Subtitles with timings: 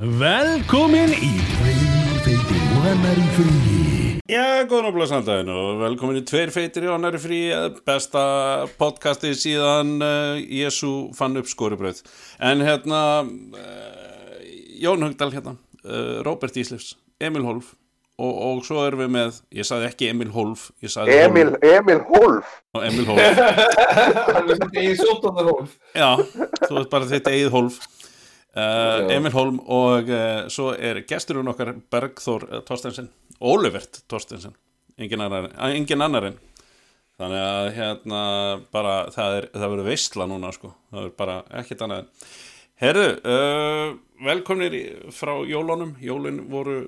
[0.00, 4.12] Velkomin í Tveir feitir og annar í fríi.
[4.32, 7.40] Já, góðan og blessandaðin og velkomin í Tveir feitir í annari frí
[7.84, 8.22] besta
[8.80, 12.00] podcasti síðan uh, Jésu fann upp skorubröð
[12.48, 14.40] en hérna uh,
[14.80, 17.74] Jón Högdal hérna uh, Róbert Íslefs, Emil Holf
[18.16, 22.00] og, og svo erum við með, ég sagði ekki Emil Holf ég sagði Emil, Emil
[22.08, 23.44] Holf Holf Emil Holf,
[24.32, 26.14] Hann er þetta í sóttanarhólf já,
[26.70, 27.82] þú veist bara þitt eigið Holf
[28.50, 33.06] Uh, Emil Holm og uh, svo er gesturinn okkar Bergþór uh, Torstensen
[33.38, 34.56] Ólivert Torstensen
[34.98, 36.38] engin annar, engin annar en.
[37.20, 38.22] Þannig að hérna
[38.72, 40.72] bara það, er, það verður veistla núna sko.
[40.90, 42.28] Það verður bara ekkert annað en.
[42.80, 43.06] Herru,
[44.24, 44.76] velkomnir
[45.12, 46.78] frá jólunum, jólun voru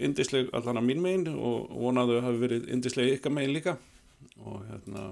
[0.00, 3.76] indisleg allan að mín megin og vonaðu hafi verið indisleg ykkar megin líka.
[4.40, 5.10] Og hérna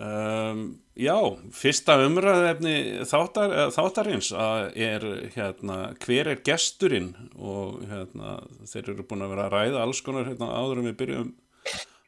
[0.00, 0.60] Um,
[0.96, 1.14] já,
[1.52, 7.10] fyrsta umræðefni þáttar, þáttarins er hérna, hver er gesturinn?
[7.36, 8.38] Og hérna,
[8.70, 11.28] þeir eru búin að vera að ræða alls konar hérna, áður en við byrjum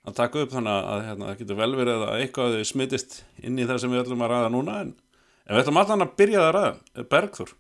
[0.05, 3.69] að taka upp þannig að hérna, það getur vel verið að eitthvað smittist inn í
[3.69, 4.97] það sem við ætlum að ræða núna en,
[5.45, 7.55] en við ætlum allan að byrja að ræða Bergþór,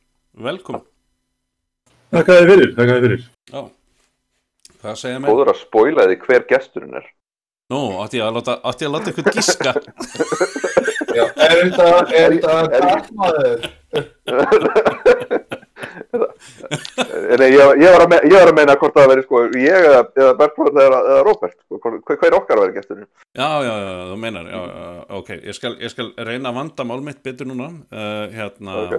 [0.48, 0.82] velkom
[2.14, 3.22] Þakka þið fyrir, þakka þið fyrir.
[3.50, 3.62] Já,
[4.80, 5.32] hvað segja mig?
[5.32, 7.08] Góður að spoila því hver gesturinn er
[7.72, 9.72] Nú, átti ég að láta, átti ég að láta ykkur giska
[11.14, 13.58] Já, er þetta, er þetta Er- kallmaður?
[17.38, 19.86] Nei, ég, ég, var að me, ég var að meina hvort það veri sko ég
[19.88, 23.72] eða, eða Bergfórð eða, eða Róbert sko, hver, hver okkar að vera gesturinn Já, já,
[23.72, 24.86] já, þú meinar, já, já,
[25.18, 28.94] ok, ég skal, ég skal reyna að vanda mál mitt betur núna, uh, hérna, Ok.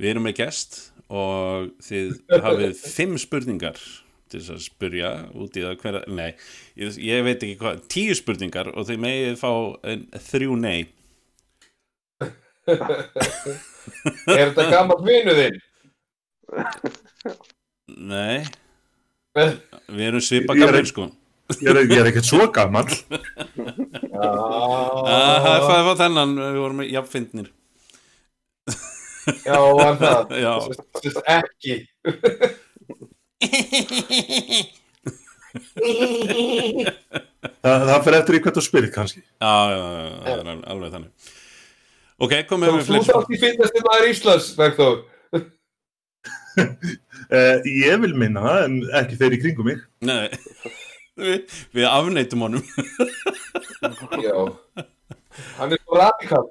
[0.00, 3.78] við erum með gest og þið hafið fimm spurningar
[4.30, 6.30] til þess að spurja út í það hverja, nei,
[6.80, 9.50] ég, ég veit ekki hvað, tíu spurningar og þið megið fá
[9.92, 10.80] en, þrjú nei.
[14.28, 15.60] Er þetta gammalt vinuðinn?
[18.08, 18.44] Nei,
[19.38, 21.08] við erum svipa ekki- sko.
[21.64, 22.84] Ég er, ég er ekkert svo gammal
[24.12, 27.48] Ah, Það er var þennan, við vorum jafnfindnir.
[29.46, 30.34] já, var það.
[30.44, 30.52] Já.
[30.66, 31.78] Sest- sest Ekki.
[37.62, 40.66] Það, það fyrir eftir í hvert þú spyrir kannski Já, já, já, það er al-
[40.74, 41.12] alveg þannig.
[42.18, 44.98] Ok, komum Þú við þú fleiri þátt í finnast í maður Íslands, Bergþór.
[46.58, 50.26] eh, Ég vil minna það en ekki þeir í kringum mig Nei,
[51.18, 51.38] við,
[51.78, 52.64] við afneitum honum
[54.24, 54.36] Já.
[55.60, 56.46] Hann er svo radikal.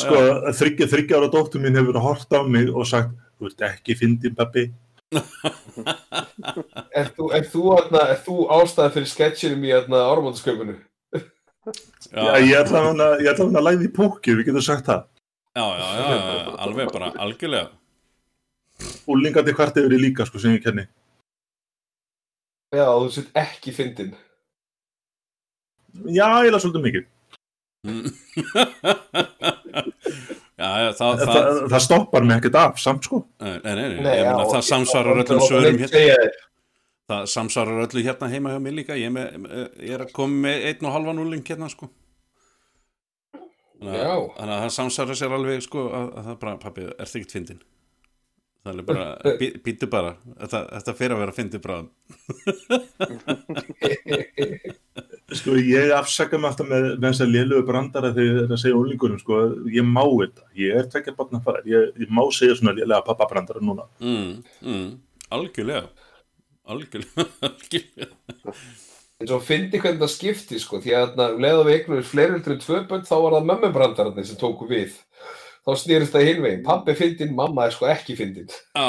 [0.00, 0.18] Sko,
[0.56, 0.86] þryggja,
[1.18, 4.70] ára dóttur mín hefur hort á mig og sagt Þú ert ekki fyndin pappi
[6.98, 7.62] Er þú, er þú,
[8.02, 10.74] er þú ástæða fyrir sketchinum í ármóndasköpunu?
[12.12, 14.86] Já, ég ætla hann að, ég ætla hann að læði í póki, við getum sagt
[14.88, 15.02] það
[15.58, 17.68] já, já, já, já, alveg bara, algjörlega
[19.10, 20.86] Úlingandi hvart yfir í líka, sko, sem ég kenni
[22.68, 24.10] Já, þú sett ekki fyndin.
[26.04, 27.06] Já, ég laði svolítið mikið.
[30.58, 33.20] Já, já, það, það, það, það, það stoppar mig ekkert af, samt sko.
[33.38, 36.00] Nei, nei, nei, Nei, ég meina, já, það samsvarar öllum svörum hérna,
[37.12, 39.26] það samsvarar öllu hérna heima hjá mér líka, ég, er með,
[39.78, 41.86] ég er að koma með einn og halvan úling hérna, sko.
[43.78, 47.34] Þannig að, það samsvarar sér alveg, sko, að, að það er bara, pappi, er ekkert
[47.36, 47.62] fyndin?
[48.68, 49.04] Það er bara,
[49.40, 50.10] bí, býtu bara,
[50.42, 51.88] þetta, þetta fyrir að vera fyndið bráðum.
[55.38, 58.60] Sko, ég afsaka mig alltaf með, með þess að lélugu brandara þegar ég er að
[58.62, 59.38] segja úlingunum, sko,
[59.72, 63.28] ég má þetta, ég er tvekja barna fara, ég, ég má segja svona lélega pappa
[63.28, 63.84] brandara núna.
[64.00, 64.30] Mm,
[64.64, 64.86] mm,
[65.36, 65.82] algjörlega,
[66.68, 68.08] algjörlega, algjörlega.
[69.18, 72.08] En svo fyndi hvernig það skipti sko, því að þarna, um leið og við eignum
[72.08, 74.96] fleiri heldur en tvö bönn, þá var það mömmubrandararnir sem tóku við.
[75.68, 76.60] Þá snýrist það hinvegin.
[76.64, 78.48] Pappi fyndin, mamma er sko ekki fyndin.
[78.72, 78.86] Já,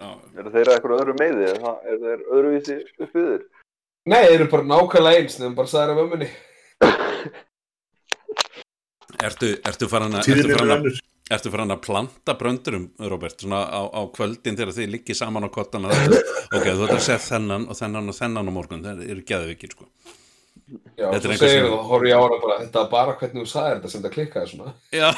[0.00, 0.08] já,
[0.40, 3.44] Er þeir að eitthvað öðru meiði eða er þeir öðruvísi uppið
[4.06, 6.28] Nei, þeir eru bara nákvæmlega eins, nefnum bara sagðir af mömmunni.
[9.28, 11.00] ertu, ertu farin að, ertu er farin að,
[11.36, 15.50] ertu farin að planta bröndurum, Robert, svona á, á kvöldin þegar þið liggið saman á
[15.52, 15.90] kottana,
[16.56, 19.74] ok, þú ætlar að segja þennan og þennan og þennan á morgun, það eru geðvikið,
[19.76, 19.90] sko.
[20.66, 23.42] Já, Þetta er einhver segir það, horfði ég á hana bara, þetta er bara hvernig
[23.44, 24.72] þú sagðir þetta sem það klikkaði svona.
[24.90, 25.08] Já,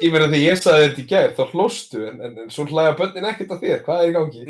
[0.00, 2.94] Ég meina þegar ég sagði þetta í gær, þá hlóstu, en, en, en svo hlæja
[2.96, 3.82] bönnin ekkert að þér.
[3.84, 4.44] Hvað er í gangi?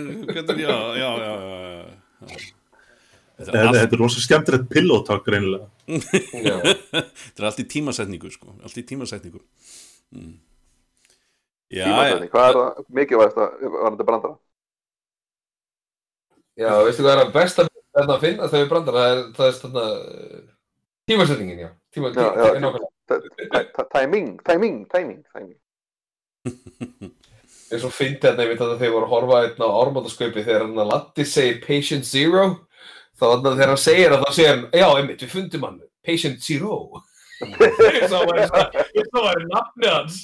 [0.62, 2.36] já, já, já, já, já.
[3.40, 5.66] Þetta er Þetta allt, þetta er rosa skemmtilegt pillótak greinilega.
[5.88, 6.54] Já.
[7.24, 9.42] þetta er allt í tímasetningu, sko, allt í tímasetningu.
[10.14, 10.36] Mm.
[11.70, 14.38] Já, Tímasetning, hvað er það mikilvægast að var þetta brandara?
[16.60, 19.54] Já, veistu hvað er að besta að finna þegar við brandar, það er, það er
[19.60, 20.42] þarna, uh,
[21.10, 21.70] tímasetningin, já.
[21.90, 22.60] Tíma, Já, já.
[22.62, 23.86] nákvæmlega.
[23.90, 25.56] Timing, timing, timing, timing.
[27.70, 30.82] eins og fyndi þetta einmitt að þeir voru að horfa einn á ármáttasköpi þegar hann
[30.82, 32.44] að Latti segir Patient Zero
[33.18, 35.78] þá þannig að þegar hann segir að þá segir hann já, einmitt, við fundum hann,
[36.06, 36.72] Patient Zero
[37.40, 37.56] Ég
[38.04, 40.16] að það var nafni hans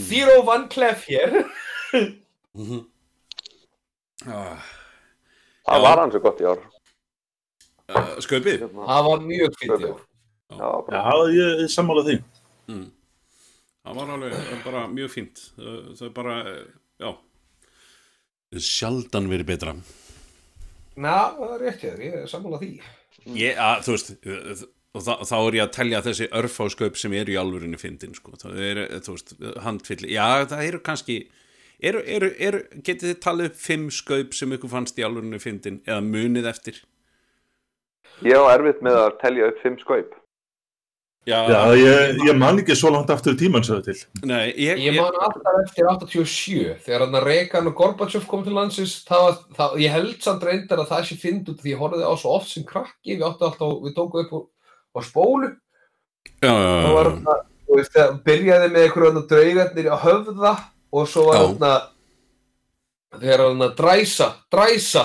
[0.10, 1.30] Zero Van Cleef hér
[4.26, 4.62] ah,
[5.66, 6.62] Það var hann svo gott í ár.
[7.90, 8.64] uh, Skaupið?
[8.74, 10.00] Það var mjög fyndi ár.
[10.50, 10.70] Já.
[10.90, 12.16] Já, ég er sammála því.
[12.72, 12.86] mm.
[13.80, 15.38] Það var alveg eh, bara mjög fínt.
[15.56, 16.66] Það það er bara, eh,
[17.00, 17.10] já.
[18.60, 19.72] Sjaldan verið betra.
[21.00, 22.68] Ná, það er rétt hér, ég er sammála því.
[23.38, 27.14] Ég, að, Þú veist eh, og þá, þá er ég að telja þessi örfáskaup sem
[27.14, 28.34] eru í alvörinni fyndin sko.
[28.42, 29.32] það er, eh, þú veist,
[29.64, 30.12] handfylli.
[30.12, 31.18] Já, það eru kannski
[31.82, 35.80] eru, eru, eru, getið þið talið upp fimm skaup sem ykkur fannst í alvörinni fyndin
[35.86, 36.80] eða munið eftir?
[38.26, 40.16] Ég á erfitt með að telja upp fimm skaup.
[41.28, 44.26] já, Já, ég, ég man ekki svo langt aftur í tímann sögðu til.
[44.28, 48.54] nei, ég, Ég man alltaf eftir 87 þegar hann að Reagan og Gorbachev kom til
[48.56, 51.78] landsins það var, það, ég held samt reyndar að það sé fynd út því ég
[51.84, 54.40] horfði á svo oft sem krakki við áttu alltaf, við tókum upp á,
[54.96, 55.52] á spólu.
[56.40, 60.54] Já, já, það var já, það, þú veist, það byrjaði með einhverjum draugarnir að höfða
[60.92, 65.04] og svo var hann að þegar hann að dræsa dræsa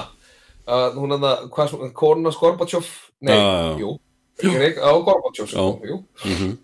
[0.66, 2.88] að hún hann að, hvað svo, konuna Gorbachev?
[3.26, 3.80] Nei, já.
[3.80, 3.96] jú.
[4.44, 5.98] Reagan- á Gorbachev, sko, jú.
[6.26, 6.58] Mhm.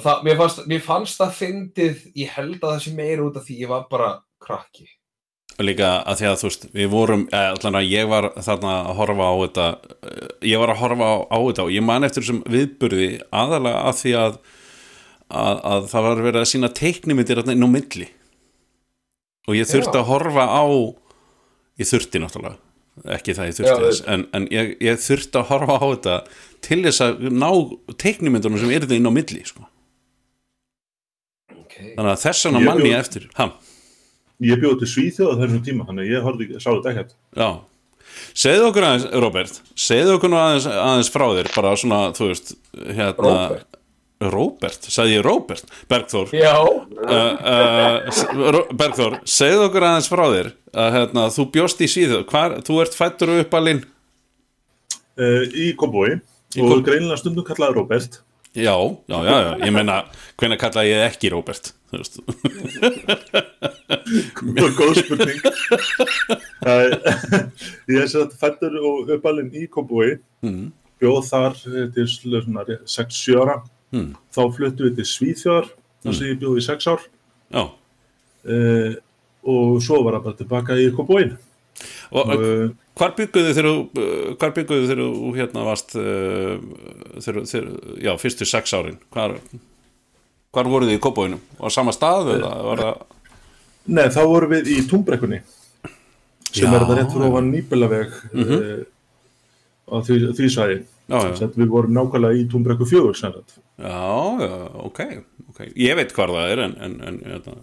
[0.00, 3.44] það, mér, fannst, mér fannst það fyndið ég held að það sé meira út af
[3.46, 4.08] því ég var bara
[4.42, 4.88] krakki.
[5.62, 8.94] Líka að því að þú veist við vorum, eh, allan að ég var þarna að
[8.98, 9.66] horfa á þetta
[10.02, 13.84] eh, ég var að horfa á, á þetta og ég man eftir þessum viðburði aðalega
[13.86, 14.38] að því að,
[15.34, 18.08] að, að það var verið að sína teiknimyndir þarna inn á milli
[19.48, 20.00] og ég þurfti Já.
[20.02, 20.64] að horfa á
[21.82, 25.48] ég þurfti náttúrulega ekki það ég þurfti Já, þess en, en ég, ég þurfti að
[25.50, 26.16] horfa á þetta
[26.64, 27.48] til þess að ná
[28.04, 29.66] teiknimyndunum sem eru þetta inn á milli sko.
[31.60, 31.92] okay.
[31.96, 33.48] þannig að þess vegna Ég mann ég bjó- eftir ha,
[34.44, 37.12] Ég bjóði til Svíþjóð á þessum tíma, þannig að ég horfði, sá þetta ekkert.
[37.38, 37.48] Já,
[38.34, 42.50] segðu okkur aðeins, Robert segðu okkur nú aðeins, aðeins frá þér bara svona, þú veist
[42.74, 43.73] hérna, Róbert.
[44.32, 45.64] Róbert, sagði ég Róbert?
[45.90, 46.30] Bergþór.
[46.36, 50.52] Já, uh, uh, Bergþór, segðu okkur aðeins frá þér
[50.84, 53.84] að hérna, þú bjóst í síðu hvar, þú ert fættur upp alinn
[55.14, 56.16] Uh, í Kópói Í
[56.58, 56.82] og Kópavogi.
[56.88, 58.16] greinilega stundum kallaði Róbert.
[58.54, 60.00] já, já, já, já, ég meina
[60.42, 61.70] hvenær kallaði ég ekki Róbert?
[61.92, 62.18] Þú veist.
[64.74, 65.38] Góð spurning.
[66.66, 66.88] uh,
[67.90, 70.66] ég er sett fættur og uppalinn í Kópói, mm,
[71.02, 73.56] bjóð þar eh, til svona 6-7 ára.
[73.92, 75.68] Mm, Þá fluttu við til Svíþjóðar,
[76.04, 77.00] þar sem ég bjóð í 6 ár.
[77.54, 77.64] já
[78.44, 78.92] Uh,
[79.48, 81.30] og svo var það bara tilbaka í Kópóin.
[82.12, 82.70] og uh, Uh,
[83.00, 86.58] hvar bygguðu þegar þú uh, hvar bygguðu þegar þú hérna varst uh,
[87.24, 87.70] þegar, þegar,
[88.04, 89.38] já, fyrstu sex árin hvar,
[90.52, 92.52] hvar voruð þið í kópóinum á sama stað eða
[93.88, 95.40] nei, þá vorum við í Túmbrekkunni,
[96.52, 97.32] sem Já, er þetta rétt fyrir já.
[97.32, 98.54] ofan Nýbilaveg Mhm.
[98.60, 98.84] uh,
[99.88, 100.50] á því, því
[101.40, 103.56] Sett, við vorum nákvæmlega í Túmbrekku 4, sem sagt.
[103.78, 104.04] Já,
[104.40, 104.54] já,
[104.86, 105.00] ok,
[105.50, 105.60] ok.
[105.76, 107.54] Ég veit hvar það er en, en, en hérna,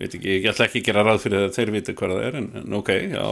[0.00, 2.34] veit ekki, ég ætla ekki að gera ráð fyrir að þeir viti hvar það er
[2.40, 3.26] en, en ok, já.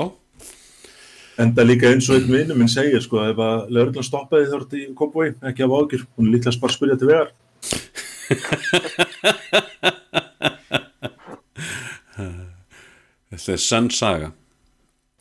[1.38, 4.80] Enda líka eins og einn vinnu minn segir sko ef að lögreglan stoppaði þort í
[4.98, 7.30] Kópói, ekki af ágjur, hún er bara að spyrja til vegar.
[13.30, 14.32] þetta er sann saga.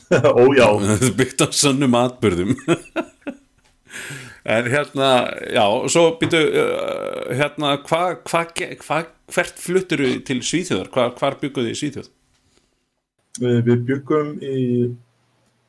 [0.42, 2.56] Ó já, þetta er byggt á sannum atbyrðum
[4.48, 5.10] en hérna
[5.52, 8.44] já, svo býtu uh, hérna, hvað hva,
[8.86, 9.00] hva,
[9.36, 10.92] hvert fluttur til Svíþjóðar?
[10.94, 12.08] Hva, hvar bygguðu í Svíþjóð?
[13.42, 14.62] Við, við byggum í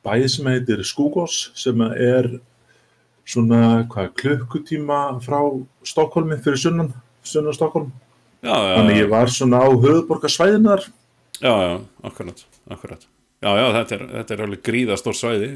[0.05, 2.31] bæði sem heitir Skúgos sem er
[3.29, 5.41] svona hvað, klukkutíma frá
[5.85, 6.93] Stokkólmi fyrir sunnan,
[7.25, 7.91] sunnan Stokkólm.
[8.45, 10.87] Þannig ég var svona á höfuborgarsvæðinar.
[11.43, 13.03] já, já, akkurat, akkurat.
[13.39, 15.49] Já, já, þetta er, þetta er alveg gríðastór svæði.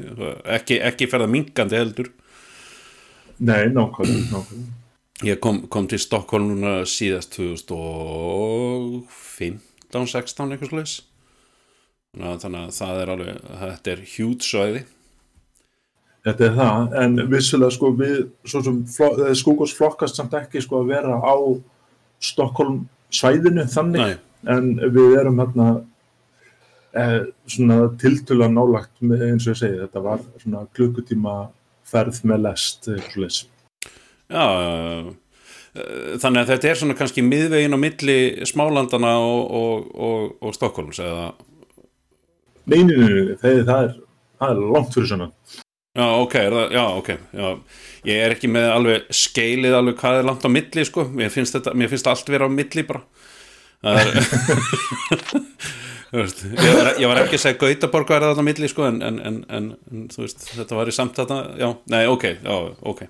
[0.56, 2.12] Ekki, ekki ferða minkandi heldur
[3.38, 4.42] Nei, nákvæmlega,
[5.26, 9.58] ég kom, kom til Stokkólm núna síðast 2015
[9.94, 11.02] 16 eitthvað slags
[12.14, 14.82] þannig að, það er alveg þetta er hjút svæði.
[16.24, 18.16] Þetta er það, en vissulega sko við,
[18.48, 18.76] svo sem
[19.36, 21.36] Skúgos flokkast samt ekki sko að vera á
[22.24, 24.14] Stokkólm svæðinu þannig, Nei,
[24.54, 24.64] en
[24.94, 25.66] við erum hérna
[26.96, 31.34] eh, svona tiltölu nálagt eins og ég segi, þetta var svona klukkutíma
[31.88, 33.44] ferð með lest svoleiðis.
[34.30, 35.12] já, já, já.
[36.22, 41.02] þannig að þetta er svona kannski miðvegin á milli smálandana og, og, og, og Stokkólms
[41.02, 41.32] eða
[42.64, 43.96] Nei, nei, nei, nei, það, það, er,
[44.40, 45.30] það er langt fyrir svona
[45.94, 47.48] Já, ok, það, já, ok já.
[48.08, 51.54] Ég er ekki með alveg skeilið alveg hvað er langt á milli, sko Mér finnst,
[51.54, 53.04] þetta, mér finnst allt vera á milli bara
[53.84, 54.08] Það er
[56.20, 59.00] veist, ég, var, ég var ekki að segja Gautaborg er það á milli, sko en,
[59.02, 62.54] en, en, en, veist, þetta var í samt þetta Já, nei, ok, já,
[62.92, 63.02] ok.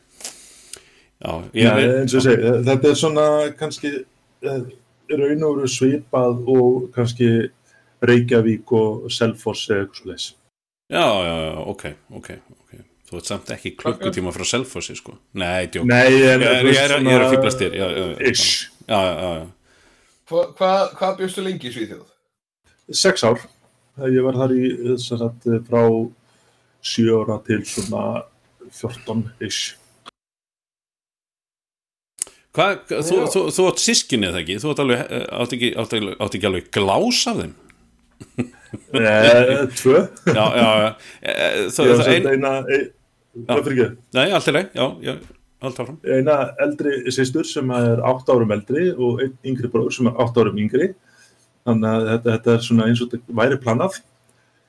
[1.25, 3.27] Já, ég Nei, eins og segi, þetta er svona
[3.59, 4.65] kannski eh,
[5.15, 7.31] raun og veru svipað og kannski
[8.05, 10.27] Reykjavík og Selfoss eða eitthvað leis.
[10.93, 11.85] Já, já, já, ok,
[12.21, 12.31] ok,
[12.61, 12.73] ok.
[13.09, 15.17] Þú ert samt ekki klukkutíma frá Selfossi, sko.
[15.41, 15.87] Nei, djók.
[15.89, 17.77] Nei, en Ég er, ég er, ég er að fýblast þér
[20.99, 22.14] hvað bjóstu lengi í Svíþjóð?
[22.91, 23.41] Sex ár.
[24.11, 25.83] Ég var þar í þess að frá
[26.85, 28.25] sjö ára til svona
[28.75, 29.77] 14 ish.
[32.55, 34.59] Hvað, þú, þú, þú átt sískinni eða ekki?
[34.63, 37.55] Þú átt alveg, eh, átt ekki, átt ekki, átt ekki alveg glás af þeim?
[38.95, 40.01] Eh, tvö.
[40.27, 40.91] Já, já, já.
[41.23, 42.85] Eh, Þú, sem ein, eina, ein,
[44.15, 45.15] nei, allt er leið, já, já,
[45.65, 50.43] eina eldri sýstur sem er 8 árum eldri og einn yngri bróður sem er 8
[50.43, 50.91] árum yngri.
[51.65, 54.01] Þannig að þetta, þetta er svona eins og þetta væri planað.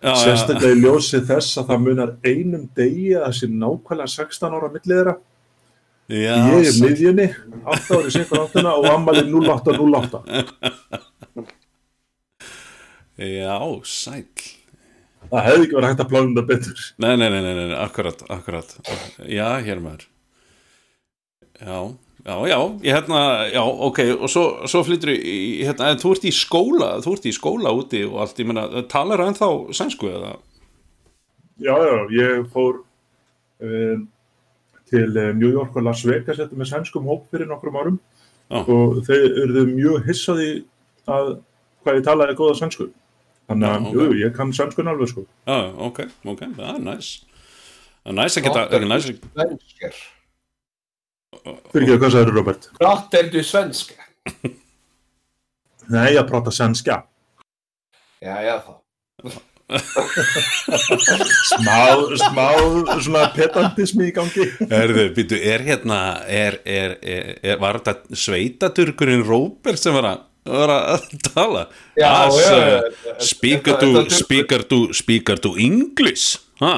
[0.06, 4.70] Sérstaklega í ljósi þess að það munar einum degi að það sé nákvæmlega 16 ára
[4.76, 5.16] millið þeirra.
[6.14, 7.28] já, Ég er miðjunni,
[7.74, 10.22] 8 ári sikkur áttuna og ammalið 0808.
[13.18, 14.28] já, sæll.
[15.26, 16.84] Það hefði ekki verið hægt að plána þetta betur.
[17.02, 18.76] Nei, nei, nei, nei, nei, akkurat, akkurat.
[19.26, 20.06] Já, hér maður.
[21.58, 21.80] Já,
[22.26, 23.20] já, já, ég hérna,
[23.54, 27.30] já, ok, og svo, svo flyttur í, hérna, en þú ert í skóla, þú ert
[27.30, 30.36] í skóla úti og allt, ég meina, talar ennþá sænsku eða?
[31.62, 32.82] Já, já, ég fór
[33.64, 34.08] um,
[34.90, 38.02] til eh, New York og Las Vegas þetta með sænskum hóp fyrir nokkrum árum
[38.52, 38.60] Já.
[38.62, 40.50] og þeir eruðu mjög hissaði
[41.10, 41.38] að
[41.86, 42.90] hvað ég talaði góða sænsku.
[43.46, 43.96] Þannig að, Já, ok.
[43.96, 45.24] jú, ég kann sænskun alveg sko.
[45.46, 47.10] Já, ok, ok, það er næs.
[48.02, 50.00] Það er næs að geta, ekki næs að, Svensker.
[51.74, 52.70] Fyrir ekki hvað sagður Robert?
[52.80, 54.00] Pratar du svenska?
[55.94, 57.02] Nei, ég prata sænska.
[58.26, 58.82] Já, já, það.
[61.50, 61.78] Smá,
[62.22, 62.48] smá
[63.02, 64.46] svona pedantismi í gangi.
[64.70, 66.00] Erðu, býtu, er hérna,
[66.30, 71.64] er, er, er, er var þetta sveitaturkurinn Róbert sem var að, var að tala?
[71.98, 72.82] Já, Ah, já, já,
[73.82, 76.76] to, þetta- speaker to, speaker to English, ha?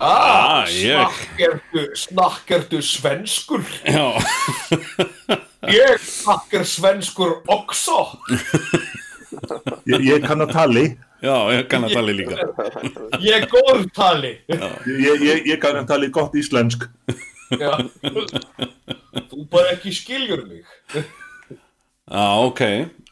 [0.00, 1.10] Ah, Ah,
[1.94, 3.62] snakkar du svenskur?
[3.84, 4.18] Já,
[5.66, 8.18] Ég snakkar svenskur också.
[9.86, 10.84] Ég, ég kann að tali.
[11.24, 12.36] já, ég kann að tala líka.
[13.24, 14.34] Ég gór tali.
[14.48, 16.86] Ég, ég, ég kann að tali gott íslensk.
[17.56, 17.72] Já.
[19.32, 20.62] Þú bara ekki skiljur mig.
[20.94, 22.62] Já, ok.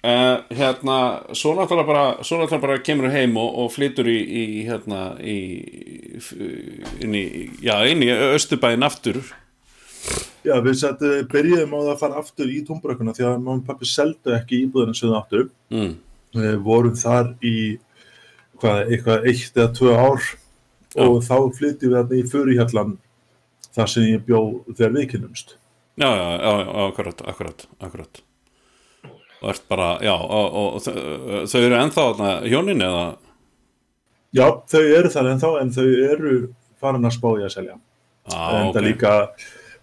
[0.05, 0.97] Uh, hérna,
[1.33, 5.37] svo náttúrulega bara, svo náttúrulega bara kemur heim og, og flytur í, í, hérna, í,
[7.01, 7.23] inn í,
[7.65, 9.23] já, inn í Östubæinn aftur.
[10.45, 13.63] Já, við satt, uh, byrjuðum á það að fara aftur í túnbrökkuna því að mamma
[13.63, 15.43] og pappi seldu ekki sem það áttu.
[15.73, 15.97] Mm.
[16.37, 17.57] Við vorum þar í
[18.61, 20.31] hvað, eitthvað eitt eða tvö ár
[21.07, 22.95] og þá flyttum við þarna í Furuhjallan
[23.73, 25.57] þar sem ég bjó þegar við kynnumst.
[25.97, 28.25] Já, já, já, já, akkurat, akkurat, akkurat.
[29.45, 30.95] Og ert bara, já, og, og þau,
[31.53, 33.03] þau eru ennþá þarna hjónin eða?
[34.35, 36.33] Já, þau eru þar ennþá en þau eru
[36.81, 37.77] farin að spá í að selja.
[38.25, 38.79] Já, en ok.
[38.79, 39.13] það líka,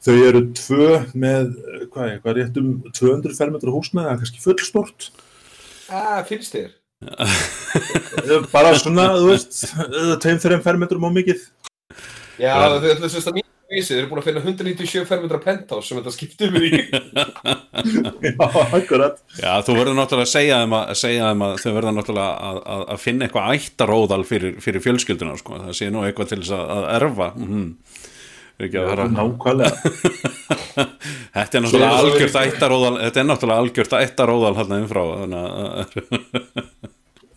[0.08, 1.52] þau eru tvö með,
[1.94, 5.12] hvað er, hvað rétt um 200 fermetra húsnæði, það er kannski fullstort.
[5.94, 6.74] Ah, finnst þér?
[7.02, 11.46] Eh, Bara svona, þú veist, eh, tveim, þreim fermetrum á mikið.
[12.42, 13.30] Já, þau ætla að sérst
[13.72, 16.82] vísið, þeir eru búin að finna 197 fermetra penthouse sem þetta skiptir við í.
[18.28, 18.48] Já,
[18.78, 19.20] akkurat.
[19.40, 22.52] Já, þú verður náttúrulega að segja þeim að, að, segja þeim að þau verður náttúrulega
[22.52, 25.60] að, að, að finna eitthvað ættaróðal fyrir, fyrir fjölskylduna, sko.
[25.66, 27.34] Það sé nú eitthvað til þess að, að erfa.
[27.40, 27.70] Mm
[28.62, 29.06] Ekki að vera...
[29.10, 29.92] Nákvæmlega.
[31.36, 35.96] Þetta er náttúrulega algjört ættaróðal, þetta er náttúrulega algjört ættaróðal hérna innfrá, þannig að,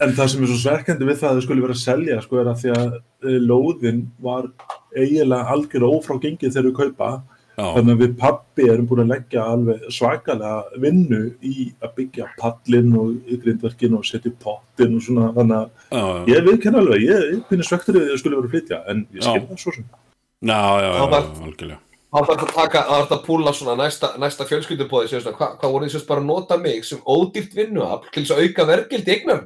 [0.02, 2.40] En það sem er svo sverkandi við það að þau skulle vera að selja sko
[2.40, 4.50] er að því að eh, lóðin var
[4.94, 7.10] eiginlega algjörlega ófrágengið þegar við kaupa
[7.54, 12.28] já, þannig að við pappi erum búin að leggja alveg svakalega vinnu í að byggja
[12.40, 17.06] pallin og grindverkin og setja pottin og svona þannig að já, já, ég viðkenn alveg,
[17.06, 19.48] ég, finnir svektur að þau skulle vera að flytja en ég skil Já.
[19.48, 21.80] það svo sem já, já, já, Það já, algjörlega.
[22.14, 25.88] Það var að taka, það var að púla svona næsta, næsta fjölskyldubóði hvað hva voru
[25.90, 29.40] þess bara að nota mig sem ódýrt vinnuafl til þess að auka vergild eignar?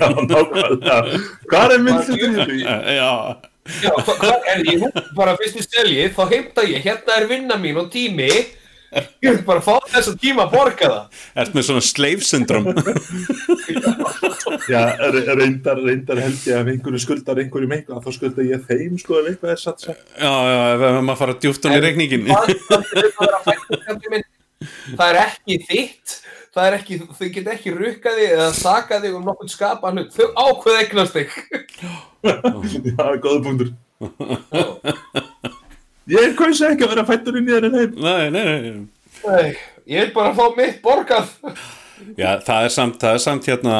[0.00, 0.98] Já, nákvæmlega
[1.50, 2.58] Hvað er myndlutin í því?
[2.64, 3.10] Já,
[3.80, 7.24] Já, hvað hva, er ég nú bara fyrst í stelji, þá heimta ég, hérna er
[7.30, 8.28] vinna mín og tími,
[8.94, 11.22] Ég vil bara fá þess að tíma að borga það.
[11.42, 12.68] Ert með svona slave syndrom
[14.70, 19.00] Já, re- reyndar, reyndar held ég að einhverju skuldar einhverjum eitthvað, þá skuldar ég þeim
[19.02, 19.96] sko ef eitthvað er satt svo.
[20.14, 21.84] Já, já, ef maður fara djúpt hún í er
[24.14, 24.28] minn.
[24.94, 26.14] Það er ekki þitt.
[26.54, 30.14] Það er ekki, þau get ekki rukkað þig eða sakað þig um nokkurn skapan hlut.
[30.14, 31.38] Þau ákveð eignast þig.
[32.94, 33.72] Já, góða punktur.
[36.14, 37.96] Ég kausa ekki að vera fættur inn í þeirra heim.
[37.96, 38.84] Nei, nei, nei
[39.24, 39.54] Nei,
[39.88, 41.30] ég vil bara fá mitt borgað.
[42.18, 43.76] Já, það er samt, það er samt hérna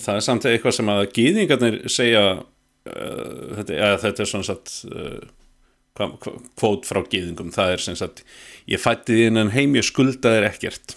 [0.00, 4.72] það er samt eitthvað sem að gýðingarnir segja uh, þetta, ja, þetta er svona satt
[4.88, 6.08] uh,
[6.58, 8.24] kvót frá gýðingum það er sem sagt,
[8.70, 10.96] ég fætti því innan heim ég skulda þér ekkert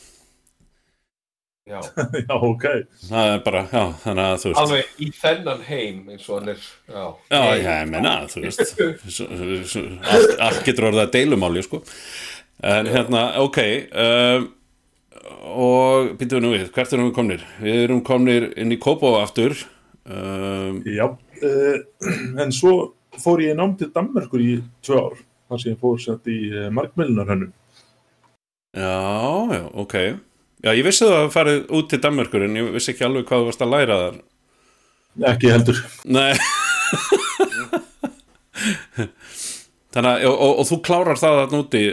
[1.65, 1.79] Já,
[2.29, 2.63] Já, ok.
[3.10, 6.51] það er bara, já, þannig að þú veist alveg í þennan heim eins og hann
[6.53, 6.65] er.
[6.86, 8.75] Já, Já, já, ég menna, þú veist
[10.12, 11.79] allt, allt getur orðið að deilumáli, sko
[12.69, 13.57] en hérna, ok
[14.03, 14.45] um,
[15.55, 17.48] og býtum við nú við, hvert erum við komnir?
[17.65, 19.57] Við erum komnir inn í Kópó aftur
[20.05, 22.13] um, Já, uh,
[22.45, 22.75] en svo
[23.25, 25.17] fór ég í nám til Danmerkur í tvö ár,
[25.50, 27.50] þar sem ég fór sett í uh, markmjölunar
[28.77, 28.95] Já,
[29.50, 29.98] já, ok
[30.65, 33.43] Já, ég vissi það að farið út til Danmörkur en ég vissi ekki alveg hvað
[33.43, 34.15] þú varst að læra þar.
[35.29, 35.77] Ekki heldur.
[36.10, 36.34] Nei.
[39.93, 41.84] Þannig að, og, og, og þú klárar það að núti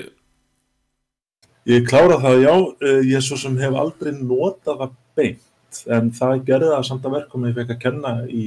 [1.68, 6.40] Ég klára það, já, uh, ég svo sem hef aldrei notað það beint, en það
[6.48, 8.46] gerði það samt að verkum að ég fekk að kenna í,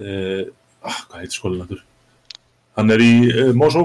[0.00, 0.40] uh,
[0.80, 1.82] ah, hvað heit skólinn aftur?
[2.78, 3.84] Hann er í uh, Mosó,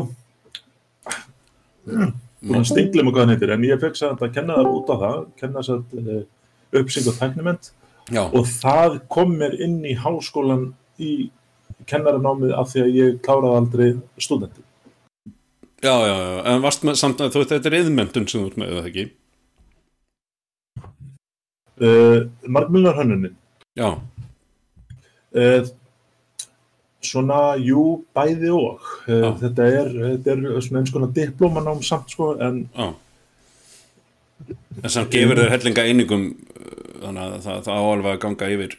[2.43, 4.91] búin að stingla mig hvað hann heitir, en ég fekk samt að kenna það út
[4.91, 6.21] á það, kenna samt uh,
[6.79, 7.71] uppsing og tækniment
[8.09, 10.69] Já, og það kom mér inn í háskólan
[10.99, 11.11] í
[11.89, 13.89] kennaranámið af því að ég kláraði aldrei
[14.21, 14.63] stúdenti.
[15.83, 18.49] já, já, já, en varst með samt að þú veit, þetta er yðmyndun sem þú
[18.49, 19.05] ert með, eða ekki?
[21.79, 23.35] Uh, Markmjölunar hönnunin.
[23.79, 23.91] Já,
[25.29, 25.61] Uh,
[27.05, 27.83] svona, jú,
[28.15, 28.89] bæði og.
[29.07, 29.29] Já.
[29.43, 32.89] þetta er, þetta er svona eins konar diplómanám samt, sko, en já
[34.79, 36.21] En sem gefur þér hellinga einingum
[37.01, 38.75] þannig að það, það áalvað að ganga yfir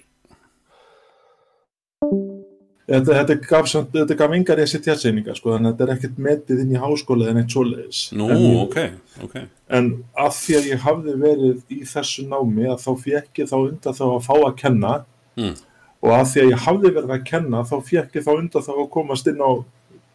[2.90, 6.62] þetta, þetta gaf samt, þetta gaf engar ECTS-einingar, sko, þannig að þetta er ekkert metið
[6.64, 8.01] inn í háskóla en eitt svoleiðis.
[8.16, 8.79] Nú, en, ok,
[9.27, 9.37] ok
[9.71, 13.57] En af því að ég hafði verið í þessu námi að þá fekk ég þá
[13.61, 14.95] undan þá að fá að kenna
[15.38, 15.55] Mm.
[16.03, 18.73] Og af því að ég hafði verið að kenna þá fekk ég þá undan þá
[18.77, 19.51] að komast inn á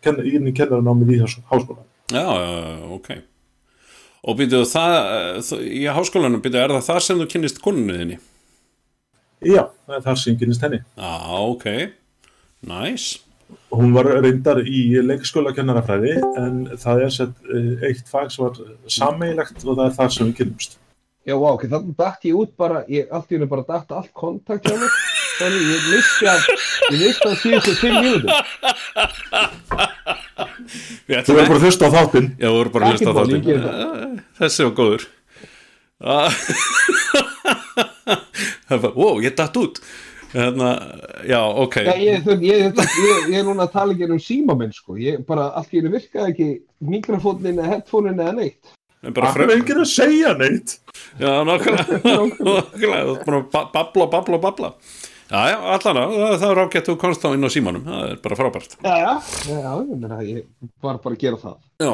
[0.05, 1.83] kenna, inn í kennaranámið í hás- háskóla.
[2.13, 2.25] Já,
[2.93, 3.09] ok
[4.25, 8.15] Og býtuðu það, í háskólanum býtuðu, er það þar sem þú kynnist konunni þinni?
[9.45, 10.79] Já, það er þar sem kynist henni.
[10.97, 11.11] Já,
[11.45, 11.65] ok,
[12.65, 13.19] nice
[13.69, 18.57] Hún var reyndar í leikskóla kennarafræði en það er sett eh, eitt fag sem var
[18.89, 20.77] sameigilegt og það er þar sem við kynnumst.
[21.25, 24.65] Já, ok, þannig datt ég út bara, ég allt í hennu bara datt allt kontakt
[24.65, 24.97] hjá mér.
[25.35, 26.39] Þannig ég misti að,
[26.93, 28.25] ég misti að síðustu fimm.
[31.05, 32.27] Við Þú verður bara að hlusta á þáttinn.
[32.39, 33.43] Já, þú voru bara að hlusta á þáttinn
[34.39, 35.03] Þessi var góður
[36.05, 36.27] Ah.
[38.67, 39.77] Það var, wow, ég datt út
[40.35, 40.69] Hérna,
[41.23, 44.55] já, ok Já, ég, ég, ég, ég, ég er núna að tala ekki um síma
[44.59, 44.97] minn, sko.
[44.99, 46.47] Ég bara, allt í hennu virkaði ekki
[46.91, 48.73] mikrofónin eða headphonein eða neitt.
[49.05, 50.75] En bara Það er enginn að segja neitt.
[51.21, 51.47] Já, að
[53.55, 54.69] ba- babla, babla, babla
[55.25, 58.03] Já, já, allan að það, það er ágætt þú komst þá inn á símanum Það
[58.11, 59.13] er bara frábært Já, já.
[59.49, 60.43] Já, ég meina, ég
[60.85, 61.55] var bara að gera það.
[61.81, 61.93] Já,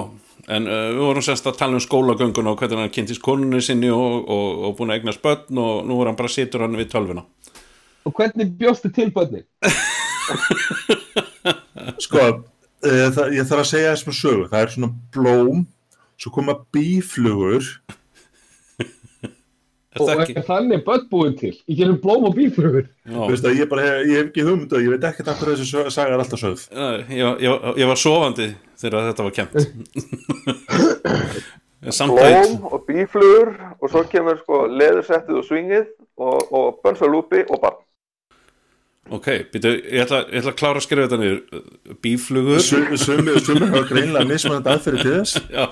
[0.57, 3.87] en uh, við vorum semst að tala um skólagöngun og hvernig hann kynntist konunni sinni
[3.95, 6.91] og, og, og búin að eignast börn og nú er hann bara situr hann við
[6.91, 7.23] tölvuna
[8.05, 9.43] Og hvernig bjóstu til bönni?
[12.03, 14.47] Sko, uh, það, ég þarf að segja þessum sögu.
[14.51, 15.65] Það er svona blóm,
[16.19, 17.67] svo koma bíflugur.
[19.91, 20.41] Og það er ekki?
[20.47, 21.51] þannig bönn búin til?
[21.67, 22.85] Ég gerum blóm og bíflugur.
[23.03, 25.57] Já, Þú veist að ég bara, ég hef ekki hugmyndu ég veit ekkert af hverju
[25.59, 26.61] þessi sög- saga er alltaf sögð.
[27.11, 27.51] Ég, ég,
[27.81, 28.47] ég var sofandi
[28.79, 29.33] þegar þetta var
[31.91, 33.49] Samtætt Blóm og bíflugur
[33.81, 35.87] og svo kemur sko leðursettið og svingið
[36.21, 37.79] og, og bönsalúpi og barn.
[39.11, 41.41] Ok, býtu, ég ætla, ég ætla að klára að skrifa þetta niður
[42.05, 45.33] Bíflugur Sumi, sumi, sumi hafa greinlega mismunandi aðferði til þess.
[45.57, 45.65] Já,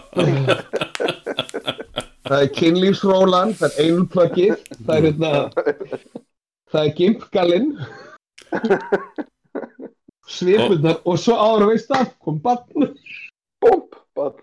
[2.29, 5.29] Það er kynlífsrólan, það er einplöggið, það er hérna,
[6.69, 7.69] það er gimpgalinn,
[10.29, 12.91] svipundar og svo ára veist það, kom barn.
[13.65, 14.37] Búmp, barn.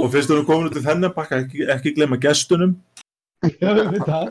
[0.00, 2.72] Og fyrst þú erum komin út í þennan pakka, ekki, ekki glemma gestunum.
[3.60, 4.26] Já, við veit það.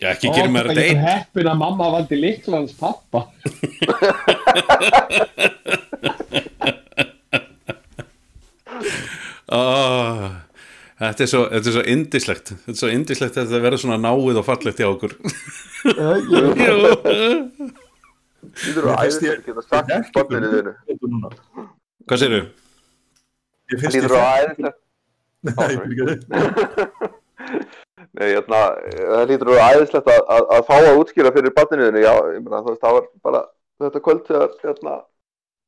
[0.00, 3.20] já ekki gerir mér þetta Ég er einn heppin að mamma valdi liklans pappa.
[9.60, 10.45] ah,
[10.96, 13.98] Þetta er svo, þetta er svo indislegt Þetta er svo indislegt að þetta verður svona
[14.00, 15.12] náið og fallegt hjá okkur.
[18.56, 20.72] Þú eru æðislega ég- að geta sagt Ég ekki barninu þínu.
[22.06, 22.42] Hvað segirðu?
[23.72, 24.72] Ég finnst ég Þú eru æðislega
[25.46, 26.32] Nei, ég fyrir ekki
[28.16, 28.58] Nei, hérna,
[28.96, 32.62] það lítur vera æðislegt að, að, að fá að útskýra fyrir barninuðinu, já, ég meina,
[32.64, 33.40] þú veist, það var bara
[33.84, 34.94] þetta kvöld þegar, hérna,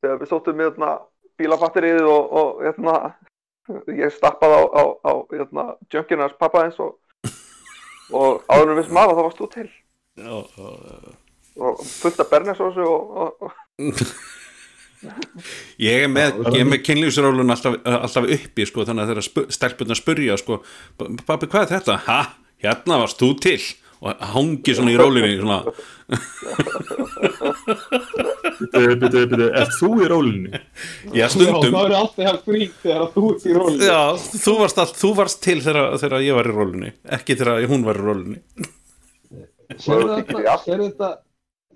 [0.02, 0.90] þegar við sóttum hérna
[1.38, 2.94] bílabatterið og, og, hérna,
[3.98, 5.12] ég stappaði á, á, á
[5.92, 6.96] junkinars pappa eins og,
[8.14, 9.68] og áður en við sem aða, það varst þú til.
[10.18, 11.14] Já, já,
[11.58, 13.56] og fullt af bernesósu og, og, og.
[15.78, 20.38] Ég er með, með kynlífsrólun alltaf, alltaf uppi sko, þannig að þeirra spu, stelpunna spurja
[20.40, 20.58] sko,
[20.98, 21.98] pappi hvað er þetta?
[22.08, 22.16] Ha,
[22.64, 23.60] hérna varst þú til
[23.98, 25.60] og hangi svona í rólinni svona,
[28.72, 30.60] Byrju, byrju, byrju, ert þú í rólinni?
[31.12, 33.84] já Já, stundum þá er alltaf hjá frík þegar að þú ert í rólinu.
[33.88, 34.00] Já,
[34.44, 37.82] þú varst, all, þú varst til þegar, þegar ég var í rólinni ekki þegar hún
[37.86, 38.40] var í rólinni
[39.84, 41.10] þú þetta, sérðu þetta,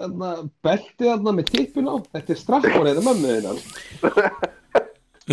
[0.03, 0.31] þarna,
[0.65, 1.95] beltið þarna með tippin á?
[2.17, 3.59] Þetta er strafborið, þetta er mömmu þinnan.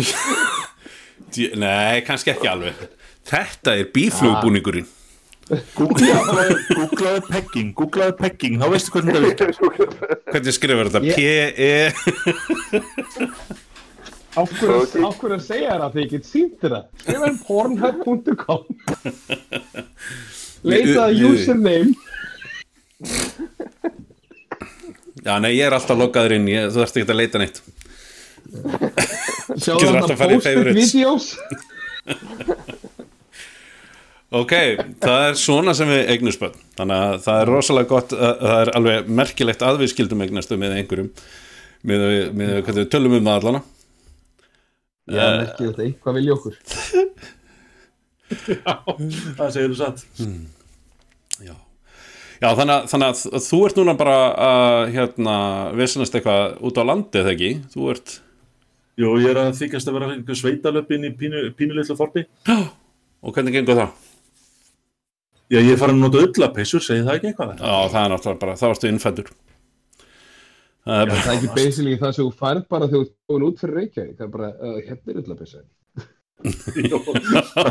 [1.34, 2.74] Dí- Nei, kannski ekki alveg
[3.30, 4.88] Þetta er bíflugbúningurinn
[5.50, 9.50] Googlaðu pegging, googlaðu pegging, þá veistu hvernig þetta virkar.
[10.30, 11.00] Hvernig skrifar þetta?
[11.10, 11.72] Ég- P-E
[14.30, 14.94] Á hverju Ok.
[14.94, 16.84] á hverju að segja þér að þið get sínt þér það?
[17.02, 18.62] Skrifa um pornhub.com
[20.70, 20.94] við-
[21.32, 21.76] username
[25.20, 27.58] Já, nei, ég er alltaf loggaður inn ég, Þú þarfst ekki að leita neitt
[29.60, 30.94] Sjáðu þarna favorites.
[30.94, 31.26] videos
[34.30, 34.52] Ok,
[35.02, 38.60] það er svona sem við eignum spönn Þannig að það er rosalega gott að, Það
[38.60, 41.08] er alveg merkilegt að við skildum eignastu með einhverjum
[41.90, 42.00] með,
[42.38, 43.60] með hvað við tölum um það allana
[45.10, 46.54] Já, merkið þetta eitthvað vilja okkur
[49.40, 50.00] Það segir þú satt.
[51.42, 51.54] Já,
[52.38, 53.14] Já þannig, að, þannig að
[53.48, 55.34] þú ert núna bara að hérna,
[55.80, 58.08] vissinast eitthvað út á landi eða ekki Þú ert
[59.00, 62.20] Jú, ég er að þykjast að vera einhver sveitalöp inn í pínu, pínu litlu þorpi.
[63.24, 63.90] Og hvernig gengur það?
[65.50, 67.56] Já, ég er farin að nota ullapeysur, segir það ekki eitthvað?
[67.58, 69.30] Já, það er náttúrulega bara, það varstu innfættur
[70.80, 73.46] Það er Það bara er ekki basically það sem þú færð bara þegar þú búin
[73.48, 75.60] út fyrir Reykjavík Það er bara, uh, hérna er illa bissa
[76.40, 76.98] Jú,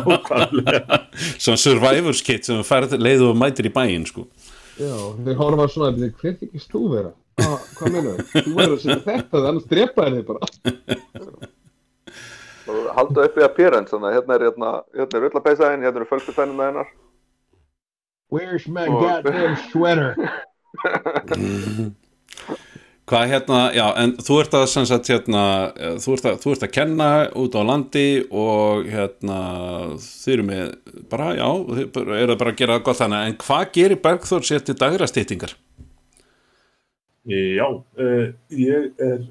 [0.05, 0.99] nákvæmlega.
[1.41, 4.27] svona survivors kit sem þú færð leiðu og mætir í bæinn sko.
[4.77, 4.93] Já,
[5.25, 7.11] þeir horfa svona að hver þykist þú vera?
[7.41, 8.23] Ah, hvað meina þau?
[8.45, 10.39] Þú verður að setja þetta, annars drepa þér þig bara
[12.99, 16.59] halda upp í appearance, þannig að hérna er, hérna, hérna er ullapeysaðin, hérna eru fölgutænum
[16.59, 16.89] með hennar
[18.29, 20.15] Where's my Og- goddamn sweater?
[23.09, 26.51] Hvað hérna, já, en þú ert að sem sagt hérna, eh, þú ert að, þú
[26.53, 27.07] ert að kenna
[27.41, 29.39] út á landi og hérna,
[30.03, 30.67] þið eru með
[31.09, 31.47] bara, já,
[32.19, 35.55] eru bara að gera það gott þannig, en hvað gerir Bergþór sér til dagrastýtingar?
[37.33, 39.25] Já, uh, ég er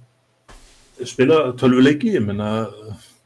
[1.06, 2.66] spila tölvuleiki, ég menna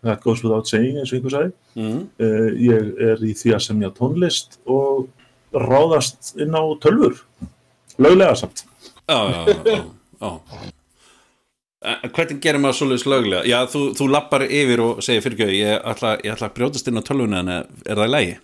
[0.02, 1.52] that goes without saying eins og einhver sagði.
[1.80, 1.98] Mm.
[2.20, 5.08] Uh, ég er í því að semja tónlist og
[5.52, 7.18] ráðast inn á tölvur.
[8.02, 8.64] Löglega samt.
[9.08, 9.82] Já, já,
[10.22, 10.30] já,
[11.82, 13.42] Hvernig gerir maður svoleiðis löglega?
[13.50, 15.72] Já, þú, þú lappar yfir og segir fyrir ekki, ég
[16.22, 17.64] ég ætla að brjótast inn á tölvuna en er
[17.98, 18.36] það í lægi?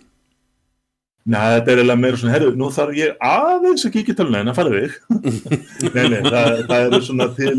[1.29, 4.51] Nei, þetta er eiginlega meira svona, herru, nú þarf ég aðeins að kíkja tölvuna en
[4.51, 4.97] að fara þig.
[5.95, 7.55] nei, nei, það, það eru svona til,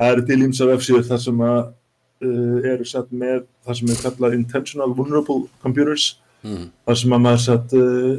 [0.00, 4.02] það eru til ímsa vefsíður þar sem að uh, eru sett með það sem er
[4.06, 6.70] kallað intentional vulnerable computers, Mm.
[6.88, 8.12] þar sem að maður sett uh,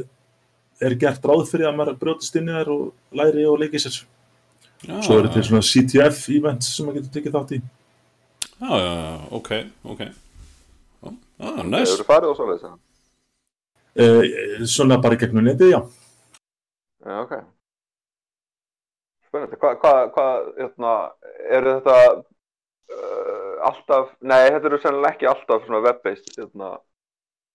[0.86, 2.82] er gert ráð fyrir að maður brjótist inn í þær og
[3.18, 4.00] læri og leiki sér.
[4.82, 7.60] Já, Svo eru til svona CTF events sem maður getur tekið þátt í.
[8.62, 9.50] Já, já, já, ok,
[9.94, 10.00] ok.
[10.02, 12.66] Já, Já, Hefur þú farið á svoleiðis?
[12.68, 12.78] eða?
[13.92, 15.80] Uh, svona bara gegnum netið, já.
[17.02, 17.34] Já, ok.
[19.28, 19.58] Spennandi.
[19.60, 20.92] Hvað, hvað, hvað, hérna,
[21.58, 26.70] eru þetta uh, alltaf, nei, þetta eru sennilega ekki alltaf svona web-based, hérna,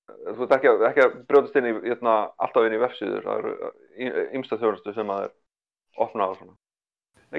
[0.08, 4.24] þú ert ekki, ekki að brjóðast inn í, hérna, alltaf inn í vefsíður, það eru
[4.40, 5.36] ymsta þjónustu sem að er
[6.08, 6.32] opna á?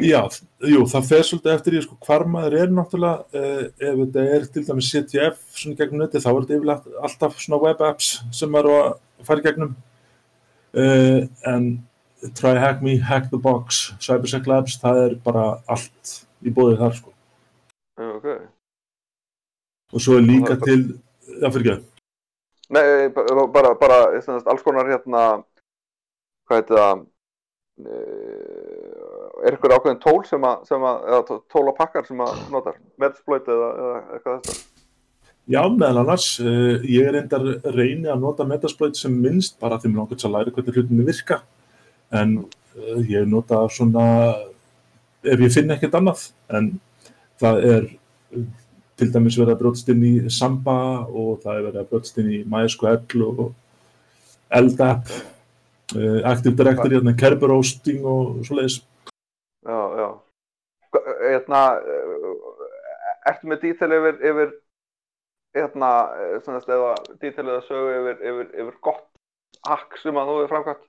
[0.05, 0.21] Já,
[0.69, 4.47] jú, það fer svolítið eftir í sko, hvar maður er náttúrulega uh, ef þetta er
[4.53, 8.53] til dæmis CTF svona gegnum neti, þá er þetta yfirlegt alltaf svona web apps sem
[8.53, 8.91] á að
[9.25, 9.73] fara gegnum
[10.77, 11.71] uh, en
[12.37, 16.99] try hack me, hack the box cybersec labs, það er bara allt í bóðið þar
[17.01, 17.15] sko
[17.99, 18.29] Já, ok.
[19.97, 20.83] og svo er líka það- til,
[21.39, 21.88] já fyrir ekki
[22.69, 25.23] Nei, bara, bara, bara alls konar hérna,
[26.49, 27.05] hvað heitir það,
[27.89, 32.21] uh, er ykkur ákveðin tól sem að, sem að eða tó- tól og pakkar sem
[32.21, 34.59] að notar, Metasploit eða, eða eitthvað þetta?
[35.49, 39.95] Já, meðal annars, uh, ég er reyndar reyni að nota Metasploit sem minnst bara því
[39.95, 41.41] mér langar til að læra hvernig hlutinni virka
[42.21, 42.37] en
[43.09, 44.05] ég nota svona
[45.25, 46.69] ef ég finn ekkert annað en
[47.41, 47.89] það er
[48.99, 52.31] til dæmis verið að brjótast inn í Samba og það er verið að brjótast inn
[52.35, 53.43] í MySQL og
[54.59, 55.13] LDAP,
[55.95, 58.81] uh, Active Directory, hérna, Kerber Hosting og svoleiðis.
[59.69, 60.09] Já, já.
[61.21, 62.29] Hérna, eh,
[63.29, 64.55] ertu með dítel yfir, yfir
[65.59, 69.05] hérna, eh, svona eða dítel eða sögu yfir, yfir, yfir gott
[69.69, 70.88] hack sem að þú hefur framkvæmt?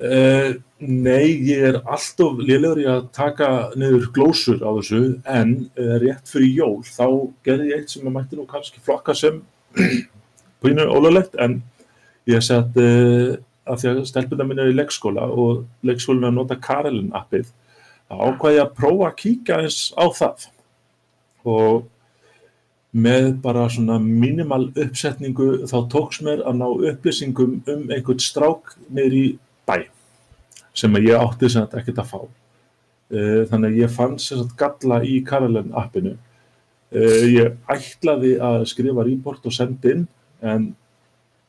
[0.00, 5.96] Uh, nei, ég er alltof lélegur í að taka niður glósur á þessu en uh,
[6.00, 7.04] rétt fyrir jól þá
[7.44, 9.42] gerði ég eitt sem að mætti nú kannski flokka sem
[10.64, 11.58] pínu ólulegt en
[12.30, 13.36] ég sett uh,
[13.68, 17.52] að því að stelpuna mín er í leikskóla og leikskólinu er að nota Karelin appið
[18.10, 20.46] þá ákvað ég að prófa að kíka eins á það.
[21.46, 21.84] Og
[22.90, 29.16] með bara svona minimal uppsetningu þá tóks mér að ná upplýsingum um einhvern strák niður
[29.20, 29.24] í
[29.70, 29.78] bæ
[30.80, 32.20] sem að ég átti sem þetta ekkert að fá.
[33.10, 36.14] Uh, þannig að ég fann sem sagt galla í Karelen appinu.
[36.94, 40.06] Uh, ég ætlaði að skrifa report og senda inn
[40.46, 40.68] en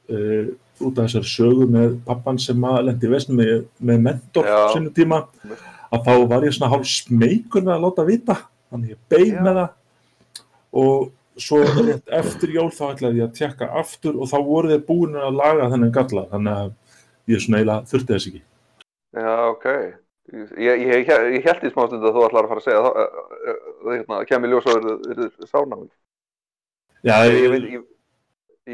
[0.09, 0.49] uh,
[0.81, 5.21] út af þessar sögu með pappan sem að lendi vesn með, með mentor sinu tíma
[5.91, 8.37] að þá var ég svona hálf smeykur með að láta vita.
[8.71, 9.77] Þannig ég beig með það
[10.81, 11.09] og
[11.41, 11.61] svo
[12.21, 15.69] eftir jól þá ætlaði ég að tjekka aftur og þá voru þeir búin að laga
[15.71, 16.71] þennan galla þannig að
[17.31, 18.41] ég svona eiginlega þurfti þess ekki.
[19.11, 19.67] Já, ok.
[20.31, 22.99] Ég, ég, ég, held í smá stund að þú ætlar að fara að segja það,
[23.01, 25.89] uh, uh, uh, hérna, kemur ljós og verður sánámið.
[27.01, 27.83] Já, Ég, ég, veit, ég,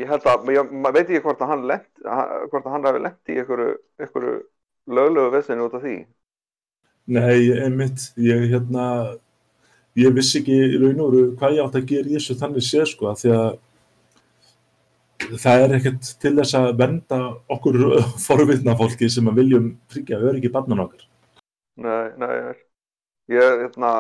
[0.02, 3.32] ég held að, maður veit ekki hvort að hann lent, hvort að hann hafi lent
[3.32, 4.36] í einhverju, einhverju
[4.98, 5.96] löglegu vesinu út af því.
[7.18, 8.88] Nei, einmitt, ég hérna,
[9.98, 12.68] ég vissi ekki í raun og veru hvað ég átt að gera í þessu þannig
[12.68, 13.50] séð sko, af því að
[15.44, 17.20] það er ekkert til þess að venda
[17.54, 17.80] okkur
[18.28, 21.06] forvitna fólki sem að viljum tryggja öryggi barnan okkar.
[21.78, 22.64] Nei, nei, veit.
[23.28, 23.92] Ég hérna,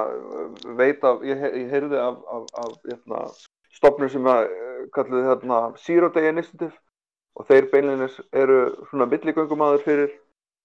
[0.80, 3.26] veit af, ég, ég heyrði af, af, af hérna,
[3.76, 6.72] stofnur sem að eh, kalluðu hérna, Zero Day Initiative
[7.38, 10.14] og þeir beinleinis eru svona milligöngumadur fyrir,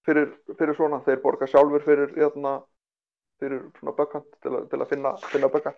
[0.07, 2.55] fyrir, fyrir svona, þeir borga sjálfur fyrir, hérna,
[3.43, 5.75] fyrir svona bökkant til, til að finna, finna bökka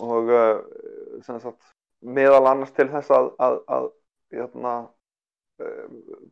[0.00, 0.64] og uh,
[1.26, 1.60] sem sagt,
[2.02, 3.88] meðal annars til þess að, að, að
[4.34, 4.74] hérna,
[5.62, 6.22] uh,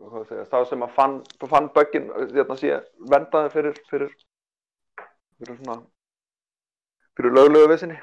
[0.00, 1.18] hvað að segja, það sem að fann,
[1.48, 2.80] fann böggin hérna sé
[3.12, 4.10] vendaði fyrir fyrir
[5.38, 5.78] fyrir svona
[7.16, 7.98] fyrir löglegu vissinni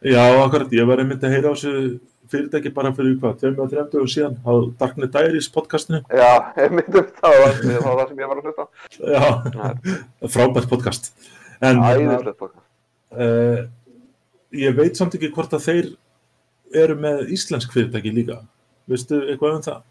[0.00, 4.08] Já, akkurat, ég var einmitt að heyra á þessu fyrirtæki bara fyrir hvað, 230 og
[4.08, 6.00] síðan á Darknet Diaries podcastinu.
[6.08, 6.30] já,
[6.76, 8.68] myndi um það var það, var það sem ég var að hlusta á.
[9.12, 11.12] Já, frábært podcast.
[11.60, 12.60] En hérna, æðislegt bókað
[13.12, 13.60] uh,
[14.56, 15.90] ég veit samt ekki hvort að þeir
[16.82, 18.40] eru með íslensk fyrirtæki líka.
[18.90, 19.82] Veistu eitthvað um það?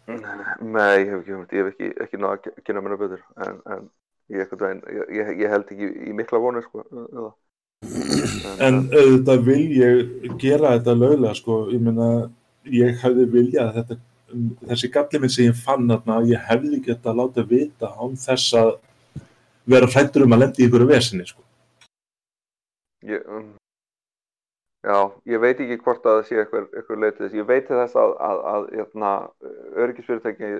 [0.60, 3.60] nei, ég hef ekki hugmynd, ég hef ekki, ekki náða að kynna mér betur en,
[3.72, 3.86] en
[4.28, 4.50] ég,
[5.16, 7.30] ég, ég, held ekki í mikla vonir sko, eða.
[8.60, 12.10] En auðvitað vil ég gera þetta löglega sko, ég meina
[12.68, 13.98] ég hefði viljað að þetta,
[14.72, 18.74] þessi galli minn sem ég fann þarna, ég hefði geta látið vita án þess að
[19.70, 21.40] vera hrættur um að lendi í ykkur vesinni sko.
[23.08, 23.54] Ég, um,
[24.86, 24.96] já,
[25.28, 27.36] ég veit ekki hvort að það sé eitthvað, leið til þess.
[27.38, 29.12] Ég veit þess að, að, að jötna,
[29.84, 30.50] öryggisfyrirtæki,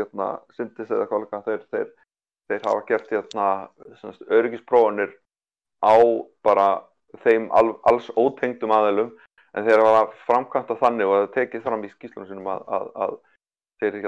[0.00, 1.88] jötna, Syndis eða kollega, þeir, þeir,
[2.50, 3.48] þeir hafa gert jötna,
[4.40, 5.14] öryggisprófanir
[5.84, 5.96] á
[6.46, 6.68] bara
[7.24, 9.14] þeim al, alls ótengdum aðeilum,
[9.56, 12.68] en þeir hafa framkvæmt að þannig og það tekið fram í skýslunum sinum að,
[13.06, 13.18] að,
[13.82, 13.98] þeir,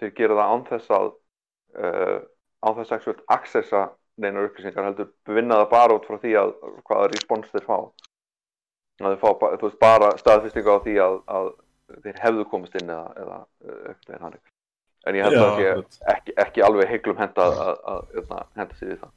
[0.00, 1.08] þeir gera það án þess að
[1.76, 2.18] uh,
[2.64, 3.88] án þess að accessa
[4.20, 6.54] neinar upplýsingar heldur vinna það bara út frá því að
[6.88, 7.76] hvaða respons þeir fá
[9.06, 11.50] að þeir fá þú veist, bara staðfestingu á því að, að
[12.04, 14.44] þeir hefðu komist inn eða, eða eitthvað veginn hannig
[15.08, 15.98] en ég held Já, að akkurat.
[16.14, 19.16] ekki, ekki alveg heiklum henda að, að, að, að henda sér í það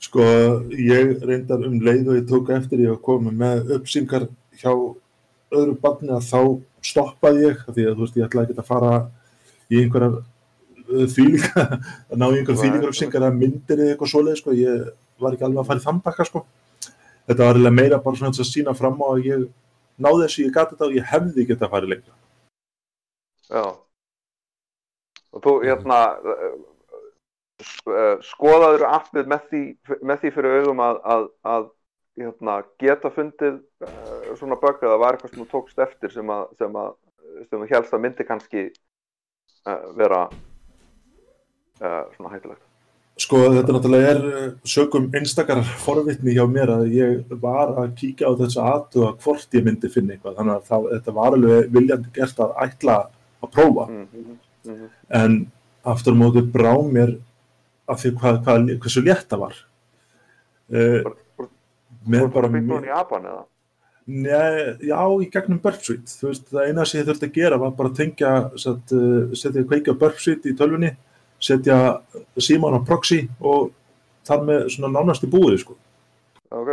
[0.00, 0.24] Sko,
[0.80, 4.24] ég reyndar um leið og ég tók eftir ég að koma með uppsingar
[4.56, 6.40] hjá öðru barni að þá
[6.88, 8.92] stoppaði ég, því að þú veist, ég ætlaði ekki að fara
[9.68, 10.16] í einhverjar
[11.14, 11.66] þýlinga,
[12.10, 14.88] að ná í einhverjar þýlingar uppsingar að myndir eða eitthvað svoleið, sko, ég
[15.20, 16.44] var ekki alveg að fara í þann bakka, sko.
[17.30, 19.42] Þetta var eiginlega meira bara svona til að sína fram á að ég
[20.02, 22.14] náði þessu, ég gati þetta og ég hefði geta að fara lengra.
[23.46, 23.66] Já.
[25.30, 25.98] Og þú, hérna,
[27.86, 29.60] uh, skoðaður appið með því,
[30.02, 31.68] með því fyrir augum að, að, að
[32.24, 36.48] hérna, geta fundið uh, svona bögg eða var eitthvað sem þú tókst eftir sem að,
[36.58, 36.96] sem að,
[37.44, 38.66] sem þú helst að myndi kannski
[39.70, 40.24] uh, vera
[41.80, 42.69] svona hættulegt.
[43.20, 48.30] Sko þetta náttúrulega er eh, sögum einstakar forvitni hjá mér að ég var að kíkja
[48.30, 50.38] á þessu aðtuga hvort ég myndi finna eitthvað.
[50.38, 52.96] Þannig að það, þetta var alveg viljandi gert að ætla
[53.40, 53.88] að prófa.
[53.90, 54.38] Mm, mhm,
[54.70, 54.86] mhm.
[55.20, 55.36] en
[55.92, 57.18] aftur á móti brá mér
[57.90, 59.60] af því hvað, hvað, hversu létt það var.
[60.70, 61.46] Uh,
[62.06, 63.46] mér bara að byggja hún í Japan eða?
[64.10, 66.08] Nei, já, í gegnum Burp Suite.
[66.08, 69.66] Þú veist, það eina sem ég þurfti að gera var bara að tengja, uh, setja
[69.68, 70.94] kveikja Burp Suite í tölvunni,
[71.40, 71.78] setja
[72.38, 73.70] síman á proxy og
[74.28, 75.76] þar með svona nánast í búið, sko.
[76.50, 76.70] Ok,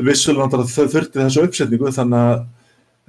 [0.00, 2.42] Vissulega náttúrulega þurfti þessu uppsetningu þannig að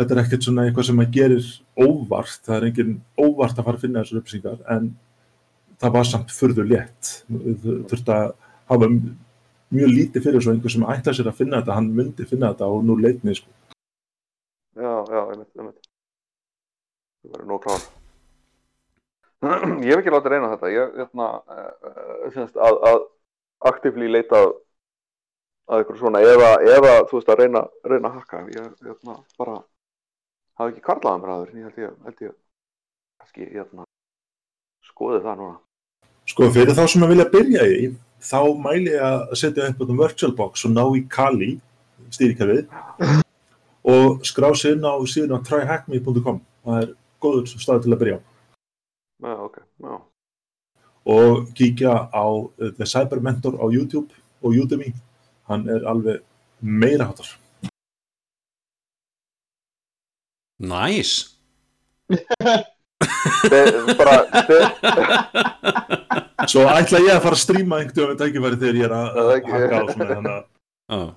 [0.01, 3.79] þetta er ekkert svona eitthvað sem maður gerir óvart, það er engin óvart að fara
[3.79, 4.89] að finna þessar upplýsingar en
[5.81, 8.33] það var samt furður létt þurfti að
[8.71, 12.51] hafa mjög lítið fyrir svo einhver sem ætla sér að finna þetta, hann myndi finna
[12.51, 13.47] þetta og nú leitni sko.
[14.75, 15.89] já, já, einmitt, einmitt.
[17.21, 18.00] Það verður nóg klár.
[19.41, 20.73] Ég hef ekki látið reyna þetta.
[20.73, 22.99] Ég, hérna, uh, finnst að, að
[23.71, 24.51] aktífli leita að
[25.71, 29.57] að ykkur svona, ef að þú veist að reyna, reyna að hakka, ég, hérna, bara
[30.59, 32.37] hafa ekki karlaðan bræður, ég held ég, held ég,
[33.21, 33.85] kannski, hérna,
[34.89, 35.59] skoði það núna.
[36.31, 37.91] Sko fyrir þá sem að vilja byrja í,
[38.31, 41.51] þá mæli ég að setja upp um VirtualBox og ná í Kali,
[42.11, 42.65] stýrikerfið,
[43.91, 46.43] og skrá sig inn á síðan á tryhackme.com.
[46.67, 46.91] Það er
[47.23, 48.30] góður stað til að byrja á.
[49.21, 50.01] Já, ok, já.
[51.05, 54.09] Og kíkja á uh, The Cyber Mentor á YouTube
[54.41, 54.93] og Udemy.
[55.49, 56.21] Hann er alveg
[56.61, 57.29] meira hátar.
[60.61, 61.11] Næs
[63.41, 63.61] ste,
[66.51, 69.31] Svo ætla ég að fara að stríma einhvern veginn tækifæri þegar ég er að Það
[69.37, 71.09] ekki- hakka á svona þannig að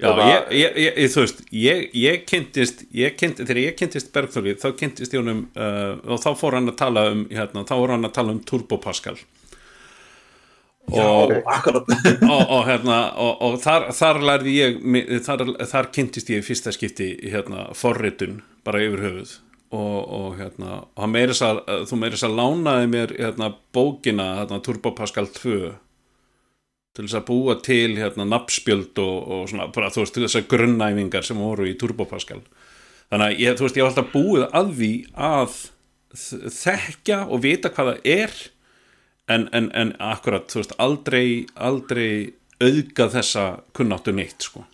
[0.00, 3.76] Já, já, Já ég, ég, ég, þú veist ég, ég kynntist, ég kynntist þegar ég
[3.76, 7.66] kynntist Bergþóri, þá kynntist ég honum uh, og þá fór hann að tala um hérna,
[7.68, 9.18] þá voru hann að tala um Turbo Pascal.
[10.90, 11.92] Já, og, akkurat.
[12.32, 14.80] og, og hérna og, og þar, þar lærði ég
[15.26, 19.36] þar, þar kynntist ég fyrsta skipti hérna, forritun bara yfir höfuð.
[19.70, 23.52] Og, og hérna og hann meira þess að, þú meira þess að lánaði mér hérna,
[23.76, 25.76] bókina hérna, Turbo Pascal 2
[27.00, 31.26] til þess að búa til hérna nafnspjöld og, og svona, bara þú veist, þessar grunnæfingar
[31.26, 32.40] sem voru í Turbo Pascal.
[33.10, 34.90] Þannig að ég, þú veist, ég var alltaf búið að því
[35.30, 35.54] að
[36.14, 38.36] þ- þekkja og vita hvað það er
[39.30, 42.10] en, en, en akkurat, þú veist, aldrei aldrei
[42.60, 43.44] auðga þessa
[43.78, 44.66] kunnáttu neitt, sko.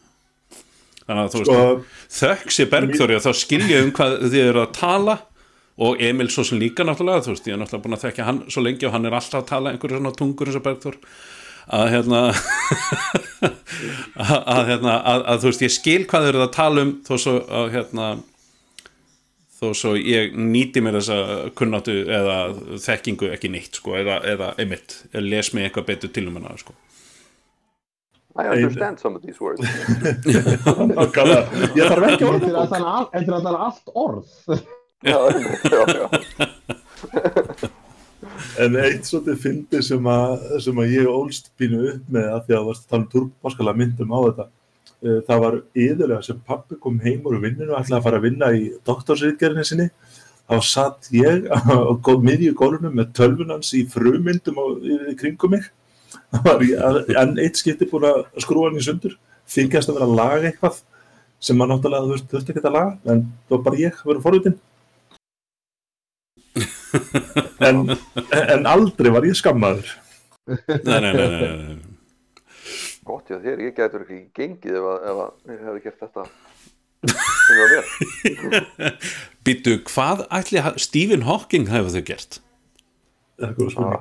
[1.06, 4.62] Þannig að þú veist, Sko, þökk sér Bergþóri og þá skilja um hvað þið eru
[4.64, 5.14] að tala
[5.86, 8.40] og Emil svo sem líka náttúrulega, þú veist, ég er náttúrulega búin að þekka hann
[8.50, 10.96] svo lengi og hann er alltaf að tala einhverju svona tungur eins og Bergþór
[11.74, 12.20] að hérna
[14.22, 17.14] að, hérna að, að þú veist, ég skil hvað þið eru að tala um þó
[17.18, 18.07] svo að hérna
[19.57, 21.16] þó svo ég nýti mér þessa
[21.59, 22.37] kunnáttu eða
[22.85, 26.76] þekkingu ekki neitt sko, eða, eða einmitt, les mig eitthvað betur til um hana sko.
[28.37, 29.64] I understand some of these words.
[30.29, 31.33] Ég þarf ekki að
[31.72, 34.26] Þetta er orða að tala al- þetta er að tala allt orð.
[35.00, 35.18] já,
[35.72, 37.70] já, já.
[38.61, 42.53] En eitt svolítið fyndi sem að, sem að ég ólst pínu upp með að því
[42.55, 44.46] að það varst að tala um turbopaskala myndum á þetta.
[45.07, 48.27] Eh, Það var yðurlega sem pappi kom heim úr vinninu og ætlaði að fara að
[48.29, 49.88] vinna í doktorsriðgerðinni sinni.
[50.46, 51.59] Þá satt ég á
[52.07, 54.61] gó- miðju gólunum með tölvunans í frumyndum
[55.18, 55.64] kringum mig.
[56.37, 59.16] Enn eitt skipti búin að skrúa hann í sundur.
[59.51, 60.81] Þykjast að vera að laga eitthvað
[61.46, 64.57] sem maður náttúrulega þurfti ekki að laga en það var bara ég að vera forvitin.
[67.64, 67.85] en,
[68.37, 69.92] en aldrei var ég skammaður.
[70.47, 71.77] nei, nei, nei, nei, nei.
[73.07, 76.23] Gott já þér, ég gætur ekki gengið ef að, ef að ég hefði gert þetta
[77.07, 77.85] sem það mér.
[79.47, 82.40] Býtu, hvað ætli Stephen Hawking hefur þau gert?
[83.37, 84.01] Er góð spurning.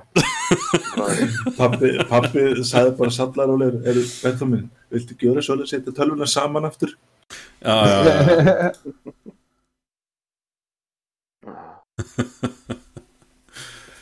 [0.95, 1.11] Ah,
[1.59, 6.91] Pappi, pappi sagði bara sallarólegur, eru Betham minn, viltu gjöra svolítið setja tölvuna saman aftur?
[7.61, 8.71] Já, já, já.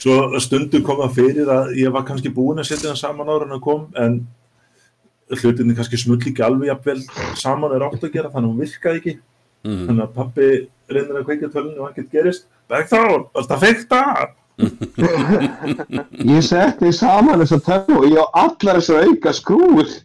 [0.04, 3.46] Svo stundum kom það fyrir að ég var kannski búinn að setja það saman ára
[3.48, 4.18] en að kom, en
[5.32, 7.00] hlutinni kannski smull ekki alveg jafnvel
[7.39, 9.13] saman er átt að gera, þannig að hún virkaði ekki.
[9.63, 9.84] Mhm.
[9.88, 10.48] Þannig að pappi
[10.92, 12.48] reynir að kveikja tölvunni og ekkert gerist.
[12.72, 14.02] Bergþór, varst að fekta?
[16.34, 19.95] Ég setti saman þess að tölvu og ég á allar þessar auka skrúur.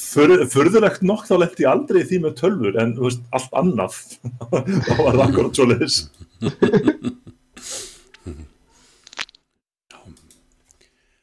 [0.00, 4.00] För, Förðulegt nokk þá lendi ég aldrei því með tölvur, en veist, allt annað.
[4.88, 6.00] þá var það akkurat svo leiðis.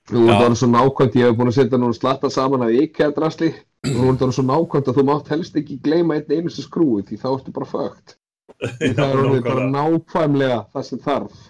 [0.10, 3.50] Nú er það svo nákvæmt, ég hef búin að setja núna slatta saman af IKEA-drasli
[3.92, 7.04] og nú er það svo nákvæmt að þú mátt helst ekki gleyma einn einustu skrúi
[7.06, 8.16] því þá ertu bara fögt.
[8.98, 10.60] Það er orðið bara nákvæmlega.
[10.74, 11.48] það sem þarf.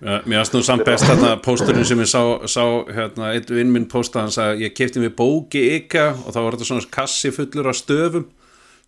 [0.00, 3.88] Mér varst nú samt best þarna pósturinn sem ég sá, sá hérna, einn vinn minn
[3.90, 7.68] pósta hann sagði ég kefti mér bóki ykkja og þá var þetta svona kassi fullur
[7.68, 8.24] af stöfum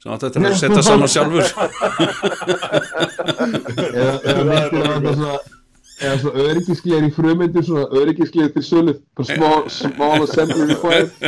[0.01, 1.51] sem átti þetta að setja saman sjálfur.
[3.93, 5.37] Eða, eða þetta svona
[6.03, 8.95] eða svona öryggisgleir í frumyndir svona öryggisgleir til sölu.
[9.29, 11.11] Small, small assembly required.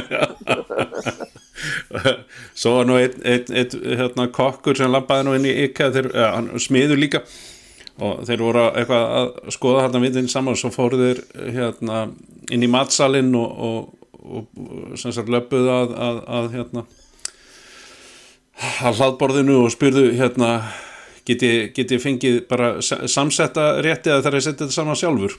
[2.54, 6.08] Svo var nú einn ein, ein, hérna, kokkur sem labbaði nú inn í ykkja þeir,
[6.14, 7.22] ja, hann smiður líka.
[8.02, 10.56] Og þeir voru að- eitthvað að skoða hérna vindin saman.
[10.56, 11.22] Og svo fóru þeir
[11.54, 12.02] hérna,
[12.50, 13.94] inn í matsalinn og, og,
[14.24, 16.84] og sem sagt löpuðu að, að, að hérna
[18.84, 20.50] að hlaðborðinu og spurðu hérna
[21.26, 24.76] get ég, get ég fengið bara sa- samsetta rétti að það er að setja þetta
[24.78, 25.36] saman sjálfur?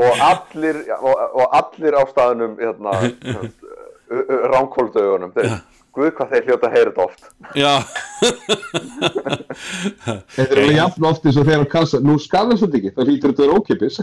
[0.00, 2.92] Og allir og, og allir á staðnum hérna,
[4.54, 5.56] ránkóldaugunum þeir,
[5.94, 7.22] guð hvað þeir hljóta að heyra þetta oft.
[7.58, 7.74] Já,
[10.36, 13.06] Þetta er alveg jafn oft eins og þegar á kassa Nú skadar svo ekki, það
[13.08, 13.96] hlýtur þetta að vera ókipis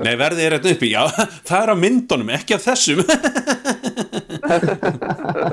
[0.04, 1.02] nei verðið er þetta uppi Já,
[1.48, 3.00] það er á myndunum, ekki af þessum.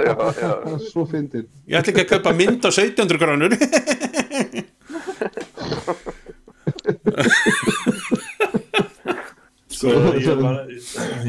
[0.07, 0.51] Já, já.
[0.87, 1.45] Svo fyndin.
[1.69, 3.51] Ég ætla ekki að kaupa mynd á 1700 granur
[9.77, 10.59] Sko, ég, var,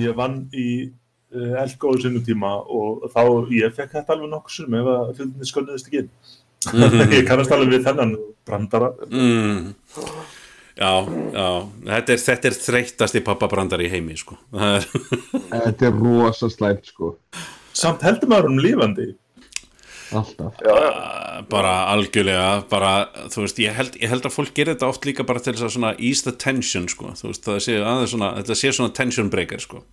[0.01, 3.22] ég vann í uh, Elgóðu sinnum tíma og þá
[3.53, 6.11] ég fekk þetta alveg nokkuð sem ef að hlutinni skönnuðist ekki inn.
[7.18, 8.16] ég kannast alveg við þennan
[8.49, 8.92] brandara.
[9.12, 9.72] mm.
[10.78, 10.92] Já,
[11.34, 11.46] já
[11.88, 14.36] Þetta er, þetta er þreyttasti pappabrandar í heimi sko.
[14.55, 17.16] Það er Þetta er rosa slæmt sko
[17.78, 19.09] Samt heldur maður um lífandi.
[20.16, 22.92] Alltaf uh, bara algjörlega bara,
[23.32, 25.66] þú veist, ég held, ég held að fólk gerir þetta oft líka bara til þess
[25.68, 27.12] að svona ease the tension sko.
[27.18, 29.84] þú veist, það sé aðeins svona þetta sé svona tension breaker sko.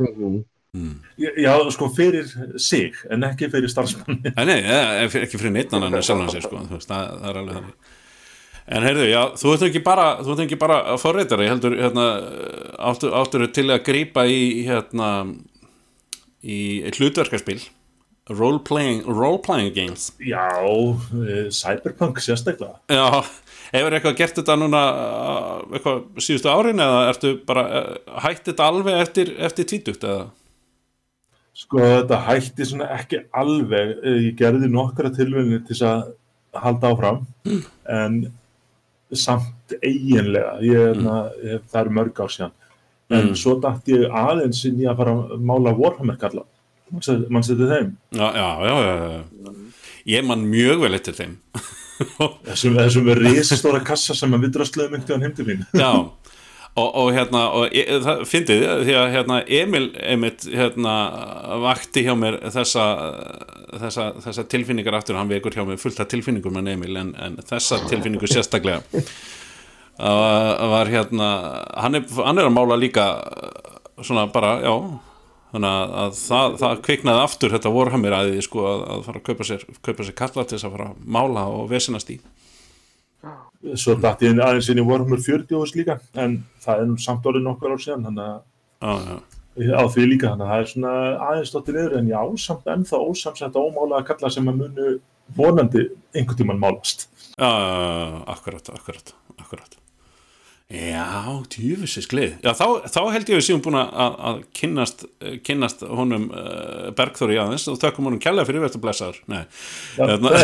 [0.00, 0.96] Mhm.
[1.16, 2.26] Já, sko, fyrir
[2.60, 4.34] sig, en ekki fyrir starfsmanni.
[4.36, 6.58] Nei, nei, eh, ekki fyrir neitt annan en sjálfan sig sko.
[6.68, 7.94] Þú veist, það, það er alveg þannig
[8.66, 11.76] En heyrðu, já, þú ert ekki bara þú ert ekki bara að forreitara, ég heldur
[11.78, 12.06] hérna,
[12.90, 15.10] áttur, áttur til að grípa í hérna
[16.42, 16.58] í
[16.96, 17.60] hlutverkarspil
[18.28, 20.46] role-playing role -playing games Já,
[21.28, 22.78] eh, Cyberpunk sérstaklega.
[22.90, 23.24] Já,
[23.72, 28.66] hefur eitthvað gert þetta núna uh, eitthvað síðustu árin eða ertu bara uh, hætt þetta
[28.66, 30.26] alveg eftir, eftir tvítugt eða?
[31.56, 33.94] Sko, þetta hætti svona ekki alveg.
[34.04, 36.10] Eh, Ég gerði nokkra tilvægni til þess að
[36.66, 37.22] halda áfram,
[37.88, 38.18] en
[39.12, 40.58] samt eiginlega.
[40.64, 41.62] Ég, mm.
[41.70, 42.52] það eru mörg ár síðan.
[43.08, 43.36] En Mm.
[43.38, 46.42] svo dætti ég aðeins inn í að fara að mála Warhammer kalla.
[46.92, 47.90] Man setið þeim.
[48.14, 49.54] Já, já, já.
[50.06, 51.34] Ég man mjög vel eftir þeim
[52.46, 55.62] Þessum, þessum risastóra kassa sem að við drastluðum myndi hann heim til mín.
[55.72, 55.90] Já,
[56.76, 60.96] og, og hérna og e, það fyndið því að hérna Emil einmitt hérna
[61.62, 62.84] vakti hjá mér þessa,
[63.80, 67.40] þessa, þessa tilfinningar aftur, hann vekur hjá mér fullt af tilfinningum en Emil en, en
[67.48, 71.30] þessa tilfinningu sérstaklega uh, var hérna
[71.80, 73.08] hann er, hann er að mála líka
[74.04, 74.76] svona bara, já
[75.56, 79.22] þannig að, að það, það kviknaði aftur þetta vorhamir að því sko að, að fara
[79.22, 82.20] að kaupa sér, kaupa sér kalla til þess að fara að mála og vesinast í
[83.74, 87.46] Svo dætti ég aðeins inn í Warhammer 40 hús líka, en það er samt orðið
[87.46, 89.08] nokkur ár síðan, þannig að
[89.56, 90.92] já á því líka, þannig að það er svona
[91.30, 94.92] aðeins stóttið niður, en já, samt ennþá ósamsett og ómálega kalla sem að munu
[95.40, 97.08] vonandi einhvern tímann málast.
[97.32, 97.50] Já,
[98.36, 99.80] akkurat, akkurat, akkurat.
[100.66, 102.32] Já, djúfisins glið.
[102.42, 106.24] Já, þá, þá held ég að við séum búin að, að kynnast, eh, kynnast honum
[106.34, 109.20] uh, Bergþóri aðeins og þökkum honum kjærlega fyrir verðt að blessaður.
[109.30, 109.44] Nei.
[109.94, 110.34] Hérna-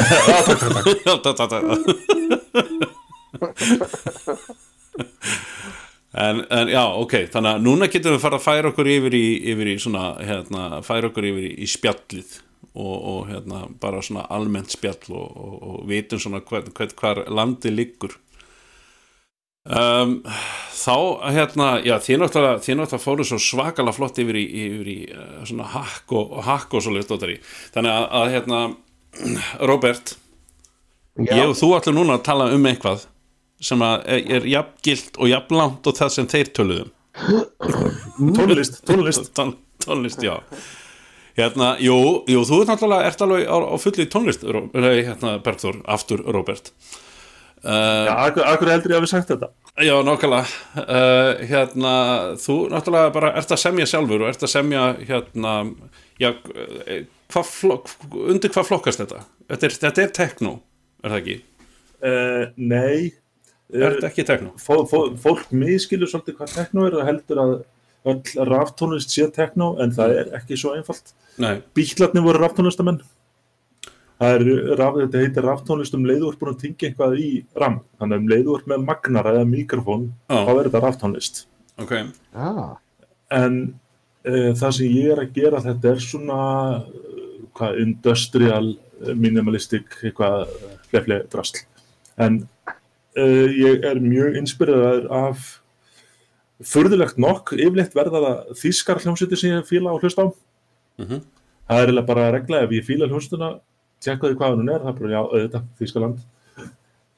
[1.03, 1.83] Já, takk, takk, takk.
[6.13, 9.27] En, en já, ok, þannig að núna getum við fara að færa okkur yfir í,
[9.49, 12.35] yfir í svona, hérna, færa okkur yfir í, í spjallið
[12.77, 17.23] og, og hérna, bara svona almennt spjall og, og, og vitum svona hver, hver, hvar
[17.33, 18.19] landi liggur
[19.67, 20.17] um,
[20.75, 20.97] þá
[21.35, 26.15] hérna, já, þið náttúrulega fóru svo svakalega flott yfir í, yfir í uh, svona hakk
[26.17, 28.63] og, og hakk og svo leist þannig að, að hérna
[29.71, 30.15] Robert,
[31.29, 33.07] ég og þú ætlum núna að tala um eitthvað
[33.63, 36.95] sem er, er jafn gilt og jafn langt og það sem þeir töluðum
[38.37, 39.33] Tónlist, tónlist.
[39.37, 40.39] Tón, tónlist, já.
[41.37, 41.97] Hérna, jú,
[42.29, 46.73] jú, þú ert náttúrulega ert alveg á, á fulli tónlist hérna, Bergþór, aftur Robert
[47.65, 49.49] uh, Já, akkur, akkur heldur ég að við sagt þetta?
[49.83, 51.93] já, nákvæmlega uh, hérna,
[52.43, 55.55] þú náttúrulega bara ert að semja sjálfur og ert að semja hérna,
[56.21, 56.29] já,
[56.85, 59.23] eh, hvað flokk, undir hvað flokkast þetta?
[59.49, 60.53] Þetta er, þetta er techno,
[61.03, 61.39] er það ekki?
[62.03, 63.13] Uh, nei,
[63.73, 64.51] Er þetta ekki techno?
[64.61, 67.53] fó, fó, fólk miskilur svolítið hvað tekno er og heldur að
[68.13, 71.15] öll raftónlist sé tekno en það er ekki svo einfalt
[71.79, 72.99] bíklarnir voru raftónlistamenn
[74.23, 74.45] það er,
[74.79, 77.81] raf, þetta heitir raftónlist um búin að tingja eitthvað í ram.
[77.99, 80.37] Þannig að um leiður með magnara eða mikrofón Já.
[80.47, 81.41] þá er þetta raftónlist.
[81.83, 81.95] Ok.
[82.35, 82.77] Ah,
[83.35, 83.57] en
[84.29, 86.39] uh, það sem ég er að gera þetta er svona
[86.85, 90.55] uh, hvað, industrial eh, minimalistic eitthvað
[90.93, 91.65] flefli drasl.
[92.23, 92.39] En
[93.19, 95.51] uh, ég er mjög inspireraður af
[96.63, 100.35] furðulegt nokk, yfirleitt verða það þýskar hljómsveitir sem ég fíla og hlusta á.
[101.01, 101.23] Mhm.
[101.73, 103.55] það er bara regla ef ég fíla hljómsveituna
[104.03, 106.23] tjekka því hvað hún er, það er bara já, auðvitað, Þýskaland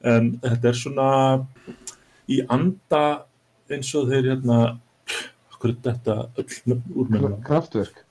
[0.05, 1.09] en þetta er svona
[2.29, 3.03] í anda
[3.73, 4.59] eins og þeir hérna
[5.65, 7.37] er þetta öll úr núna?
[7.45, 8.03] kraftverk.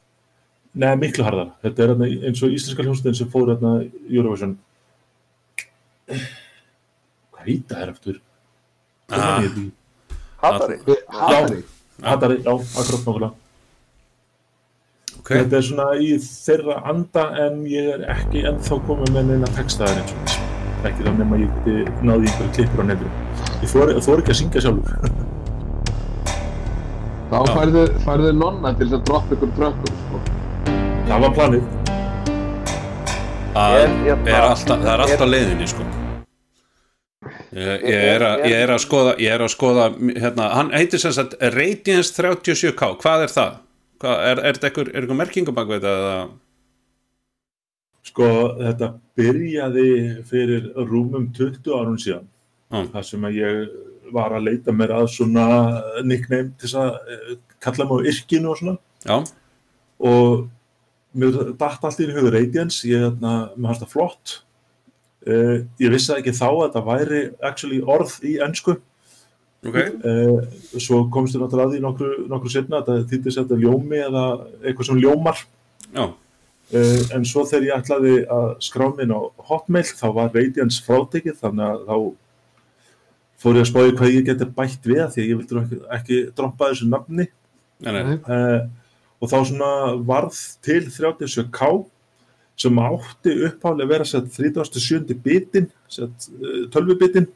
[0.75, 1.53] Nei, miklu harðar.
[1.63, 4.57] Þetta er hérna eins og íslenska hljómsveitin sem fór hérna í Eurovision.
[6.11, 8.19] Hvað heita þær eftir?
[9.15, 9.47] Ah.
[10.43, 10.81] Hatari.
[11.15, 11.63] Hatari.
[12.03, 13.31] Hattari, já, akkurat nákvæmlega.
[15.19, 19.49] Ok, Þetta er svona í þeirra anda en ég er ekki ennþá komið með neina
[19.57, 20.37] textaðar eins og þess.
[20.85, 23.13] Ekki þá nema ég geti náði einhverju klippur á netinu.
[23.63, 24.95] Ég þóri þor ekki að syngja sjálfur.
[27.35, 30.17] Þá færðu, færðu nonna til þess að droppa ykkur trökkum, sko.
[31.09, 31.65] Það var planið.
[33.55, 35.85] það er alltaf, það er alltaf leiðinni sko
[37.55, 41.03] ég, ég, er að, ég er að skoða ég er að skoða, hérna, hann heitir
[41.03, 43.61] sem sagt Radiance 37K, hvað er það?
[44.03, 46.19] Hvað, er, er þetta einhver, er einhver merkingum bak við þetta eða?
[48.05, 48.29] Sko,
[48.61, 49.89] þetta byrjaði
[50.29, 52.31] fyrir rúmum 20 árum síðan.
[52.75, 52.81] Já.
[52.91, 53.59] þar sem að ég
[54.15, 55.45] var að leita mér að svona
[56.07, 58.75] nickname til þess að eh, kalla mig á yrkinu og svona
[59.05, 59.17] Já,
[60.11, 60.47] og
[61.15, 64.35] mér datt allt í hugur Radiance, ég hérna, mér fannst það flott
[65.29, 68.79] uh, ég vissi ekki þá að þetta væri actually orð í ennsku
[69.69, 69.79] ok.
[70.05, 70.43] Uh,
[70.81, 74.27] svo komst ég náttúrulega að því nokkru, nokkru setna að þetta þýtti þetta ljómi eða
[74.65, 75.41] eitthvað sem ljómar.
[75.95, 76.05] Já,
[76.73, 81.37] Uh, en svo þegar ég ætlaði að skrá minn á Hotmail þá var Radiance frátekið
[81.43, 81.97] þannig að þá
[83.45, 86.21] fór ég að spáði hvað ég geti bætt við því að ég vildi ekki, ekki
[86.39, 87.27] droppa þessu nafni.
[87.85, 88.17] Nei, nei, Nei.
[88.17, 89.71] uh, og þá svona
[90.09, 91.69] varð til 37K
[92.65, 95.13] sem átti upphálega að vera sett 37.
[95.21, 97.29] bitin sett uh, 12 bitin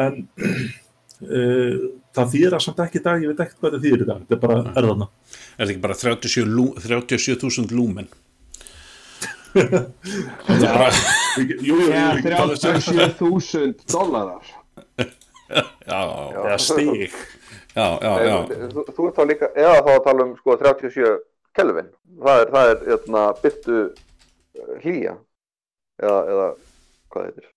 [0.00, 0.22] en
[1.20, 4.22] það þýðir að samt ekki í dag, ég veit ekkert hvað það þýðir í dag
[4.24, 8.08] þetta er bara erðana er þetta ekki bara 37 lú- 37.000 lúmen
[9.50, 10.90] Þetta er bara,
[11.40, 12.86] Jú, jú, jú, Já, ég get alveg sagt-
[13.18, 14.44] 37.000 dólarar.
[15.00, 15.06] já,
[15.90, 17.10] já, eða stig
[17.74, 18.36] já, já, já.
[18.70, 21.16] Þú, þú ert þá líka, eða þá að tala um sko 37
[21.58, 21.88] Kelvin.
[22.22, 23.78] Það er, það er, hérna, byttu
[24.84, 25.16] hlýja.
[26.00, 26.46] Eða, eða,
[27.10, 27.48] hvað heitir?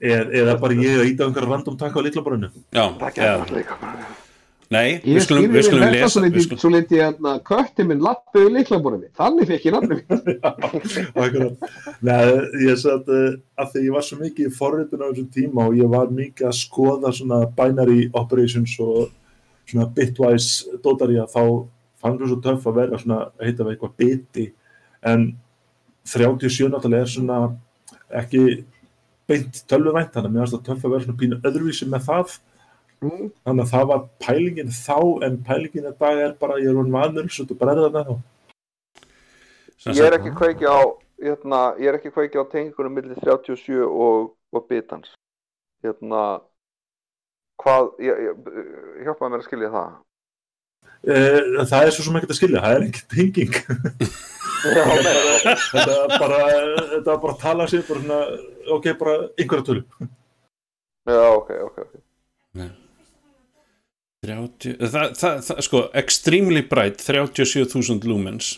[0.00, 4.06] Eða, eða bara ég að íta einhverja random takk á bara.
[4.66, 8.48] Nei, Ég við skulum, við skulum lesa svo skulum, svo liti hérna kötti minn lappu
[8.48, 9.12] í liklaborðinni.
[9.14, 10.00] Þannig fekk ég nafnum.
[12.08, 12.24] Nei,
[12.64, 15.78] ég satt uh, að því ég var svo mikið í forritun á þessum tíma og
[15.78, 19.12] ég var mikið að skoða svona binary operations og
[19.70, 21.42] svona bitwise dótari að þá
[22.02, 24.48] fann það svo töff að vera svona að heita við eitthvað biti
[25.06, 25.28] en
[26.10, 27.38] 37 náttúrulega er svona
[28.18, 28.42] ekki
[29.26, 32.38] beint tölvuvænt þannig að mér finnst það töff að vera svona pínu öðruvísi með það
[33.04, 33.26] Mm.
[33.44, 37.26] þannig að það var pælingin þá en pælingin dag er bara ég er hún vanur
[37.28, 38.12] svo þetta bregða það
[39.76, 40.80] sem Ég er ekki kveiki á,
[41.20, 45.12] hérna, ég er ekki kveiki á tengingunum millir 37 og, og bitans.
[45.84, 46.22] Hérna,
[47.60, 49.92] hvað, hjálpaði mér að skilja það.
[51.04, 53.60] Eh, það er svo sem ekki að skilja, það er ekki tenging
[54.64, 54.84] Já,
[55.72, 56.40] þetta er bara,
[56.94, 58.20] þetta bara að tala sér bara svona,
[58.76, 59.84] ok, bara einhverja tölu.
[61.06, 61.94] Já, ok, ok, ok.
[64.26, 68.54] 30, það, það, það, sko, extremely bright 37.000 lumens.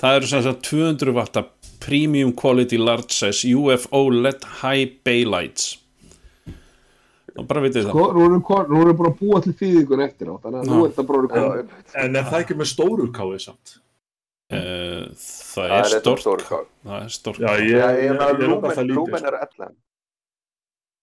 [0.00, 1.42] Það eru sem sagt 200 watta
[1.82, 5.74] premium quality large size UFO LED high bay lights.
[7.36, 10.30] Og bara vitið Sko, nú erum kon- nú erum bara að búa til þýðingun eftir
[10.32, 10.34] á.
[10.40, 11.50] Þannig að nú er þetta bara
[12.06, 13.74] En er það ekki með stóru káið samt?
[14.46, 14.62] Það uh,
[15.16, 15.72] það það er
[16.46, 16.66] kál.
[16.86, 19.20] það er stort Já, ég, Já, ég, ég ég, ég er það lúmen, lítið lúmen
[19.20, 19.26] sko.
[19.26, 19.74] er 11.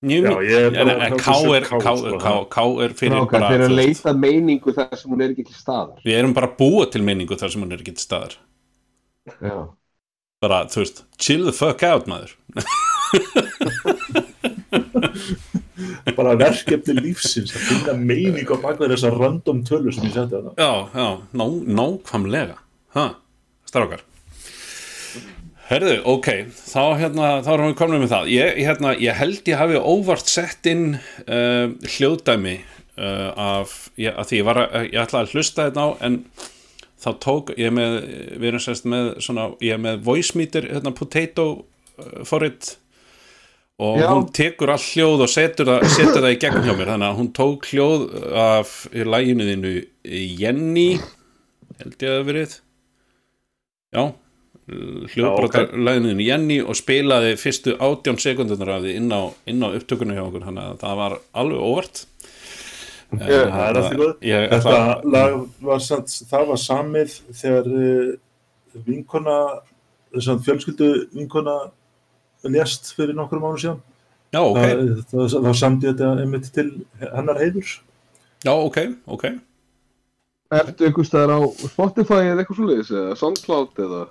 [0.04, 0.44] Mjög Já, mikið.
[0.52, 1.26] ég er En- bara en að K
[1.58, 1.82] er, K, K,
[2.54, 5.56] sko, er fyrir bara þeir eru að leita meiningu þar sem hún er ekki til
[5.60, 5.98] staðar.
[6.06, 8.34] við erum bara að búa til meiningu þar sem hún er ekki til staðar
[9.40, 9.58] Já.
[10.44, 12.32] bara, þú veist, chill the fuck out maður
[16.18, 20.52] bara verkefni lífsins að finna meining á bakveð þessar random tölu sem ég setti þetta
[20.60, 21.08] Já, já,
[21.40, 21.46] ná,
[21.80, 22.58] nákvæmlega
[22.98, 23.06] ha,
[23.74, 24.04] strákar.
[25.64, 28.32] Herðu, ok þá, hérna, þá erum við komin með það.
[28.34, 34.30] Ég, hérna, ég held ég hafi óvart sett inn uh, hljóðdæmi uh, af, ég, að
[34.30, 36.20] því ég var að, ég ætlaði að hlusta þetta á en
[37.04, 37.98] þá tók, ég með
[38.38, 42.76] við erum sérst með svona, ég er með voice meter, hérna potato uh, forrit
[43.82, 44.08] og Já.
[44.12, 46.92] hún tekur all hljóð og setur það, setur það í gegn hjá mér.
[46.94, 48.06] Þannig að hún tók hljóð
[48.38, 49.74] af læginu þínu
[50.44, 50.90] Jenny
[51.80, 52.60] held ég að það verið
[53.94, 54.04] já
[54.64, 60.16] læginu þínu Jenny og spilaði fyrstu átján sekundunar af því inn á, inn á upptökunni
[60.16, 62.04] hjá okkur þannig að það var alveg óvart
[63.14, 64.14] Já, það er allt í góð.
[64.50, 64.78] Þetta
[65.14, 68.08] lag var samt, það var samið þegar uh,
[68.88, 69.36] vinkona,
[70.18, 71.58] fjölskyldu vinkona
[72.50, 73.82] lést fyrir nokkrum mánu síðan.
[74.34, 76.68] já, ok, Það, það, það samdi þetta einmitt til
[77.04, 77.76] hennar heiðurs.
[78.44, 79.28] já, ok, ok
[80.60, 81.40] Ertu einhvers staðar á
[81.72, 84.02] Spotify eða eitthvað svoleiðis eða Soundcloud eða?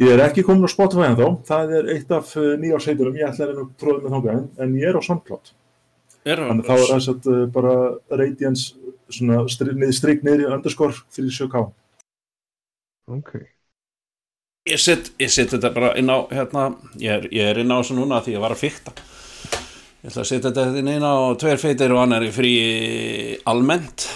[0.00, 3.28] Ég er ekki komin á Spotify en þá, það er eitt af uh, nýjársheiturum, ég
[3.28, 5.52] ætla að reyna að tróða með þangað, en, ég er á SoundCloud.
[6.24, 7.74] er, Þannig þá er þess að uh, bara
[8.22, 11.64] Radiance svona strik niður, strik niður í underscore fyrir 7K.
[13.10, 13.32] Ok.
[14.70, 16.70] Ég set, ég set þetta bara inn á hérna,
[17.00, 18.92] ég er, ég er inn á þessu núna því ég var að fykta
[20.00, 22.52] ég ætla að setja þetta inn á tveir feitir og annar í frí
[23.50, 24.06] almennt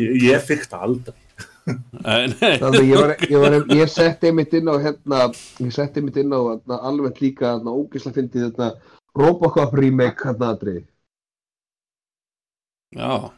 [0.00, 1.18] Ég, ég fikk það aldrei.
[1.62, 5.18] Þannig ég var, ég var, ég setti einmitt inn á hérna,
[5.62, 8.70] ég setti einmitt inn á hérna, alveg líka hérna, ógislega fyndið þetta
[9.18, 10.80] Robocop remake hérna aðri.
[12.96, 13.30] já,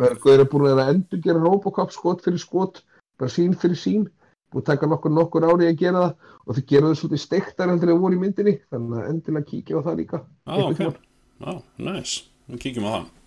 [0.00, 2.80] Þau eru búin að endur gera Robocop skot fyrir skot,
[3.20, 4.08] bara sín fyrir sín,
[4.50, 7.70] búin að taka nokkur nokkur ári að gera það og þau gera þau svolítið steiktar
[7.70, 10.22] heldur en voru í myndinni, þannig að endilega kíkja á það líka.
[10.48, 11.52] já, ok já,
[11.90, 13.19] nice, við kíkjum á það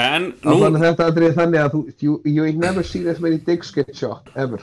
[0.00, 3.38] en nú Þannig að þetta aðrið þannig að þú, you, you never seen as many
[3.38, 4.62] dicks get shot, ever.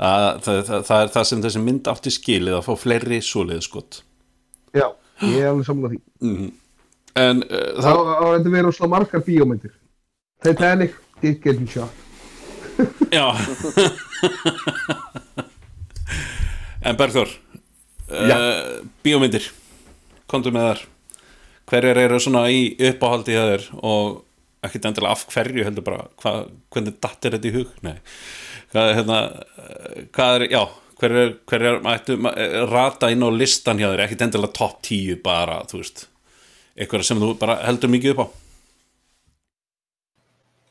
[0.00, 3.62] það, það, það, það er það sem þessi mynd átti skilið að fá fleiri svoleið
[3.66, 4.00] skot
[4.76, 4.86] Já,
[5.26, 6.00] ég er alveg saman á því.
[6.24, 6.50] mm.
[7.24, 9.72] en uh, Þá þá á þetta verið svona margar bíómyndir.
[10.44, 11.92] Titanic, dick getting shot.
[13.16, 13.26] Já
[16.80, 17.28] En Bergþór
[18.08, 19.50] uh, Bíómyndir
[20.30, 20.80] Komdu með þar
[21.70, 24.20] Hverjar eru svona í uppáhaldi hjá þér og
[24.66, 26.32] ekkert endilega af hverju heldur bara hva,
[26.74, 27.70] hvernig datt er þetta í hug?
[27.86, 27.96] Nei.
[28.72, 29.18] Hvað er hérna
[30.16, 30.62] Hvað er, já
[31.00, 34.02] Hverjar, hverjar mættu ma- eh, rata inn á listan hjá þér?
[34.04, 36.02] Ekkert endilega topp 10 bara, þú veist.
[36.76, 38.26] Eitthvað sem þú bara heldur mikið upp á?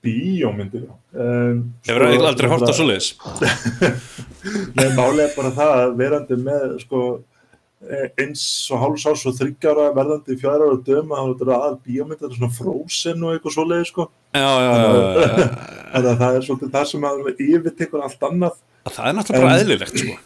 [0.06, 0.86] Bíómyndir.
[1.12, 3.10] Um, Hefur sko, aldrei hort á svoleiðis?
[4.78, 7.02] Nei, málega er bara það að verandi með sko,
[8.20, 8.42] eins
[8.76, 13.24] og hálfsás og þryggjara verðandi fjara ára döma þá er þetta að bíómyndar svona frozen
[13.24, 14.08] og eitthvað svoleiði sko.
[14.36, 15.46] Já, já, já, já, já.
[15.94, 18.60] Þannig að það er svolítið það sem að yfirtekur allt annað.
[18.90, 20.18] Það er náttúrulega bara eðlilegt sko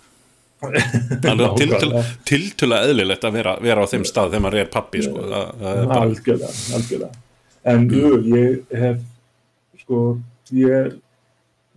[0.63, 2.01] tiltöla, Nákvæmlega.
[2.29, 5.23] tiltöla eðlilegt að vera, vera á þeim stað þegar maður er pappi sko.
[5.27, 7.17] það, það er bara, Algjörlega, algjörlega.
[7.73, 9.01] En jú, ég hef
[9.83, 9.99] sko,
[10.55, 10.87] ég er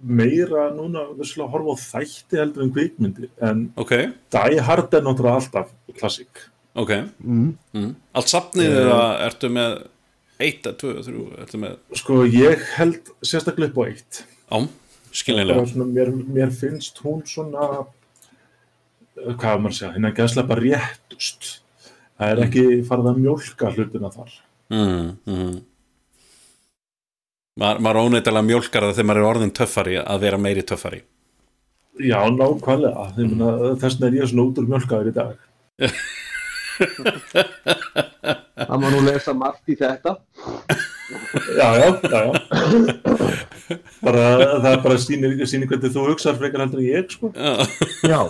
[0.06, 1.06] meira núna
[1.46, 3.92] að horfa á þætti heldur en kvikmyndir en ok,
[4.36, 6.44] Die Hard er náttúrulega alltaf klassik.
[6.76, 6.92] ok
[7.24, 7.52] Mm.
[7.74, 7.92] mm.
[8.14, 9.76] allt safnið eða ertu með
[10.38, 14.22] eitt, að tvö, þrjú, ertu með Sko, ég held sérstaklega upp á eitt.
[14.52, 17.86] á, Bara skiljanlega Svona, mér, mér finnst hún svona
[19.16, 21.48] eh, hvað á maður að segja, hérna gæðslega bara réttust
[22.16, 24.36] það er ekki farið að mjólka hlutina þar
[24.72, 25.56] mm, mm.
[27.60, 31.00] Maður maður óneittalega mjólkar það þegar maður er orðin töffari að vera meiri töffari.
[31.96, 33.06] Já, nákvæmlega,
[33.80, 35.34] þess vegna er ég svona út úr mjólkaður í dag.
[38.56, 40.12] Það má nú lesa margt í þetta.
[41.56, 42.32] já, já, já, já.
[44.04, 44.24] Bara,
[44.60, 47.30] það er bara sýnir, sýnir hvernig þú hugsar frekar heldur en ég, sko.
[48.04, 48.20] Já,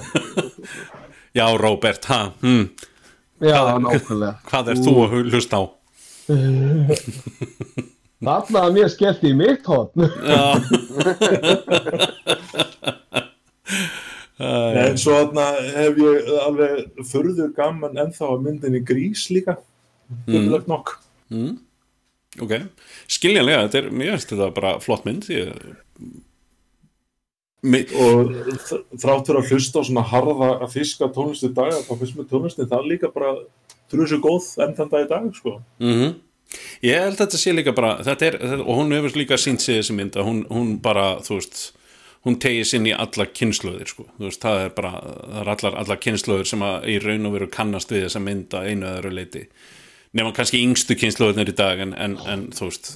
[1.37, 2.65] já, Róbert, ha, hm,
[3.43, 4.33] já, nákvæmlega.
[4.51, 5.63] hvað er þú að hlusta á
[8.25, 10.43] Þarna að mér skellti í mitt já.
[14.37, 15.45] En svo þarna
[15.77, 19.57] hef ég alveg furður gaman ennþá að myndinni grís líka.
[20.29, 20.93] Furðulegt nokk.
[21.33, 21.57] Mm.
[22.45, 22.53] ok,
[23.11, 25.49] skiljanlega þetta er, mér finnst þetta bara flott mynd ég,
[27.67, 28.29] Mi, og
[28.61, 32.15] þ- þrátt fyrir að hlusta á svona harða að fiska tónlist í dag þá finnst
[32.21, 33.33] mér tónlistin það líka bara
[33.91, 35.57] trusu góð enn þann dag í dag sko.
[35.83, 36.13] mm
[36.87, 39.65] ég held að þetta sé líka bara þetta er, þetta, og hún hefur líka sínt
[39.65, 41.65] sig þessi mynd að hún, hún bara, þú veist
[42.27, 44.09] hún tegir sinni í alla kynnslöðir sko.
[44.17, 47.37] Þú veist, það er bara, það er allar, allar kynnslöður sem að í raun og
[47.37, 49.49] veru kannast við þessa mynd að einu eða öðru leiti
[50.17, 52.93] nema kannski yngstu kynnslöðurnir í dag en, en, en þú veist,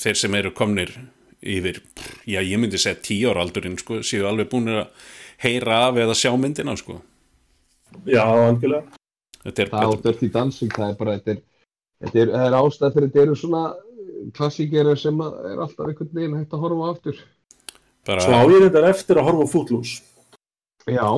[0.00, 0.94] þeir sem eru komnir
[1.44, 1.80] yfir,
[2.26, 5.10] já ég myndi segja tíu ára aldurinn, sko, séu alveg búin að
[5.44, 6.98] heyra af eða sjá myndina, sko.
[8.08, 9.00] Já, algjörlega.
[9.44, 11.42] Þetta er það á betur Dirty Dancing, það er bara, þetta er,
[12.04, 13.62] þetta er, það er ástæð fyrir þetta eru svona
[14.38, 17.18] klassíkera sem er alltaf einhvern veginn hægt að horfa á aftur.
[18.06, 20.02] bara, Svo á ég þetta eftir að horfa á Footloose.
[20.88, 21.08] Já,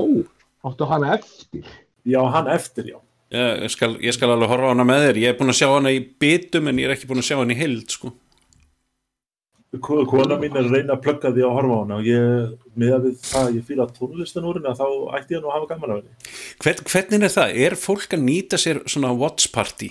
[0.66, 1.64] áttu hana eftir.
[2.06, 2.98] Já, hann eftir, já.
[3.34, 5.58] ég, ég, skal, ég skal alveg horfa á hana með þér ég er búin að
[5.58, 8.12] sjá hana í bitum en ég er ekki búin að sjá hana í heild sko.
[9.82, 12.92] Ko- Kona mín er reyna að plugga því að horfa á hana og ég, með
[12.96, 14.86] að við það, ég fýla tónlistin úr að þá
[15.18, 16.32] ætti ég nú að hafa gaman af henni.
[16.62, 17.56] Hvern, hvernig er það?
[17.66, 19.90] Er fólk að nýta sér svona watch party?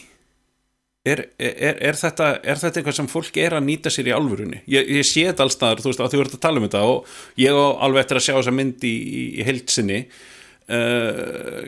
[1.06, 4.64] Er, er, er, þetta, er þetta eitthvað sem fólk er að nýta sér í alvörunni?
[4.74, 7.12] Ég, ég sé þetta allstaðar, þú veist, að þú ert að tala um þetta og
[7.38, 11.60] ég á alveg eftir að sjá þessa mynd í, í, í heildsinni uh,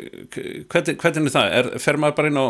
[0.73, 1.49] hvernig, hvernig er það?
[1.59, 2.47] Er, fer maður bara inn á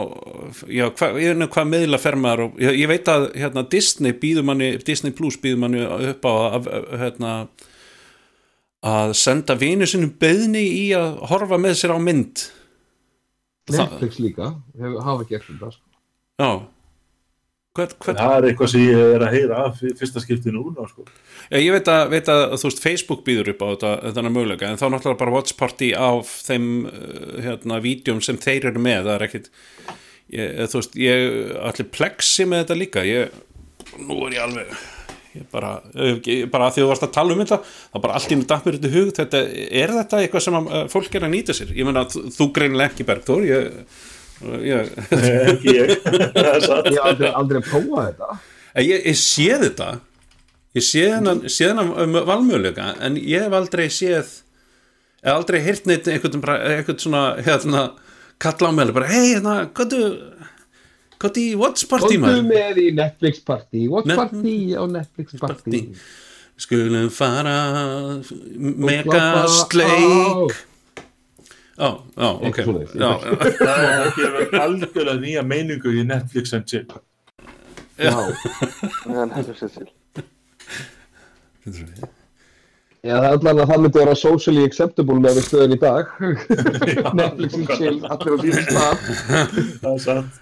[0.78, 3.66] já, hva, ég veit nú hvað miðla fer maður og, ég, ég veit að hérna,
[3.76, 5.84] Disney býður manni Disney Plus býður manni
[6.14, 6.72] upp á að,
[7.04, 7.34] hérna,
[8.94, 12.48] að senda vinu sinum beðni í að horfa með sér á mynd
[13.76, 15.84] Netflix líka, hafa gert þetta, sko.
[16.40, 16.52] Já
[17.78, 21.06] Hvern, hvern, Það er eitthvað sem ég er að heyra af fyrsta skiptinu núna, sko.
[21.48, 24.82] Já, ég veit að, veit að veist, Facebook býður upp á þetta, þennan möguleika en
[24.82, 29.14] þá náttúrulega bara watch party af þeim uh, hérna, vídjum sem þeir eru með það
[29.14, 29.50] er ekkit
[30.34, 33.40] ég, þú veist, ég allir plexi með þetta líka ég,
[34.02, 34.76] nú er ég alveg
[35.38, 38.34] ég bara, ég, bara að því þú varst að tala um þetta þá bara allt
[38.34, 39.42] í nú dappir þetta hug þetta,
[39.84, 43.08] er þetta eitthvað sem fólk er að nýta sér ég meina, þú, þú greinilega ekki
[43.08, 43.68] Bergþór ég,
[44.42, 44.92] ég,
[45.52, 45.94] ekki ég.
[45.94, 46.28] Er.
[46.34, 48.38] Ég hef aldrei, aldrei prófað þetta.
[48.86, 49.88] ég, ég sé þetta
[50.78, 54.36] ég sé þennan, sé þennan um valmöguleika en ég hef aldrei séð
[55.26, 57.88] hef aldrei heyrt neitt einhvern svona hérna,
[58.38, 60.02] kalla á mig alveg bara hei, hérna, hvað du
[61.18, 65.64] hvað í watch party maður með í Netflix party, watch Net- party á Netflix party.
[65.82, 65.82] Party.
[66.62, 67.58] skulum fara
[68.62, 70.54] mega sleik
[71.78, 73.10] já, já, ok já,
[73.62, 76.88] Það er ekki verið algjörlega nýja meiningu í Netflix and chill.
[77.98, 78.14] Já,
[79.06, 79.92] Netflix and chill.
[83.06, 86.10] Já, það er allan að það myndi vera socially acceptable með við stöðun í dag.
[87.20, 89.06] Netflix and chill, allir á stað.
[89.84, 90.42] Það er satt.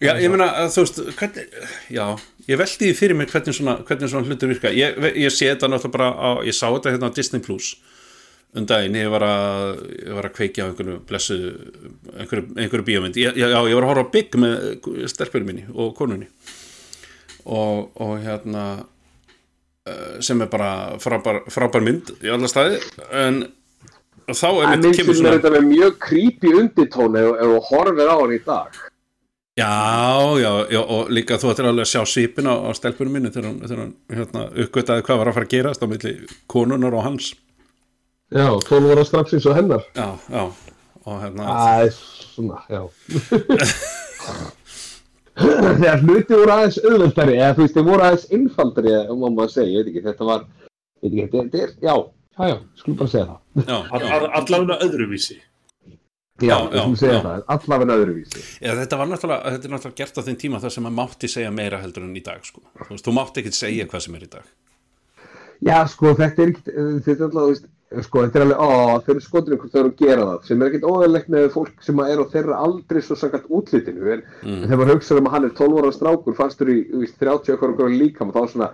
[0.00, 1.52] já, ég meina að þú veist hvernig,
[1.96, 2.04] já,
[2.46, 5.70] ég veldi því fyrir mig hvernig svona, hvernig svona hlutur virka ég, ég sé þetta
[5.72, 7.70] náttúrulega bara á, ég sá þetta hérna á Disney Plus
[8.56, 11.36] um daginn, ég var að ég var að kveikja á einhverju blessu
[12.16, 16.30] einhverju, einhverju bíómynd, ég, já, ég var að horfa Big með stelpunum minni og konunni.
[17.46, 18.64] Og, og hérna
[19.86, 22.80] eh, sem er bara frábær, frábær mynd í alla staði.
[23.12, 23.44] En
[24.32, 27.62] þá er Það mitt kemur sem er svona þetta með mjög creepy undirtón ef þú
[27.70, 28.84] horfir á hann í dag.
[29.56, 29.72] Já,
[30.36, 33.46] já, já, og líka þú ættir alveg að sjá svipin á, á stelpunum minni þegar
[33.48, 36.12] hann, hann hérna, uppgötaði hvað var að fara að gerast á milli
[36.50, 37.30] konunar og hans
[38.34, 39.84] Já, 12 ára strax eins og hennar.
[39.94, 40.42] Já, já,
[41.06, 41.92] og hérna Það er
[42.34, 42.80] svona, já.
[45.36, 49.52] Þegar hluti voru aðeins auðvöldari, eða þú veist, þeir voru aðeins einfaldari, um að maður
[49.52, 50.46] segja, ég veit ekki, þetta var,
[51.04, 51.94] veit ekki, þetta er, já,
[52.40, 53.66] já, já, skulum bara segja það.
[53.68, 54.14] já, All- já.
[54.16, 55.36] all- Allavega öðruvísi.
[56.36, 57.44] Já, Já, já, já.
[57.48, 58.40] allavega öðruvísi.
[58.64, 61.28] Já, þetta var náttúrulega, þetta er náttúrulega gert á þeim tíma þar sem maður mátti
[61.32, 62.60] segja meira heldur en í dag sko.
[62.80, 64.44] þú veist, þú mátti ekkert segja hvað sem er í dag
[65.64, 66.66] Já, sko, þetta er ekkert,
[67.04, 67.68] þetta er alltaf, þú veist,
[68.02, 68.70] sko, þetta er alveg, ó,
[69.06, 71.84] þeir eru skotinir hvort þau eru að gera það, sem er ekkert óðurlegt með fólk
[71.86, 74.62] sem er á þeirra aldrei svo sangat útlitinu, en, Mm.
[74.66, 77.54] þegar maður hugsaður um að hann er 12 ára strákur, fannst þú í, veist, 30
[77.56, 78.70] okkur okkur líka, þá er svona,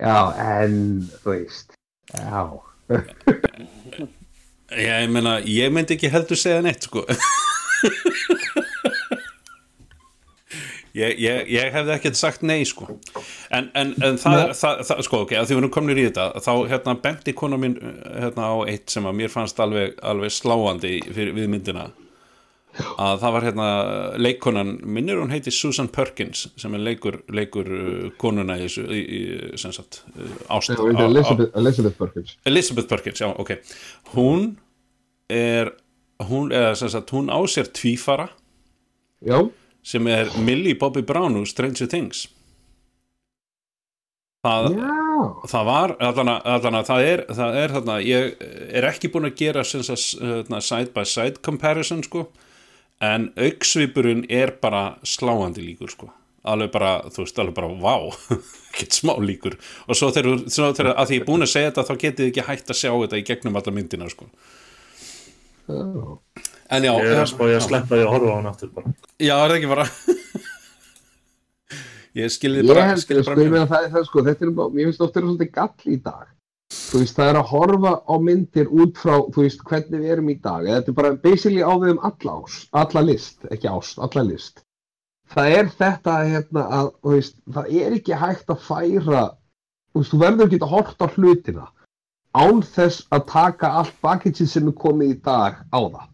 [0.00, 0.18] já,
[0.58, 0.76] en,
[1.22, 1.78] þú veist,
[2.14, 2.60] já,
[4.74, 7.04] Já, ég meina, ég myndi ekki heldur segja neitt sko
[10.94, 12.86] Ég, ég, ég hefði ekkert sagt nei sko.
[13.50, 16.42] En, en, en það, það, það sko ok, að því við erum komin í þetta
[16.44, 17.74] þá hérna benti kona mín
[18.06, 21.88] hérna á eitt sem að mér fannst alveg, alveg sláandi fyrir, við myndina.
[22.74, 23.66] Að það var hérna
[24.18, 29.02] leikkonan, minnur hún heiti Susan Perkins sem er leikur, leikur uh, konuna í þessu í,
[29.02, 29.20] í,
[29.62, 32.36] sem sagt, uh, ást, þetta er Elizabeth, Elizabeth Perkins.
[32.50, 33.54] Elizabeth Perkins, já, ok.
[34.14, 34.46] Hún
[35.30, 35.74] er
[36.30, 38.30] hún, eða, sagt, hún á sér tvífara.
[39.22, 39.38] Já,
[39.84, 42.26] sem er Millie Bobby Brown úr Stranger Things
[44.44, 44.70] það,
[45.50, 48.42] það var allan að, allan að það er, það er þarna, ég
[48.80, 52.26] er ekki búin að gera sem sagt, þarna, side by side comparison sko,
[53.04, 56.12] en auksvipurinn er bara sláandi líkur sko
[56.44, 57.94] alveg bara, þú veist, alveg bara, vá
[58.74, 59.56] ekkert smá líkur
[59.88, 62.30] og svo þegar, svo þegar að því ég er búin að segja þetta þá getið
[62.30, 64.28] ekki hægt að sjá þetta í gegnum alla myndina sko.
[65.68, 66.23] já.
[66.70, 68.70] En já, Ég er að spá ég að sleppa því að horfa á hann aftur
[68.74, 68.92] bara.
[69.20, 69.86] já, er það ekki bara?
[72.14, 74.70] Ég skilði Ég bara, held, skilði bara ég meina það, það, sko, þetta er bara,
[74.76, 76.26] mér finnst ofta er svolítið gall í dag.
[76.74, 80.30] þú veist, það er að horfa á myndir út frá, þú veist, hvernig við erum
[80.30, 80.62] í dag.
[80.68, 84.24] Eða þetta er bara basically á við um alla ást alla list, ekki ást, alla
[84.30, 84.62] list.
[85.34, 89.24] Það er þetta hérna að, þú veist, það er ekki hægt að færa,
[89.92, 91.66] þú veist, þú verður ekki að horta á hlutina
[92.34, 96.06] án þess að taka allt bakitsin sem er komið í dag á það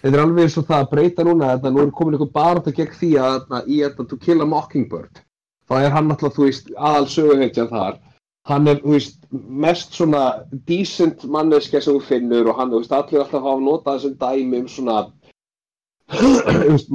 [0.00, 2.74] þetta er alveg eins og það að breyta núna þetta, nú er komin einhver barða
[2.76, 5.22] gegn því að þarna, í þetta To Kill a Mockingbird.
[5.64, 8.00] Þá er hann alltaf, þú veist, aðal söguheitjan þar.
[8.44, 9.20] Hann er, þú veist,
[9.64, 10.24] mest svona
[10.68, 14.60] decent manneskja sem þú finnur og hann, þú veist, allir alltaf hafa notað þessum dæmi
[14.60, 14.98] um svona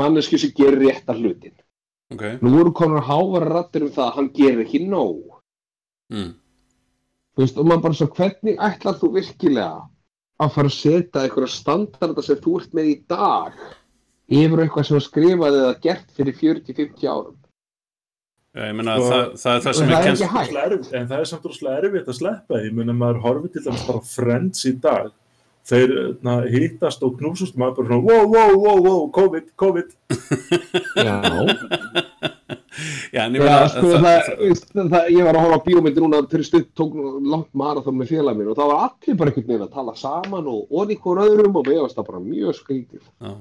[0.04, 1.56] manneskju sem gerir rétta hlutin.
[2.14, 5.26] Ok, nú voru konar hávara rættir um það að hann gerir ekki nóg.
[6.10, 6.32] Mm.
[7.38, 9.84] þú veist, og maður bara svo hvernig ætlar þú virkilega
[10.40, 13.60] að fara að setja einhverja standarda sem þú ert með í dag?
[14.30, 17.38] Yfir eitthvað sem var skrifað eða gert fyrir 40-50 árum.
[18.58, 20.92] Ég meina Sko, það, það er það sem það er kennst ekki hægt.
[20.98, 24.06] En það er samt rosalega erfitt að sleppa menn að maður horfið til dæmis bara
[24.10, 25.10] Friends í dag,
[25.70, 29.94] þeir na, hittast og knúsast maður bara svona, wow, wow, wow, wow, COVID, COVID.
[31.06, 31.20] já,
[33.16, 36.06] já, en ég meina sko, það, það, veist, það, ég var að horfa á bíómyndir
[36.06, 37.00] núna fyrir stund, tók
[37.34, 40.52] langt marathon með félag minn og það var allir bara einhvern veginn að tala saman
[40.54, 43.04] og hvort öðrum og mér varst það bara mjög skrítið.
[43.20, 43.34] Já.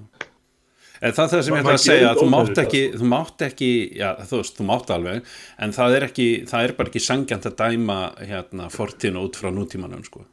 [0.98, 3.44] En það er það sem ég ætla að segja að þú mátt ekki, þú mátt
[3.46, 3.68] ekki,
[4.00, 5.28] já þú veist, þú mátt alveg,
[5.62, 9.52] en það er ekki, það er bara ekki sangjant að dæma hérna fortíðinu út frá
[9.54, 10.24] nútímanum, sko.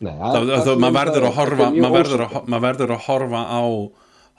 [0.00, 3.42] Nei, Það, það, það, maður verður að horfa, maður verður að, maður verður að horfa
[3.44, 3.64] á,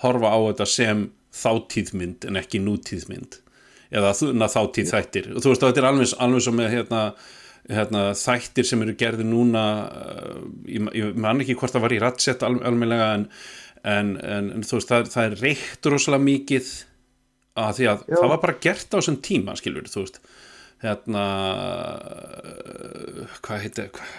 [0.03, 1.05] horfa á þetta sem
[1.35, 3.39] þáttíðmynd en ekki nútíðmynd
[3.95, 5.29] eða þáttíð þættir.
[5.33, 7.03] Og þú veist, þetta er alveg, alveg svo með hérna,
[7.71, 12.01] hérna, þættir sem eru gerði núna uh, ég, ég man ekki hvort það var í
[12.03, 13.29] rattsett al, almennilega en,
[13.83, 16.73] en, en, en þú veist, það, það er reykt rosalega mikið
[17.55, 18.17] að því að Já.
[18.19, 20.21] það var bara gert á þessum tíma skilur, þú veist.
[20.83, 21.25] Hérna
[22.03, 24.15] uh, hvað heitir hvað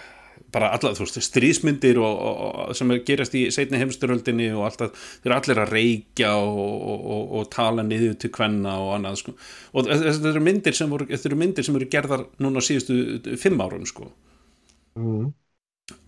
[0.57, 5.09] bara alla, þú veist, stríðsmyndir og, og, sem er gerast í seinni heimsturöldinni og alltaf,
[5.23, 9.35] þeir eru allir að reykja og, og, tala niður til kvenna og annað, sko.
[9.77, 13.61] Og þetta eru myndir sem voru, þetta eru myndir sem eru gerðar núna síðustu fimm
[13.61, 14.09] árum, sko.
[14.97, 15.29] Mm.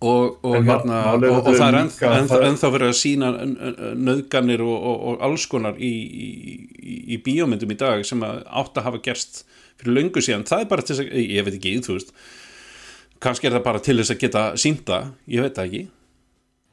[0.03, 3.28] og, hérna og, það er ennþá, ennþá, ennþá verið að sína
[4.01, 6.28] nöðganir og, og, og alls konar í, í,
[6.80, 9.42] í, í bíómyndum í dag sem að átt að hafa gerst
[9.78, 12.16] fyrir löngu síðan, það er bara til þess að ég veit ekki, þú veist
[13.22, 15.86] kannski er það bara til þess að geta sínda ég veit það ekki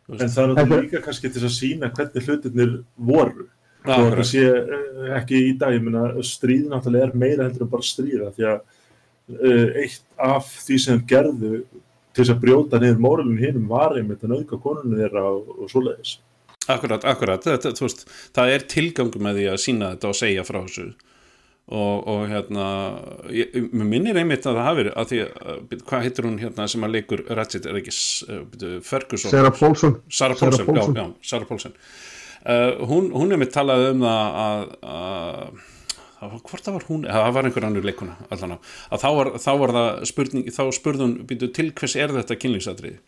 [0.06, 2.74] En það er náttúrulega líka kannski til þess að sína hvernig hlutirnir
[3.08, 3.48] voru.
[3.86, 7.72] Og það sé eh, ekki í dag, ég meina, stríð náttúrulega er meira heldur en
[7.72, 13.02] bara stríða, því að uh, eitt af því sem gerðu til þess að brjóta niður
[13.02, 16.16] móralin hinnum var einmitt að nauðga konunni þeirra og, og svoleiðis.
[16.66, 20.46] Akkurat, akkurat, þetta, þú veist, það er tilgangur með því að sína þetta og segja
[20.46, 20.88] frá þessu
[21.66, 22.66] og, og hérna
[23.34, 26.86] ég, mér minnir einmitt að það hafi að því, að, hvað heitir hún hérna sem
[26.86, 29.96] að leikur Ratchet, er ekki uh, Ferguson, Sarah Paulson.
[30.06, 31.00] Sarah Sarah Paulson, Paulson.
[31.00, 31.74] Já, já, Sarah Paulson
[32.46, 34.70] uh, hún, hún er mitt talað um það að,
[36.22, 38.58] að hvort það var hún, það var einhver annur leikuna allan á,
[38.94, 42.40] að þá var, þá var það spurning, þá spurði hún, býtu, til hvers er þetta
[42.46, 43.02] kynlýsatriði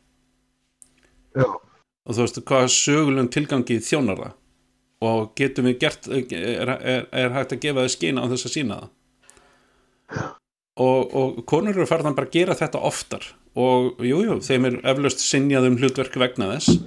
[1.38, 1.46] Já.
[1.46, 4.36] og þú veist, hvað sögulegum tilgangi þjónar það
[5.06, 8.56] og getum við gert er, er, er hægt að gefa þið skina á þess að
[8.56, 8.94] sína það?
[10.78, 13.24] Og, og konur eru farðan bara að gera þetta oftar.
[13.58, 16.78] Og jújú, jú, þeim er eflaust sinjað um hlutverk vegna þess.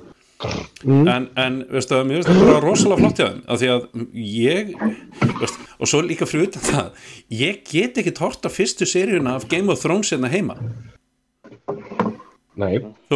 [0.85, 1.09] Mm.
[1.11, 3.83] en, en veistu það, mér finnst það bara rosalega flott hjá þeim af því að
[4.25, 4.71] ég
[5.43, 7.11] veist, og svo líka fyrir utan það
[7.43, 10.57] ég get ekki tort á fyrstu seríuna af Game of Thrones hérna heima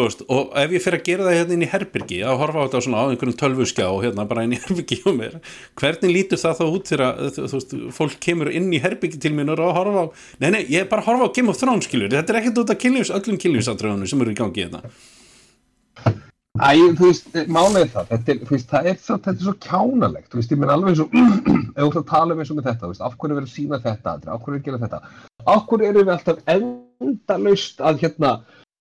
[0.05, 2.65] veist, og ef ég fer að gera það hérna inn í herbyrgi, að horfa á
[2.65, 5.37] þetta svona á einhverjum tölvuskjá hérna bara inn í herbyrgi á mér
[5.81, 9.35] hvernig lítur það þá út þegar að, þú, veist, fólk kemur inn í herbyrgi til
[9.37, 10.07] mér og að horfa á,
[10.45, 12.63] nei nei, ég er bara að horfa á Game of Thrones skilur, þetta er ekkert
[12.65, 14.85] út af kynlífs, öllum kynlífsatröðunum sem eru í gangi hérna.
[16.55, 19.47] Æ, þú veist, málið er það, þetta er, þú veist, það er svo, þetta er
[19.49, 21.17] svo kjánalegt, þú veist, ég menn alveg eins og,
[21.75, 23.49] ef þú ætlar að tala um eins og með þetta, þú veist, af hverju er
[23.49, 25.01] að sína þetta, af hverju er að gera þetta,
[25.51, 28.31] af hverju erum við alltaf endalaust að, hérna,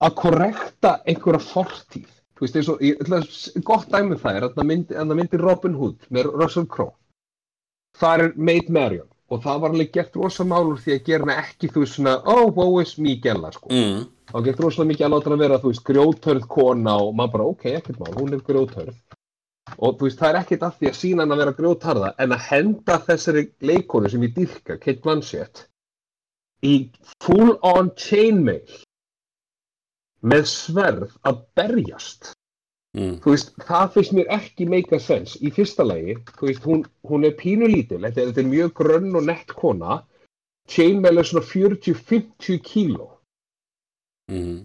[0.04, 4.45] að korrekta einhverja fortíð, þú veist, eins og, ég ætla að, gott dæmið það er,
[4.49, 6.95] að myndi, að myndi Robin Hood með Russell Crowe,
[7.99, 11.39] það er Maid Marian, og það var alveg gert rosa málur því að gera hana
[11.45, 13.72] ekki, þú veist, svona, oh, woe is me, gæla, sko.
[13.72, 14.06] Mm.
[14.34, 17.49] þá getur rosalega mikið að láta hann vera, þú veist, grjóthörð kona og maður bara,
[17.56, 18.95] ok, ekkert mál, hún er grjóthörð.
[19.80, 22.36] Og þú veist, það er ekkert að því að sína hann að vera grjótharða, en
[22.36, 25.68] að henda þessari leikonu sem ég dyrka, Kate Blanchett,
[26.64, 26.74] í
[27.24, 28.82] full-on chainmail
[30.24, 32.32] með sverð að berjast.
[32.94, 33.16] Mm.
[33.24, 35.40] Þú veist, það finnst mér ekki make a sense.
[35.42, 39.16] Í fyrsta lagi, þú veist, hún, hún er pínu lítil, þetta, þetta er mjög grönn
[39.18, 39.98] og nett kona,
[40.70, 43.10] chainmail er svona 40-50 kíló
[44.32, 44.62] Mm.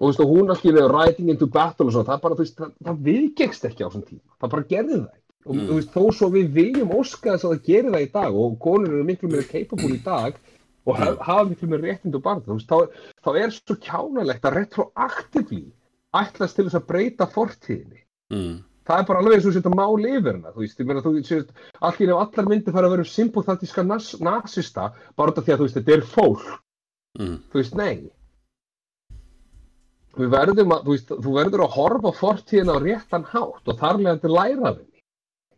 [0.00, 2.56] þú veist, og hún að skilja riding into battle og svona, það bara, þú veist,
[2.58, 5.66] það, það viðgekst ekki á þessum tíma, það bara gerði það og Mm.
[5.68, 8.58] þú veist, þó svo við viljum óska þess að það geri það í dag og
[8.64, 10.34] konur eru miklu meira capable í dag
[10.90, 11.04] og Mm.
[11.04, 12.78] ha hafa miklu meira réttind og barð, þú veist, þá,
[13.24, 15.62] þá er svo kjánalegt að retroaktively
[16.20, 18.00] ætlast til þess að breyta fortíðinni
[18.34, 18.56] mm.
[18.90, 21.12] það er bara alveg eins og þetta mál yfir hana þú veist, ég meina, þú
[21.18, 25.52] veist, allir ef allar myndir fara að vera um sympathatíska nas nasista bara af því
[25.54, 26.48] að þú veist, þetta er fólk
[27.18, 27.38] Mm.
[27.50, 28.10] þú veist, nei
[30.18, 33.78] við verðum að, þú veist, þú verður að horfa á fortíðina á réttan hátt og
[33.80, 35.02] þar leðandi læra henni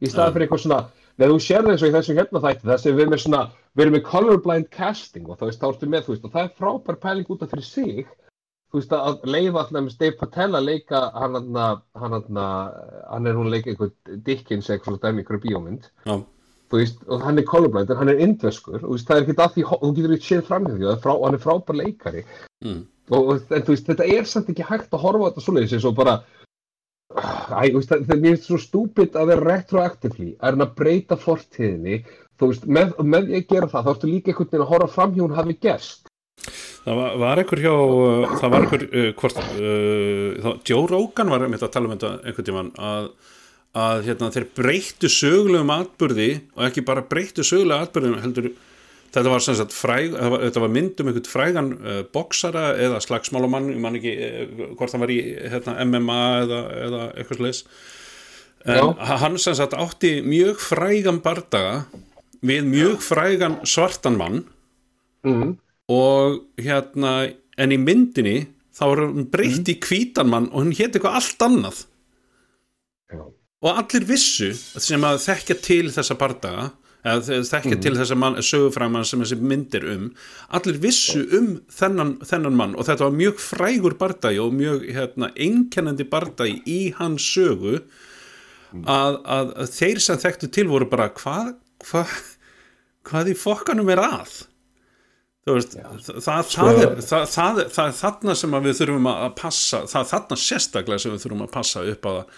[0.02, 0.32] í staðan Ja.
[0.34, 0.80] fyrir eitthvað svona,
[1.18, 3.42] þegar þú sér eins og í þessum hérna þætti, þessi við erum með svona
[3.76, 7.00] við erum með colorblind casting og þá ertu með, þú veist, og það er frábær
[7.02, 8.04] pæling út af fyrir sig
[8.72, 13.50] þú veist, að leifa alltaf Dave Patel að leika hann hann hann hann er hún
[13.50, 16.16] að leika einhvern Dickens eitthvað svona dæmi ykkur bíómynd Já.
[16.72, 19.26] þú veist, og hann er colorblind en hann er indveskur, og þú veist, það er
[19.26, 21.44] ekki að því þú getur ekki séð fram hjá því, og það frá, hann er
[21.46, 22.24] frábær leikari
[22.62, 22.84] Mm.
[23.10, 25.96] og, en, þú veist, þetta er samt ekki hægt að horfa þetta svoleiðis eins og
[25.98, 26.12] bara
[27.12, 31.18] Æ, veist, það, það mér finnst svo stúpid að vera retroactively að reyna að breyta
[31.20, 31.98] fortíðinni.
[32.40, 35.14] Þú veist, með, með ég gera það þá ertu líka einhvern veginn að horfa fram
[35.16, 36.08] hjá hún hafi gerst.
[36.82, 41.44] Það var, var einhver hjá, uh, það var einhver, uh, hvort, uh, Joe Rogan var
[41.46, 43.06] einmitt að tala um þetta einhvern tímann að,
[43.78, 48.50] að hérna, þeir breyttu sögulegum atbyrði og ekki bara breyttu sögulegum atbyrðum heldur,
[49.12, 53.72] þetta var sagt fræg, þetta var, var mynd um einhvern frægan uh, boksara eða slagsmálamann,
[53.74, 55.20] ég man ekki uh, hvort hann var í
[55.52, 57.66] hérna, MMA eða, eða eitthvað sliðis
[58.62, 61.84] hann sem sagt átti mjög frægan bardaga
[62.46, 64.42] við mjög frægan svartan mann
[65.26, 65.54] mm.
[65.90, 68.36] og hérna en í myndinni
[68.72, 71.82] þá er hann breytt í hvítan mann og hann hétt eitthvað allt annað
[73.12, 73.24] Já.
[73.66, 76.70] og allir vissu sem að þekkja til þessa bardaga
[77.02, 80.04] þekkja til þessa mann, sögufræman sem þessi myndir um
[80.54, 85.32] allir vissu um þennan, þennan mann og þetta var mjög frægur bardagi og mjög hérna,
[85.34, 87.80] einkennandi bardagi í hans sögu
[88.86, 91.52] að, að, að þeir sem þekktu til voru bara hvað
[91.90, 92.04] hva,
[93.10, 94.38] hvað í fokkanum er að?
[95.42, 99.80] Veist það, það, það, er, það, það, er- þarna sem að við þurfum að passa
[99.90, 102.36] það er þarna sérstaklega sem við þurfum að passa upp á það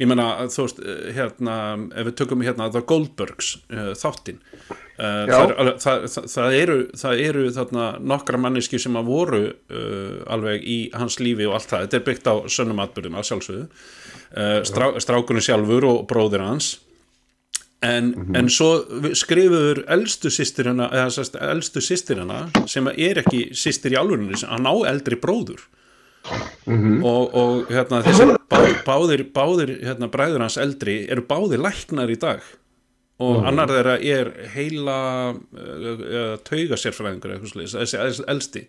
[0.00, 1.56] ég meina þú veist eh, hérna
[1.96, 6.78] ef við tökum hérna The Goldbergs uh, þáttinn uh, það, er, það, það, það eru
[7.02, 11.70] það eru þarna nokkra manneski sem að voru uh, alveg í hans lífi og allt
[11.72, 13.68] það, þetta er byggt á sönnum atbyrðum að sjálfsögðu.
[14.66, 16.74] Strá, strákunni sjálfur og bróðir hans.
[17.84, 23.98] En, en svo skrifuður elstu sýstirina eða sérst, elstu sýstirina sem er ekki sýstir í
[24.00, 25.62] álfurinni hann á eldri bróður
[26.26, 32.18] og, og hérna þessi bá, báðir, báðir hérna, bræður hans eldri eru báðir læknar í
[32.20, 32.44] dag.
[33.16, 34.96] Og annar þeirra er heila
[35.32, 38.62] uh, tauga sérfræðingur eitthvað svoleiðis, þessi elsti.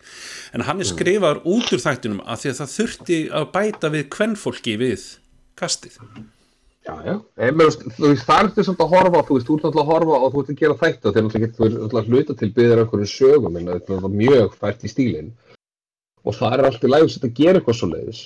[0.55, 4.07] En hann er skrifaður út úr þættinum að því að það þurfti að bæta við
[4.15, 5.03] kvennfólki við
[5.59, 5.99] kastið.
[6.87, 9.65] Já, já, en, þú veist, það er þetta svolítið að horfa þú veist, þú ert
[9.65, 12.13] náttúrulega að horfa og þú ert að gera þætti og þeir náttúrulega getur náttúrulega að
[12.13, 15.33] hluta til byggðir einhverjum sögum en þetta er mjög fært í stílinn
[16.27, 18.21] og það er alltaf lægum að gera eitthvað svo leiðis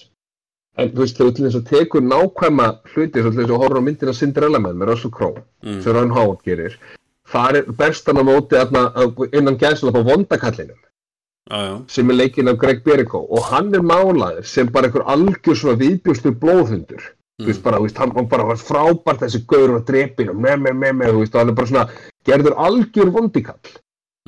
[0.79, 3.61] en þú veist, þegar þú til þess að tekur nákvæma hluti svo til þess að
[3.63, 5.81] horfa á myndina Cinderella Man með Russell Crowe Mm.
[5.83, 6.77] sem Ron Howard gerir
[7.31, 8.57] það er bestan á móti
[9.37, 10.79] innan gæðslega á vondakallinum.
[11.51, 15.57] Já, sem er leikinn af Greg Berico og hann er málaður sem bara einhver algjör
[15.57, 17.03] svona viðbjóstur blóðhundur.
[17.41, 20.37] Þú veist bara, þú veist, hann, hann bara var frábært þessi gaur og drepin og
[20.37, 21.85] með, með, með, með, þú veist, og hann er bara svona
[22.29, 23.73] gerður algjör vondikall.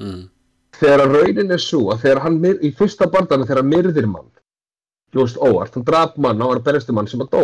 [0.02, 0.24] Mm,
[0.80, 4.30] þegar raunin er svo að þegar hann, myr- í fyrsta bandana þegar hann myrðir mann
[5.14, 7.44] veist, óvart, hann draf mann, var að berjastu mann sem að dó.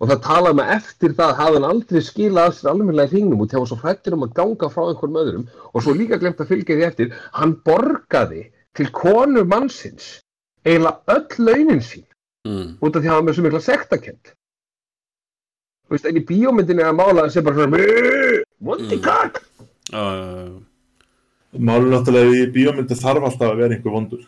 [0.00, 3.42] Og það talaði með eftir það hafði hann aldrei skilað að sér almennilega í hringnum
[3.44, 6.40] og þegar hann svo hrættur um að ganga frá einhverjum öðrum og svo líka glemt
[6.40, 8.42] að fylgja því eftir hann borgaði
[8.78, 10.08] til konu mannsins
[10.64, 12.06] eiginlega öll launin sín
[12.48, 14.32] mm, út af því að hann var með svo mikla sektakent
[15.92, 17.82] en í bíómyndinu er að mála þessi bara svona
[18.64, 20.71] vondi kall já, já, já.
[21.52, 24.24] Málur náttúrulega í bíómyndi þarf alltaf að vera einhver vondur.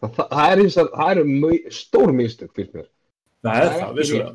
[0.00, 2.90] það, það, það er, það er mjög stór mistök fyrir mér.
[3.44, 4.34] Það er Það það, vissulega.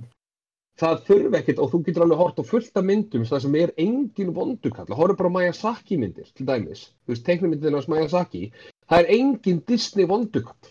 [0.79, 3.73] það þurfi ekkert og þú getur alveg hort á fullt af myndum það sem er
[3.81, 6.83] engin vondukall horfðu bara á Miyazaki myndir til dæmis.
[7.03, 8.43] Þú veist teiknumyndin hans Miyazaki
[8.85, 10.69] það er engin Disney vondukall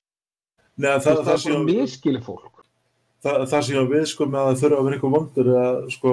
[0.79, 2.55] Nei, það, það, það, það, er bara miskili fólk.
[3.19, 5.79] Það, það sem ég við sko með að það þurfa að vera einhver vondur að
[5.91, 6.13] sko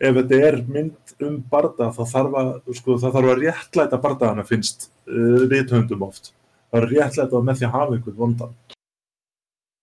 [0.00, 4.44] ef þetta er mynd um barda þá þarf að, sko, það þarf að réttlæta bardagana
[4.48, 6.32] finnst uh, rithöndum oft.
[6.70, 8.54] Það er réttlæta með því að hafa einhvern vondan.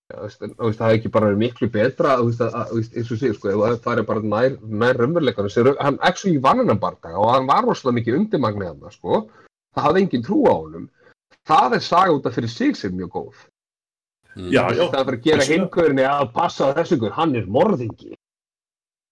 [0.07, 3.19] Já, veist, en, veist, það hefði ekki bara verið miklu betra veist, að, eins og
[3.19, 6.79] séu sko ef það er bara nær, nær raunveruleikanum sem raun- hann actually vann hennan
[6.79, 9.19] bardaga og hann var rosalega mikið undirmagnið hann sko
[9.75, 10.85] það hafði engin trú á honum
[11.51, 13.43] það er saga út af fyrir sig sem er mjög góð
[14.37, 14.85] Já, já.
[14.93, 15.51] Það er að gera vissulega.
[15.57, 18.11] hingurinn að passa þessu ykkur, hann er morðingi.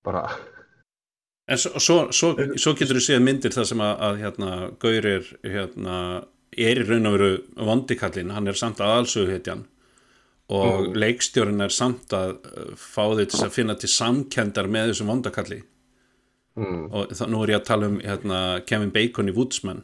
[0.05, 0.21] Bara,
[1.45, 5.07] En svo, svo, svo, svo getur þú séð myndir þar sem að, að hérna, Gaur
[5.11, 5.97] er, hérna,
[6.57, 7.31] er í raun og veru
[7.67, 9.65] vondikallin, hann er samt að alsöguhetjan
[10.55, 15.09] og leikstjórin er samt að uh, fá þau til að finna til samkendar með þessum
[15.13, 15.59] vondakalli.
[16.55, 19.83] Mm, og þá, nú er ég að tala um hérna, Kevin Bacon í Woodsman.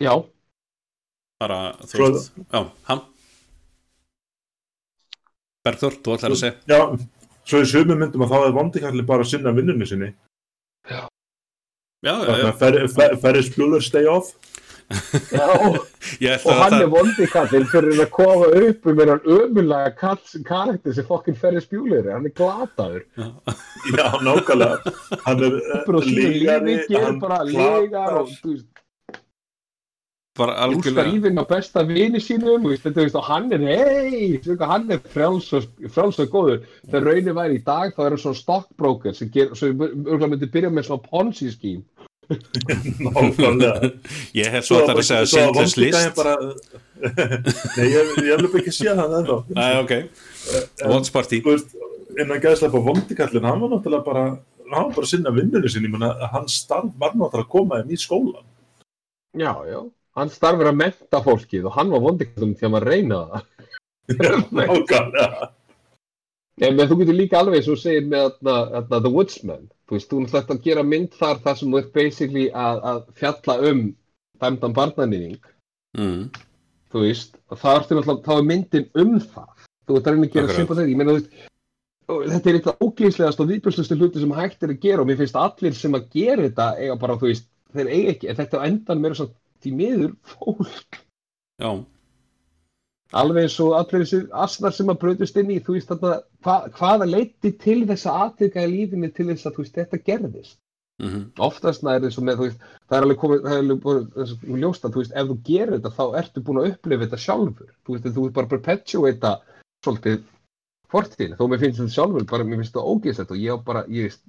[0.00, 0.14] Já,
[1.42, 3.06] bara, þú veist, já, hann.
[5.66, 6.54] Bergþór, þú ætlar að segja.
[6.70, 6.80] Já,
[7.50, 10.12] svo í sömu myndum að þá er vondikalli bara að sinna vinnunni sinni.
[10.90, 11.02] Já,
[12.06, 12.50] já, já,
[13.20, 14.32] Ferris Bueller stay off.
[15.30, 15.46] já.
[16.48, 19.90] Og hann það er vondikallinn fyrir að kofa upp um hennan ömulega
[20.48, 23.04] karakter sem fokkin ferri spjúlir hann er glataður
[23.94, 24.94] Já, nákvæmlega.
[25.26, 27.20] Hann er uh, bara sínu lífi lygari, gerir hann
[30.38, 33.46] bara og þú algjörlega lífin á besta vini sínum veist, þetta, þú veist, og hann
[33.56, 36.60] er hei, hann er frjáls og, og góður.
[36.86, 40.52] Þegar raunin væri í dag þá er hann svona stockbroker sem, ger, sem örgulega myndi
[40.52, 41.82] byrja með svona ponzi skím
[44.38, 46.14] ég hef svo ætlar að segja Schindler's List.
[46.14, 46.34] Bara...
[47.76, 49.36] Nei, ég, ég hef ekki séð það ennþá.
[49.56, 49.92] Æ, ok,
[50.92, 51.68] Watch Party veist,
[52.14, 54.24] innan gæðslega på vondikallin, hann var náttúrulega bara,
[54.68, 55.90] hann var bara að sinna vinnunni sinni,
[56.36, 58.46] hans starf var náttúrulega að koma þeim í skólan.
[59.34, 59.80] já, já,
[60.20, 63.42] hann starfur að menta fólkið og hann var vondikallinn til að maður reyna það.
[66.60, 70.42] Nei, menn þú getur líka alveg svo segir með The Woodsman þú veist, þú náttúrulega
[70.42, 73.80] ert að gera mynd þar þar sem þú ert basically að, að fjalla um
[74.42, 75.38] dæmdan barnanýning
[75.98, 76.20] mm.
[76.92, 80.34] þú veist, það ertu náttúrulega þá er myndin um það þú ert að reyna að
[80.34, 80.60] gera Akkurat.
[80.60, 81.48] sympathið, ég meina þú veist
[82.10, 85.40] þetta er eitthvað óglýslegast og viðbjörnstustu hluti sem hægt er að gera og mér finnst
[85.40, 88.66] allir sem að gera þetta eiga bara, þú veist, þeir eiga ekki en þetta á
[88.66, 89.30] endan meira svo
[89.64, 91.00] því miður fólk.
[91.60, 91.70] Já,
[93.20, 96.56] alveg eins og allir þessi asnar sem að bröðust inn í, þú veist þarna, hva,
[96.78, 100.58] hvaða leiti til þess að atvika í lífinu til þess að þú veist, þetta gerðist?
[101.00, 103.80] Mm oftast nær eins og með, þú veist, það er alveg komið, það er alveg
[103.84, 106.68] búin, þess að ljóst að, þú veist, ef þú gerir þetta þá ertu búin að
[106.70, 107.72] upplifa þetta sjálfur.
[107.86, 109.32] Þú veist, þú veist bara perpetuata
[109.84, 110.20] svolítið
[110.90, 113.84] fortíðin, þó mér finnst þetta sjálfur bara, mér finnst þetta ógeðsett og ég á bara,
[113.88, 114.22] ég veist,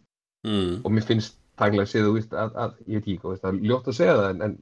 [0.47, 0.73] mm.
[0.86, 3.43] og mér finnst tæklega að segja, þú veist, að, að ég veit ekki, þú veist,
[3.43, 4.57] það er ljótt að segja það, en, en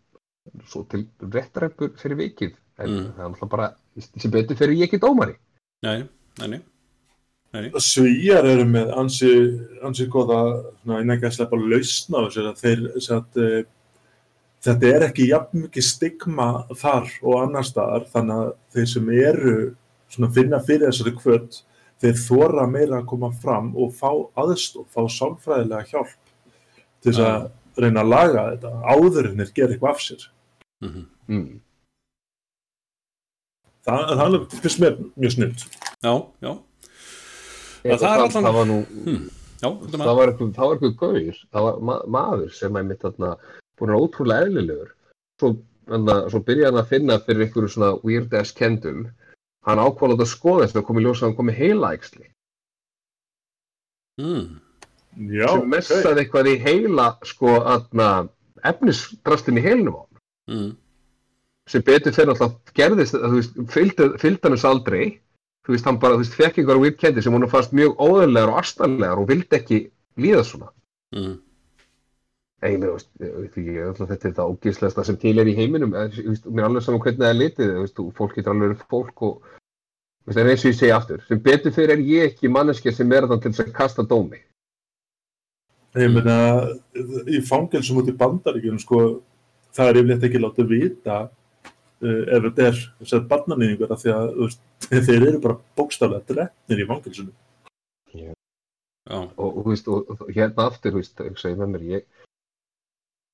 [0.69, 3.07] svo til réttaræppur fyrir vikið en Mm.
[3.15, 3.69] það er alltaf bara,
[4.17, 5.35] sem betur fyrir ég ekki dómari
[5.83, 6.03] Nei,
[6.39, 6.61] nei, nei,
[7.53, 7.71] nei.
[7.79, 9.31] Svíjar eru með ansi,
[9.83, 13.63] ansi innan gæðslega bara lausna á þessu, að þeir, sem að, uh,
[14.61, 19.55] þetta er ekki jafn mikið stigma þar og annar staðar, þannig að þeir sem eru
[20.09, 21.61] svona finna fyrir þessari kvöld,
[22.01, 26.15] þeir þóra meira að koma fram og fá aðstof, fá sálfræðilega hjálp
[27.01, 30.29] til þess að reyna að laga þetta áður en þeir gera eitthvað af sér.
[30.85, 31.59] Mm mm.
[33.83, 35.61] Það, það er alveg, finnst mér mjög snilt.
[36.03, 36.13] Já,
[36.43, 36.51] já,
[37.83, 38.77] Eða það er allan- það var nú,
[39.63, 42.87] já, þetta það var eitthvað, það var eitthvað gaur, það var ma maður sem er
[42.89, 43.31] mitt þarna
[43.79, 44.91] búin að ótrúlega eðlilegur.
[45.39, 45.51] Svo,
[45.89, 49.07] svo byrjaði hann að finna fyrir einhverju svona weird ass kendum.
[49.67, 52.27] Hann ákvaði að skoða þess að komi ljósa að hann komi heila æxli
[54.19, 54.45] mm.
[55.33, 58.09] Já, sem messaði eitthvað í heila sko aðna
[58.69, 60.03] efnisdrastin í heilnum á
[60.49, 60.69] Mm.
[61.69, 63.59] sem betur fyrir alltaf gerðist þú veist,
[64.55, 65.19] þess aldrei
[65.67, 68.53] þú veist, hann bara, þú veist, fekk einhverja weird kendi sem hún fannst mjög óðurlegar
[68.55, 69.81] og astanlegar og vildi ekki
[70.17, 70.71] líða svona
[71.15, 71.39] Mm.
[72.59, 73.07] Mér veist,
[73.55, 77.01] ég að þetta er það ógíslegasta sem til er í heiminum, mér er alveg saman
[77.05, 79.53] hvernig það er litið, þú veist, og fólk getur alveg fólk og,
[80.19, 82.93] þú veist, en eins og ég segi aftur, sem betur fyrir er ég ekki manneskja
[82.97, 84.41] sem er þann til þess að kasta dómi.
[85.97, 86.35] Ég meina,
[87.31, 89.01] í fangelsum út í bandaríkjunum, sko,
[89.75, 92.81] það er yfirleitt ekki látið vita uh, ef þetta er
[93.19, 94.65] að barnanýðingur af því að veist,
[95.09, 97.35] þeir eru bara bókstaflega drefnir í fangelsunum.
[98.15, 98.33] Já,
[99.09, 102.25] Og, og, og, og hérna aftur, þú veist, ég segi með mér, ég,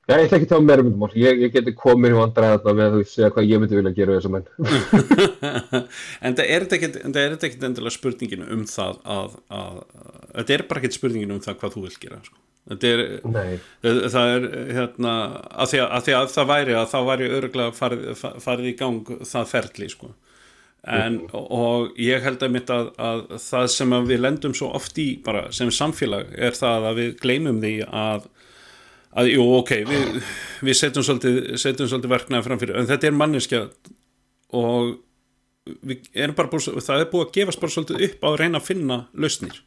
[0.05, 2.23] já, ég ætla ekki að tala meira um þetta mál, ég, ég geti komið og
[2.27, 4.49] andræða þarna með, þú veist, segja hvað ég myndi vilja gera við þessum menn.
[6.25, 10.57] en það er þetta það er ekkit endilega spurningin um það að, að, að þetta
[10.57, 12.37] er bara ekkit spurningin um það hvað þú vilt gera sko.
[12.75, 13.03] er,
[13.33, 15.15] Nei, það er hérna,
[15.49, 18.05] að því að, að því að það væri að þá væri örgulega farið,
[18.45, 20.13] farið í gang það ferli sko.
[20.85, 24.99] en, og ég held að mitt að, að það sem að við lendum svo oft
[25.01, 28.27] í bara sem samfélag er það að við gleymum því að
[29.15, 30.17] að jú, ok, við,
[30.65, 33.61] við setjum svolítið, svolítið verknaði framfyrir en þetta er manneskja
[34.55, 34.95] og
[36.15, 39.61] það er búið að gefast bara svolítið upp á að reyna að finna lausnir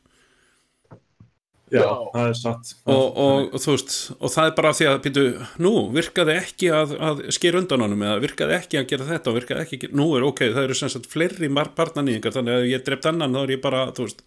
[1.69, 1.85] Já,
[2.15, 2.73] það er satt.
[2.89, 5.25] og, og, og veist, og það er bara því að býtu,
[5.65, 9.39] nú, virkaði ekki að, að sker undan honum eða virkaði ekki að gera þetta og
[9.39, 13.09] virkaði ekki, nú er ok, það eru sem sagt fleiri barnanýðingar, þannig að ég drept
[13.11, 14.25] annan þá er ég bara, þú veist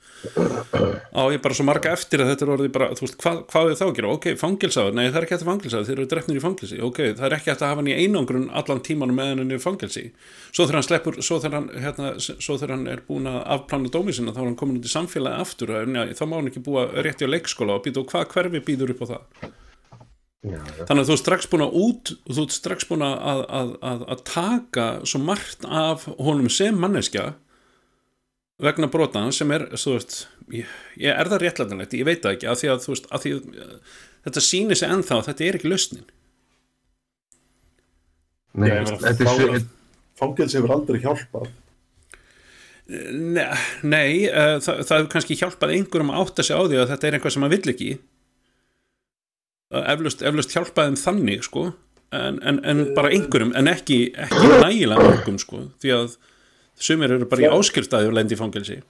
[1.11, 3.72] á ég bara svo marga eftir að þetta er orðið bara, þú veist, hvað, hvað
[3.72, 6.39] er þá að gera, ok, fangilsaður nei, það er ekki að fangilsaður, þeir eru drefnir
[6.39, 9.43] í fangilsi ok, það er ekki hægt að hafa hann í einangrun allan tímanum meðan
[9.43, 10.05] hann í fangilsi
[10.51, 13.91] svo þegar hann sleppur, svo þegar hann, hérna, svo þegar hann er búin að afplana
[13.91, 15.73] dómi sinna þá er hann komin út í samfélagi aftur
[16.18, 19.03] þá má hann ekki búa rétt í leikskóla og býta og hvað hverfi býður upp
[19.03, 19.49] á það
[20.41, 20.85] Já, já.
[20.89, 24.05] þannig að þú ert strax búin að út þú ert strax búin að, að, að,
[24.15, 27.27] að taka svo margt af honum sem manneskja
[28.61, 30.15] vegna brotan sem er þú veist,
[30.53, 30.71] ég,
[31.01, 33.61] ég er það réttlætanlegt ég veit það ekki, af því að, veist, af því að
[33.61, 36.09] eh, þetta sýnir sig ennþá, þetta er ekki lausnin
[38.51, 39.63] Nei, þetta er
[40.21, 41.47] Fangels hefur aldrei hjálpað.
[42.91, 47.18] Nei, uh, það, það kannski hjálpað einhverjum að átta sig á því að þetta er
[47.18, 47.91] eitthvað sem maður vill ekki.
[49.72, 51.65] Uh, eflust, eflust hjálpaði þeim þannig sko.
[52.11, 55.61] En, en, en bara einhverjum en ekki, ekki nægilega mörgum sko.
[55.80, 56.18] Því að
[56.81, 58.81] sumir eru bara í áskiltaði og lendi í fangelsi.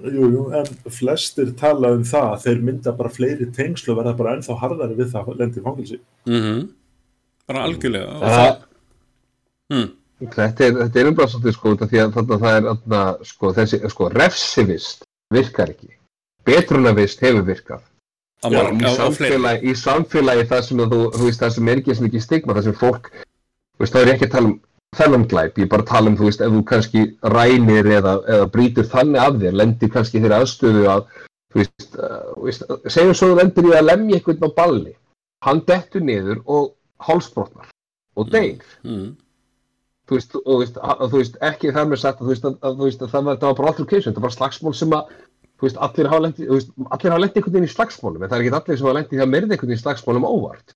[0.00, 4.16] Jú, jú, en flestir tala um það að þeir mynda bara fleiri tengslu og verða
[4.18, 5.98] bara ennþá harðari við það að lendi í fangilsi.
[6.30, 6.60] mm
[7.50, 8.10] bara algjörlega.
[8.14, 8.60] Og Það- það,
[9.74, 9.88] hm,
[10.20, 13.80] þetta er, þetta er umbrað svolítið sko, því að þarna það er þarna, sko, þessi,
[13.92, 15.94] sko, refsivist virkar ekki.
[16.46, 17.84] Betrunavist hefur virkað.
[18.40, 21.54] á, Já, í, á, á samfélagi, í samfélagi það sem að þú, þú veist, það
[21.56, 24.34] sem er ekki sem ekki stigma, það sem fólk, þú veist, þá er ekki að
[24.34, 24.58] tala um
[24.96, 27.02] þennan glæp, ég er bara að tala um, þú veist, ef þú kannski
[27.34, 31.04] rænir eða, eða brýtur þannig af þér, lendir kannski þeirra aðstöðu að,
[31.52, 32.64] þú veist, uh, þú veist
[32.96, 34.94] segjum svo þú lendir í að lemja einhvern á balli,
[35.46, 36.72] hann dettur niður og
[37.06, 37.70] hálsbrotnar
[38.18, 39.06] og deyr, mm,
[40.10, 42.46] þú veist, og þú veist, að, þú veist ekki þar með sagt að, þú veist,
[42.50, 45.12] að, þú veist, að það, var, það var bara altercation, það var slagsmál sem að
[45.60, 48.24] þú veist, allir hafa lent í, þú veist, allir hafa lent einhvern veginn í slagsmálum,
[48.24, 49.84] en það er ekki allir sem hafa lent í því að myrða einhvern veginn í
[49.84, 50.74] slagsmálum óvart.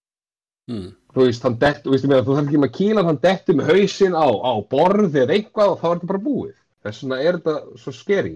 [0.70, 0.86] Mm,
[1.16, 3.72] þú veist, hann dett, þú veist, meina, þú þarf ekki með kýla hann dettur með
[3.72, 6.54] hausinn á, á borð eða eitthvað og þá er þetta bara búið.
[6.84, 8.34] Þess vegna er þetta svo skeri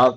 [0.00, 0.16] að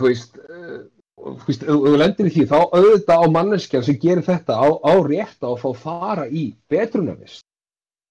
[0.00, 0.82] þú veist uh,
[1.22, 4.68] þú veist, ef þú lendir í því þá auðvitað á manneskjan sem gerir þetta á,
[4.72, 7.41] á rétt á að fá fara í betrunarvist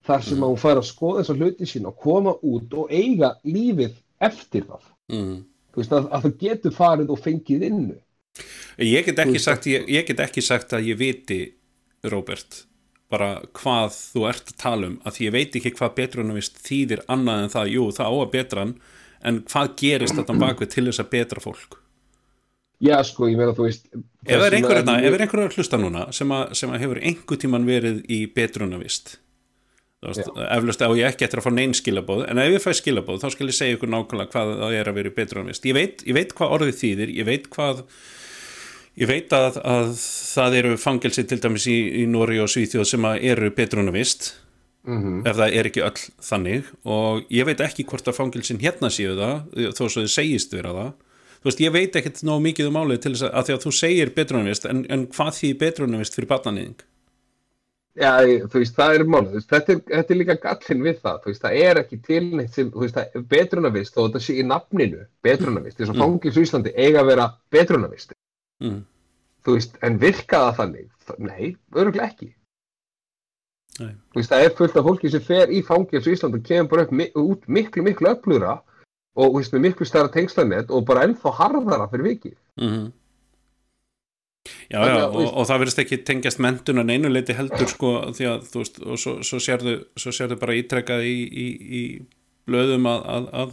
[0.08, 0.48] þar sem Mm.
[0.50, 4.88] hún fær að skoða þessa hluti sín og koma út og eiga lífið eftir það
[5.12, 5.38] mm.
[5.74, 8.00] þú veist, að, að þú getur farið og fengið innu
[8.80, 11.42] Ég get sagt ég, ég get ekki sagt að ég viti
[12.08, 12.64] Róbert
[13.12, 17.44] bara hvað þú ert að tala um að ég veit ekki hvað betrunavist þýðir annað
[17.44, 18.74] en það, jú það á að betran
[19.22, 21.78] en hvað gerist þetta bakvið til þess að betra fólk
[22.82, 26.08] já, sko, ég meina, þú veist ef það er einhver, þess vegna hérna, hlusta núna
[26.16, 29.18] sem, að, sem að hefur einhver tíman verið í betrunavist
[30.02, 33.28] eflaust á ég ekki eftir að fá neinn skilabóð en ef ég fæ skilabóð þá
[33.36, 36.18] skal ég segja ykkur nákvæmlega hvað það er að vera í betrunavist ég veit, ég
[36.18, 37.84] veit hvað orðið þýðir, ég veit hvað
[39.02, 43.06] ég veit að, að það eru fangelsi til dæmis í, í Nóri og Svíþjóð sem
[43.22, 44.34] eru betrunavist
[44.82, 45.20] Mhm.
[45.30, 46.70] ef það er ekki öll þannig.
[46.90, 50.72] Og ég veit ekki hvort að fangelsin hérna séu það þó svo þið segist vera
[50.74, 50.88] það.
[51.38, 53.62] Þú veist, ég veit ekkert nóg mikið um málið til þess að, að því að
[53.68, 56.82] þú segir betrunavist en, en hvað því betrunavist fyrir barnanýðing
[58.00, 61.32] Já, þú veist, það er veist, þetta er, þetta er líka gallin við það, þú
[61.32, 65.02] veist, það er ekki tilneitt sem, þú veist, það betrunavist, þó þetta sé í nafninu,
[65.28, 66.04] betrunavist, þess að Mm.
[66.06, 68.14] fangils í Íslandi eiga að vera betrunavist,
[68.64, 68.78] mm.
[69.44, 70.88] þú veist, en virka það þannig?
[71.18, 72.30] Nei, öruglega ekki.
[73.82, 73.92] Nei.
[74.14, 76.72] Þú veist, það er fullt af fólki sem fer í fangils í Íslandi og kemur
[76.72, 78.56] bara upp, út miklu, miklu öflugra
[79.20, 82.40] og, þú veist, með miklu stærra tengslanett og bara ennþá harðara fyrir vikið.
[82.56, 82.92] Mm
[84.72, 87.92] Já, já, að, og, veist- og það verðist ekki tengjast mentunan einu leiti heldur sko
[88.18, 91.48] því að þú veist, og svo, svo, sérðu, svo sérðu bara ítrekkað í, í,
[91.82, 91.82] í
[92.50, 93.52] blöðum að, að, að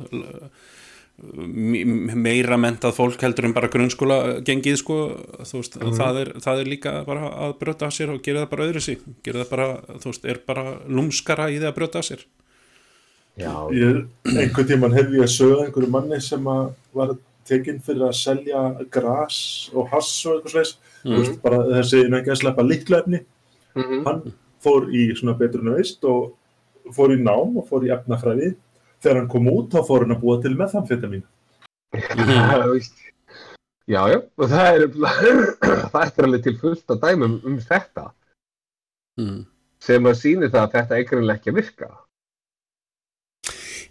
[1.19, 4.99] meira mentað fólk heldur en bara grunnskóla gengið sko,
[5.43, 5.97] þú veist, Mhm.
[5.99, 8.81] það, er, það er líka bara að brjóta af sér og gera það bara öðru
[8.81, 12.25] sig, gera það bara, þú veist, er bara lúmskara í því að brjóta af sér.
[13.39, 17.13] Já, Ég, einhvern tíman hef ég sögð einhverju manni sem að var
[17.49, 18.63] tekinn fyrir að selja
[18.93, 19.41] gras
[19.75, 21.09] og hass og eitthvað slags, mm.
[21.11, 21.17] mm.
[21.19, 23.25] veist, bara þessi ekki að sleppa líkluefni.
[23.79, 24.05] Mhm.
[24.07, 24.23] Hann
[24.65, 26.33] fór í svona betrunavist og
[26.97, 28.55] fór í nám og fór í efnafræði.
[28.99, 31.27] Þegar hann kom út þá fór hann að búa til methamfetamin.
[31.95, 33.05] Já, þú veist.
[33.89, 34.89] já, já, og það er,
[35.93, 38.11] það er alveg til fullt að dæmum um þetta.
[39.19, 39.39] Mm.
[39.83, 41.89] sem að sýni það að þetta greinlega ekki að virka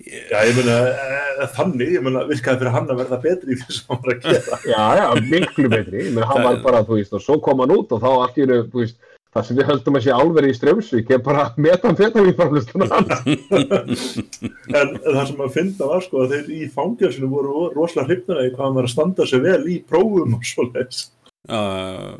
[0.05, 3.73] Já, ég meina, eh, þannig, ég meina, virkaði fyrir hann að verða betri í því
[3.79, 4.59] sem hann var að gera.
[4.73, 7.73] já, já, miklu betri menn hann Það- var bara, þú veist, og svo kom hann
[7.75, 8.99] út og þá allt í einu, þú veist,
[9.35, 14.05] það sem við höldum að sé álveri í Strömsvík er bara metanfetamínframlustuna hans
[14.77, 18.63] En það sem að finna var sko að þeir í fangelsinu voru rosalega að hvað
[18.65, 21.03] hann var að standa sig vel í prófum og svoleiðis.
[21.49, 22.15] uh,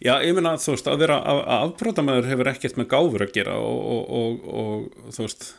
[0.00, 3.56] Já, ég meina þú veist að vera að afbrótamæður hefur ekkert með gáfur að gera
[3.60, 5.50] og, og, og, og þú veist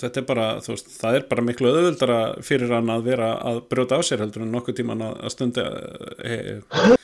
[0.00, 3.62] þetta er bara, þú veist, það er bara miklu öðvöldara fyrir hann að vera að
[3.72, 6.94] brjóta á sér heldur en nokkuð tíman að, að stundi uh,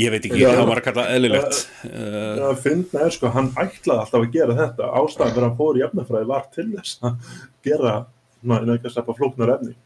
[0.00, 0.50] ég veit ekki, Já.
[0.58, 1.58] það var að kalla eðlilegt
[1.88, 4.92] uh, Það finna er sko hann ætlaði alltaf að gera þetta.
[5.00, 7.34] Ástæðan fyrir að hann fór í efnafræði var til þess að
[7.66, 7.96] gera,
[8.44, 9.76] en ekki að flóknar efni.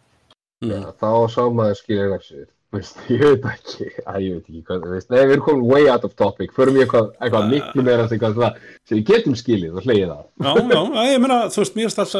[0.65, 4.83] mm, þá sá maður skilja refsið Veist, ég veit ekki, að ég veit ekki hvað,
[4.93, 8.05] veist, nei, við erum komin way out of topic, förum í eitthvað, eitthvað miklu meira
[8.11, 10.27] sem, eitthvað, sem við getum skilið og hlegið það.
[10.45, 12.13] Já, já, ég meina, þú veist, mér að,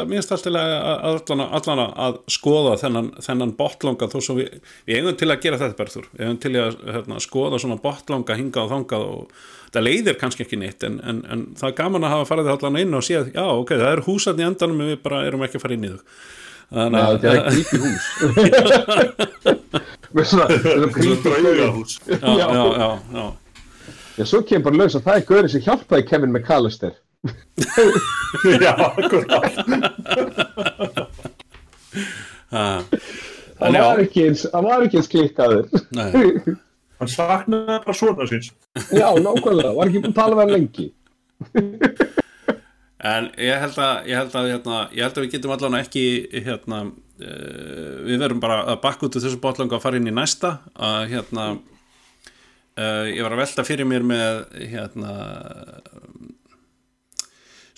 [0.55, 4.57] að, allan, allan að skoða þennan, þennan botlanga þó svo við,
[4.89, 8.41] við eigum til að gera þetta berður, við eigum til að hérna, skoða svona botlanga
[8.41, 12.09] hingað og þangað og það leiðir kannski ekki neitt en, en, en það er gaman
[12.09, 14.93] að hafa farið allan inn og séð, já, ok, það er húsarn í endanum en
[14.95, 16.01] við bara erum ekki að fara inn í þau
[16.69, 18.05] Þannig þetta er að, creepy hús.
[20.13, 20.45] Með svona,
[20.95, 21.17] creepy.
[21.25, 21.93] Draugahús.
[22.07, 23.25] já, já, já, já
[24.19, 26.93] Já, svo kemur bara laus að það er gaurið sem hjálpaði Kevin McAllister.
[28.63, 29.43] Já, akkurat.
[32.49, 32.81] Ah,
[33.59, 35.65] Það var ekki eins, það var ekki eins klikkaður.
[35.93, 36.55] nei,
[36.99, 38.47] Hann saknaði bara svona síns.
[38.89, 40.87] Já, nákvæmlega, var ekki búin að tala við hann lengi.
[42.99, 46.01] En ég held að, ég held að, hérna, ég held að við getum allan ekki,
[46.43, 46.79] hérna,
[47.23, 50.57] uh, við verum bara að bakka út úr þessu botlanga og fara inn í næsta,
[50.75, 51.45] að hérna,
[52.75, 54.41] uh, ég var að velta fyrir mér með,
[54.73, 55.15] hérna,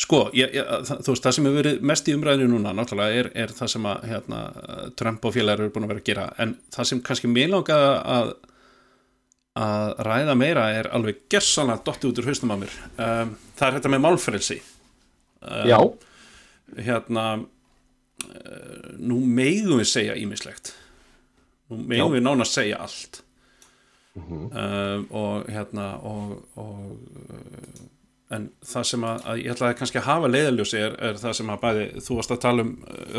[0.02, 3.32] sko, ég, ég, þú veist, það sem hefur verið mest í umræðinu núna, náttúrulega, er,
[3.46, 4.44] er það sem að, hérna,
[4.98, 7.94] Trump og félagar eru búin að vera að gera, en það sem kannski mér langaði
[8.18, 8.36] að,
[9.70, 12.78] að ræða meira er alveg gersanlega dotti út úr hausnum á mér.
[12.98, 14.64] Um, það er þetta með málfrelsi
[15.42, 15.80] Já,
[16.78, 20.76] hérna uh, nú megum við segja ímislegt
[21.72, 23.24] nú megum við nánast segja allt.
[24.12, 27.86] Uh, og hérna og, og uh,
[28.36, 31.52] en það sem að, að ég ætlaði kannski að hafa leiðaljósi er, er það sem
[31.52, 32.74] að bæði þú varst að tala um,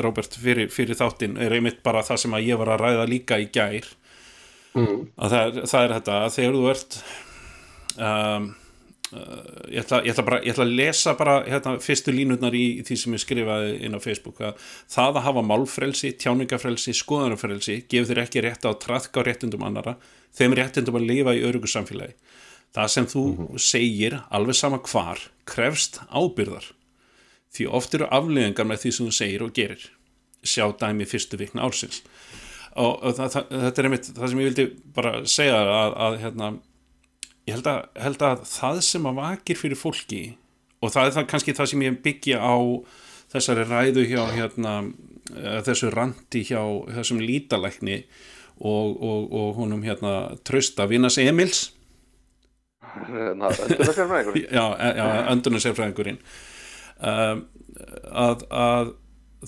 [0.04, 3.40] Róbert, fyrir, fyrir þáttinn er einmitt bara það sem að ég var að ræða líka
[3.40, 3.88] í gær.
[4.72, 5.00] Mm.
[5.20, 6.94] að það það er þetta að þegar þú ert
[8.08, 8.44] um,
[9.12, 12.84] ég, ætla, ég, ætla bara, ég ætla að lesa bara hérna, fyrstu línutnar í, í
[12.86, 14.60] því sem ég skrifaði inn á Facebook að
[14.92, 19.66] það að hafa málfrelsi, tjáningafrelsi, skoðanarfrelsi gefur þér ekki rétt á að traðka á réttundum
[19.68, 19.96] annara
[20.36, 22.16] þeim réttundum að lifa í öryggu samfélagi.
[22.72, 23.24] Það sem þú
[23.60, 26.70] segir alveg sama hvar krefst ábyrðar
[27.52, 29.82] því oft eru afleðingar með því sem þú segir og gerir.
[30.42, 32.00] Sjá dæmi fyrstu vikna ársins.
[32.72, 34.64] Og, og það, það, þetta er einmitt það sem ég vildi
[34.96, 36.48] bara segja að, að hérna,
[37.48, 40.22] ég held að, held að það sem að vakir fyrir fólki
[40.82, 42.54] og það er það kannski það sem ég byggja á
[43.32, 44.72] þessari ræðu hjá hérna,
[45.36, 46.60] eh, þessu randi hjá
[46.98, 48.00] þessum lítalækni
[48.62, 50.12] og, og, og honum hérna
[50.46, 51.70] trösta Vinas Emils
[52.92, 54.36] Hérna, öndunarfjörfræðingur.
[54.58, 56.18] já, e- já öndunarsefræðingurinn
[57.00, 57.38] um,
[58.12, 58.90] að, að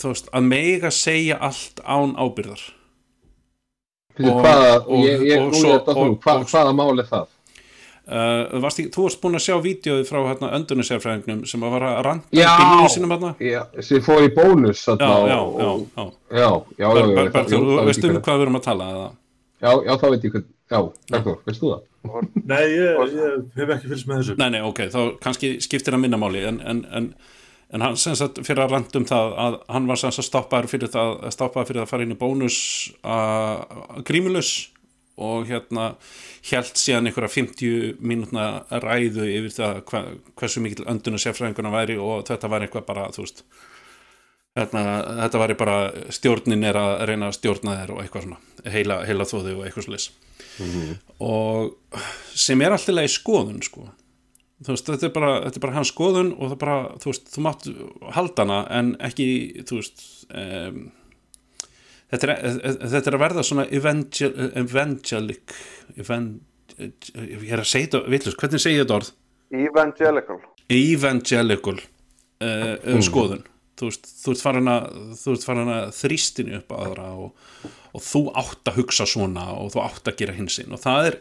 [0.00, 2.62] þú veist, að mega segja allt án ábyrðar
[4.14, 7.28] Fyrir Og- hvaða, og- ég, ég, og svo- hvaða mál er það?
[8.08, 11.86] Uh, varst, ekki- þú varst búin að sjá vídeoði frá hérna, öndunarsefræðingnum sem að var
[11.88, 12.48] að ranta Já.
[12.50, 15.86] í bílunum sínum hérna Já, sem fór í bónus já, þarna já, og- já, og-
[15.96, 16.04] já.
[16.04, 16.48] já, já,
[16.78, 18.64] já, Ber, já, ber, það- Bergþór, jú, þú það veist um hvað við erum að
[18.68, 19.10] tala eða?
[19.64, 20.80] Já, já, þá veit ég hvað, já,
[21.14, 21.82] Bergþór, veist þú það?
[22.44, 24.34] Nei, ég, ég hef ekki fylgst með þessu.
[24.36, 27.06] Nei, nei, ok, þá kannski skiptir að minna máli en, en, en,
[27.72, 30.68] en hann sem sagt fyrir að randa um það að hann var sem sagt stoppaður
[30.68, 32.58] fyrir það stoppaður fyrir að fara inn í bónus
[33.02, 34.50] að grímulus
[35.16, 35.92] og hérna
[36.50, 40.02] held síðan einhverja 50 mínútna ræðu yfir það hva,
[40.40, 43.44] hversu mikil öndun og sérfræðinguna væri og þetta var eitthvað bara, þú veist
[44.58, 44.82] hérna,
[45.22, 45.76] þetta væri bara
[46.14, 49.88] stjórnin er að reyna að stjórna þér og eitthvað svona heila, heila þóðu og eitthvað
[49.88, 50.10] slis
[51.22, 52.00] og
[52.34, 53.88] sem er alltaf í skoðun sko.
[54.64, 57.42] Veist, þetta er bara, þetta er bara hans skoðun og það bara, þú veist, þú
[57.44, 57.66] mátt
[58.16, 59.26] halda hana en ekki,
[59.68, 60.78] þú veist um,
[62.14, 62.58] þetta, er,
[62.94, 64.30] þetta er að verða svona evangel,
[64.62, 65.56] evangelic
[66.00, 66.30] evan,
[66.78, 69.10] ég er að segja þetta, villust, hvernig segja þetta orð?
[69.54, 70.38] Evangelical.
[70.72, 73.44] evangelical uh, uh, skoðun.
[73.74, 74.84] Þú ert farin að
[75.18, 77.46] þú ert farin að þrýstinu upp aðra og,
[77.94, 81.18] og þú átt að hugsa svona og þú átt að gera hinsinn og það er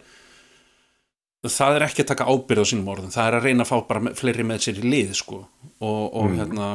[1.52, 3.12] það er ekki að taka ábyrð á sínum orðum.
[3.12, 5.42] Það er að reyna að fá bara fleiri með sér í lið sko.
[5.84, 6.68] Og, og hérna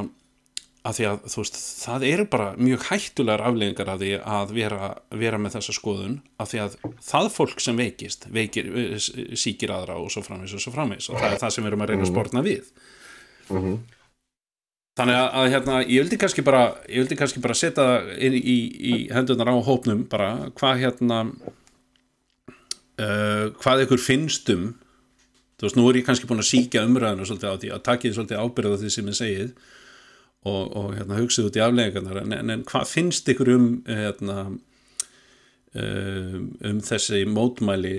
[0.86, 4.88] að því að þú veist, það eru bara mjög hættulegar afleggingar af því að vera,
[5.24, 6.76] vera með þessa skoðun af því að
[7.08, 8.70] það fólk sem veikist veikir,
[9.38, 11.84] síkir aðra og svo framvis og svo framvis og það er það sem við erum
[11.84, 12.72] að reyna að spórna við.
[14.98, 17.86] Þannig að, að hérna, ég vildi kannski bara ég vildi kannski bara setja
[18.18, 21.20] inn í, í hendurnar á hópnum bara hvað hérna
[22.98, 24.72] uh, hvað ykkur finnst um
[25.58, 28.16] þú veist, nú er ég kannski búin að síkja umræðinu svolítið á því að takið
[28.16, 29.50] svolítið ábyrða því sem ég segið
[30.48, 34.38] og, og hérna, hugsið út í afleggingarnar en, en, en hvað finnst ykkur um hérna,
[35.84, 37.96] um, um þessi mótmæli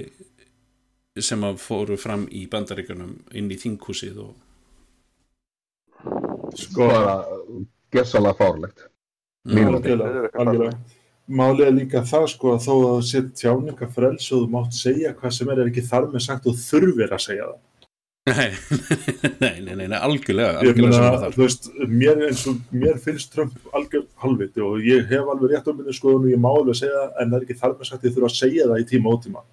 [1.20, 4.38] sem að fóru fram í bandaríkunum inn í þinghúsið og
[6.58, 7.18] Sko, bara
[7.94, 8.88] gersalega fárlegt
[9.48, 10.78] algjörlega.
[11.30, 15.12] Málið er líka það sko að þó að þú set tjáningafrels og þú mátt segja
[15.14, 17.60] hvað sem er, er ekki þar með sagt og þurfir að segja það.
[18.30, 22.20] nei, nei, nei, nei, algjörlega algjörlega þú veist, mér,
[22.52, 26.34] og, mér finnst Trump algjör halvviti og ég hef alveg rétt á minni skoðun og
[26.34, 28.68] ég má alveg segja en það er ekki þar með sagt ég þurfa að segja
[28.70, 29.46] það í tíma og tíma.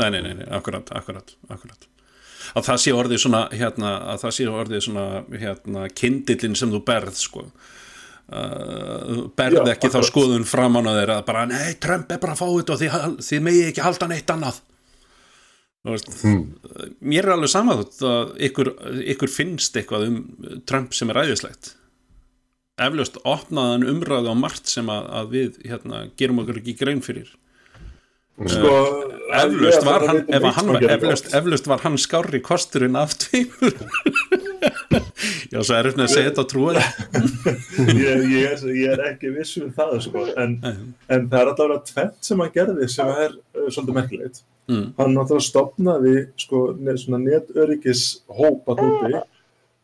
[0.00, 1.88] Nei, nei, nei, nei, akkurat, akkurat, akkurat
[2.52, 5.06] að það sé orðið svona hérna, að það sé orðið svona
[5.40, 10.10] hérna, kindillin sem þú berð sko uh, berð Já, ekki þá akkurat.
[10.10, 13.44] skoðun framan á þeirra bara, nei, Trump er bara að fá þetta og þið, þið
[13.48, 14.60] megi ekki halda neitt annað
[15.84, 16.08] Veist,
[17.04, 18.70] mér er alveg sama þótt að ykkur,
[19.14, 20.20] ykkur finnst eitthvað um
[20.64, 21.74] Trump sem er æðislegt
[22.80, 27.28] eflaust opnaðan umræðu á margt sem að, að við hérna, gerum okkur ekki grein fyrir
[28.34, 28.70] Sko,
[29.30, 32.40] eflaust ég var ætla að hann, ef að hann var, eflaust, eflaust var hann skárri
[32.42, 33.76] kosturinn af tveimur.
[35.52, 39.68] Já, svo er eftir að segja þetta og trúa það ég, er, ekki viss um
[39.76, 43.98] það sko, en, en það er allavega tvent sem hann gerði sem er uh, svolítið
[44.00, 44.42] merkilegt.
[44.64, 44.84] Mm.
[44.96, 49.18] hann náttúrulega stopnaði sko, netörygis hóp að úti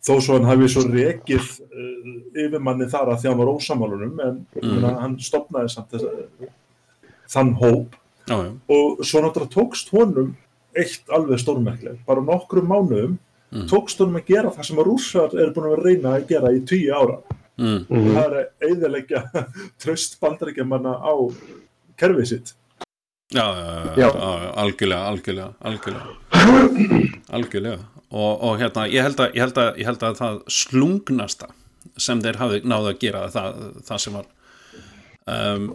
[0.01, 2.13] þó svo hann hafi svo rekið uh,
[2.47, 4.87] yfirmanni þar að hann var ósamálunum en mm.
[5.05, 6.51] hann stopnaði samt þess,
[7.31, 7.99] þann hóp
[8.31, 8.39] já,
[8.77, 10.31] og svo náttúrulega tókst honum
[10.79, 12.05] eitt alveg stórmerkilegt.
[12.07, 13.19] Bara nokkrum mánuðum
[13.51, 13.65] Mm.
[13.67, 16.61] tókst honum að gera það sem að rússar eru búin að reyna að gera í
[16.71, 17.17] tíu ára.
[17.59, 19.23] Mm, það er að eiðilegja
[19.83, 21.15] tröst bandaríkjamanna á
[21.99, 22.53] kerfið sitt.
[23.35, 24.07] Já, já, já,
[24.55, 26.15] algjörlega algjörlega, algjörlega.
[27.41, 27.79] Algjörlega.
[28.11, 31.51] Og, og hérna, ég held, að, ég, held að, ég held að það slungnasta
[31.99, 34.31] sem þeir hafi náðu að gera það, það sem var
[35.27, 35.67] um,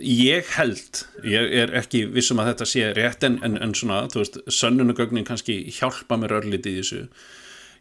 [0.00, 4.22] ég held ég er ekki vissum að þetta sé rétt en, en, en svona, þú
[4.22, 7.02] veist, sönnunugögnin kannski hjálpa mér örlítið í þessu.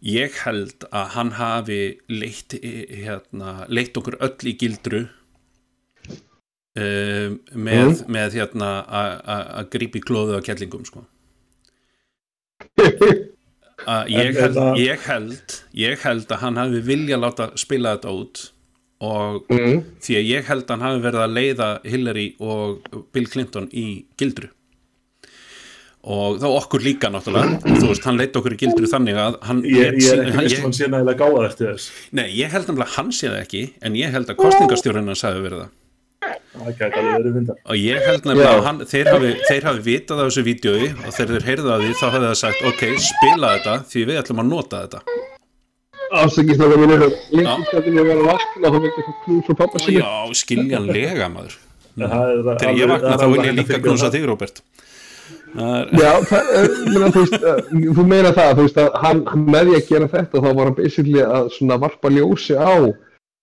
[0.09, 1.79] Ég held að hann hafi
[2.11, 5.01] leitt, hérna, leitt okkur öll í gildru
[6.79, 9.19] um, með, með hérna að-
[9.99, 11.03] í klóðu á kettlingum sko.
[14.11, 18.41] ég, held, þetta- ég held ég held að hann hafi vilja láta spila þetta út
[18.99, 19.83] og mm.
[20.03, 23.85] því að ég held að hann hafi verið að leiða Hillary og Bill Clinton í
[24.19, 24.49] gildru.
[26.09, 27.59] Og þá okkur líka náttúrulega.
[27.63, 30.61] Þú veist, hann leitt okkur í gildru þannig að hann ég, ég er ekki ég-
[30.63, 31.91] um hann sé nægilega gáðar eftir þess.
[32.11, 35.25] Nei, ég held nefnilega að hann sé það ekki en ég held að kostningastjórinn hans
[35.27, 35.75] hafi verið það.
[36.59, 41.11] Og ég held nefnilega að hann, þeir, hafi, þeir hafi vitað á þessu vídjói og
[41.15, 44.43] þegar þeir heyrðu að því þá hefði það sagt ok, spila þetta því við ætlum
[44.43, 45.38] að nota þetta
[46.09, 47.13] Ásækist það að minn er að
[47.89, 50.11] ég var að vakna þá vildi það knús og pappa sinni Já,
[50.41, 51.57] skiljanlega maður.
[51.99, 54.19] Það er Þegar ég vakna það er þá vil ég að líka knúsa það.
[54.19, 54.61] þig,
[55.49, 57.45] Það er, Já, það, er, meina, þú, veist,
[57.97, 60.75] þú meina það, þú veist að hann, með því að gera þetta þá var hann
[60.77, 62.73] basically að svona varpa ljósi á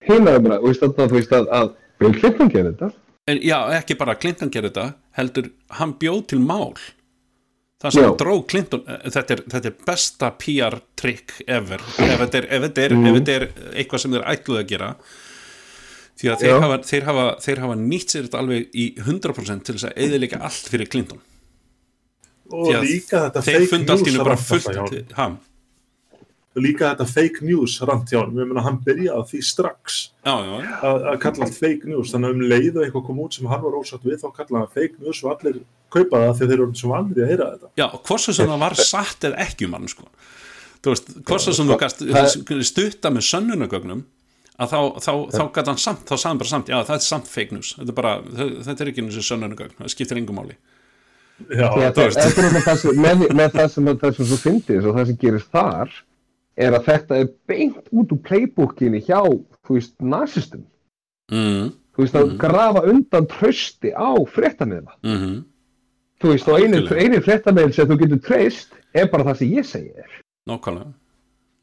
[0.07, 1.73] hina umræð, þú veist að, að, að
[2.03, 2.91] Bill Clinton gerir þetta.
[3.27, 4.87] En já, ekki bara Clinton gerir þetta
[5.19, 6.77] heldur, hann bjóð til mál
[7.83, 12.43] það sem dró Clinton eh, þetta er, þetta er besta PR trick ever, ef þetta
[12.43, 14.91] er, ef þetta er, ef þetta er eitthvað sem þeir ætluð að gera
[16.17, 19.77] því að þeir hafa, þeir, hafa, þeir hafa nýtt sér þetta alveg í 100% til
[19.77, 21.21] þess að eðilega allt fyrir Clinton.
[22.57, 25.13] Og líka þetta þeir fake fundi allt í news hennu bara fullt alltaf hjá honum.
[25.19, 25.27] ha,
[26.63, 29.97] líka þetta fake news rant hjá hann, ég meina hann byrjaði á því strax
[30.27, 33.63] að, kalla allt fake news, þannig að um leið og eitthvað kom út sem hann
[33.67, 35.61] var ósatt við, þá kalla hann fake news og allir
[35.93, 37.71] kaupa það þegar þeir eru svo vandir að heyra þetta.
[37.79, 40.09] Já, hvort svo sem það var satt eða ekki um hann sko.
[40.83, 41.73] þú veist, hvort svo sem
[42.49, 44.05] þú stutta með sönnunagögnum
[44.57, 47.05] að þá, þá, þá gæti hann samt þá sagði hann bara samt, já það er
[47.05, 47.75] samt fake news.
[47.77, 48.13] Þetta er bara,
[48.71, 50.57] þetta er ekki eins og sönnunagögn það skiptir engum máli.
[51.53, 54.39] Já, Já, þú það, það, það, það, sem- með, með það sem það sem svo
[54.41, 55.97] fyndið og það sem gerist þar
[56.57, 59.21] er að þetta er beint út úr playbookinni hjá,
[59.67, 60.65] þú veist, nazistum
[61.33, 64.97] mm, þú veist, að grafa undan trösti á fréttamiðla.
[65.05, 65.45] Mm
[66.23, 67.03] þú veist, og einu, Algjörlega.
[67.03, 70.15] einu fréttamiðl sem þú getur treyst er bara það sem ég segi þér.
[70.51, 70.93] Nákvæmlega.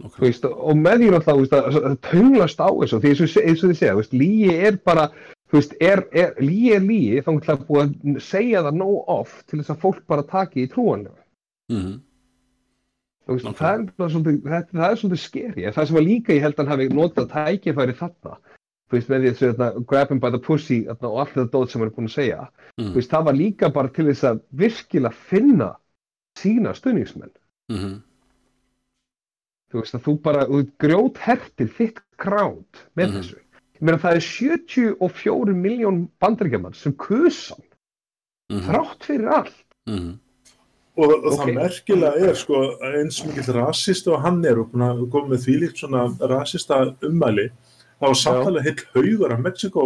[0.04, 3.24] Þú veist, og með því náttúrulega, þú veist, að, að tönglast á þessu, því eins
[3.24, 5.06] og, þið segja, lígi er bara,
[5.50, 9.14] þú veist, er, er, lígi er lígi, þá er það búið að segja það nóg
[9.16, 11.22] oft til þess að fólk bara taki í trúanlega.
[11.72, 12.02] Mhm.
[13.28, 16.42] Veist, það er, bara svolítið, það, það er svolítið skeri, það sem var líka, ég
[16.44, 18.34] held að hann hafi notað tækifæri þarna,
[18.90, 21.54] þú veist, með því þessu, þetta, grab him by the pussy, þarna, og allt þetta
[21.54, 22.48] dót sem hann er búin að segja,
[22.82, 25.70] þú veist, það var líka bara til þess að virkilega finna
[26.40, 27.32] sína stuðningsmenn.
[27.72, 27.94] Mhm.
[29.74, 30.44] þú veist að þú bara
[30.84, 33.16] grjót hertir þitt kránt með Mhm.
[33.18, 37.64] þessu ég meina það er 74 miljón bandaríkjaman sem kusan
[38.52, 38.68] Mhm.
[38.68, 40.20] þrátt fyrir allt Mhm.
[40.96, 41.40] Og, og Ok.
[41.40, 45.32] það merkilega er sko að eins mikill rasist og hann er og búin að koma
[45.34, 47.48] með þvílíkt svona rasista ummæli
[48.02, 49.86] þá samtalið heill haugur af Mexiko,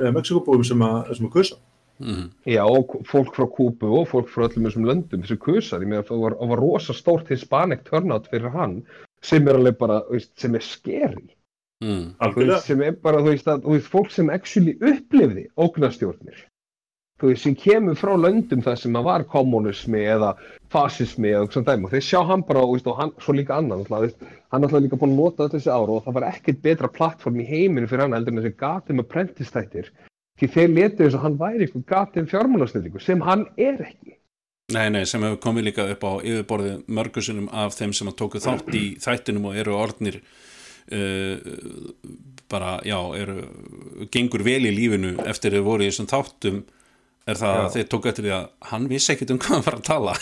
[0.00, 1.56] eh, Mexikobúum sem að, sem að kusa.
[2.00, 2.30] Mhm.
[2.46, 6.02] já og fólk frá Kúbu og fólk frá öllum þessum löndum þessu kusan, ég meina
[6.06, 8.82] það var, var rosa stórt hispanic turnout fyrir hann
[9.22, 11.30] sem er alveg bara, veist, sem er skeri
[11.82, 12.14] Mhm.
[12.34, 16.38] veist, sem er bara, þú veist, að, þú veist, fólk sem actually upplifði ógnastjórnir
[17.18, 20.34] þú veist, sem kemur frá löndum þar sem að var kommunismi eða
[20.72, 21.88] fasismi eða svona dæmi.
[21.88, 25.00] Og þeir sjá hann bara, veist, og hann, svo líka annan alltaf, hann alltaf líka
[25.00, 28.06] búin að nota öll þessi ára og það var ekkert betra plattform í heiminu fyrir
[28.06, 29.90] hann heldur en þessi gatum apprentice þættir
[30.38, 34.14] því þeir letu þess að hann væri eitthvað gatum fjármálasnöðingu sem hann er ekki.
[34.74, 38.42] Nei, nei, sem hefur komið líka upp á yfirborðið mörgusunum af þeim sem að tóku
[38.44, 41.38] þátt í þættinum og eru orðnir uh,
[42.52, 43.46] bara, já, eru
[44.12, 46.60] gengur vel í lífinu eftir þau voru í þessum þáttum
[47.28, 47.70] er það að Já.
[47.74, 50.16] þeir tóku eftir því að hann vissi ekkit um hvað hann var að tala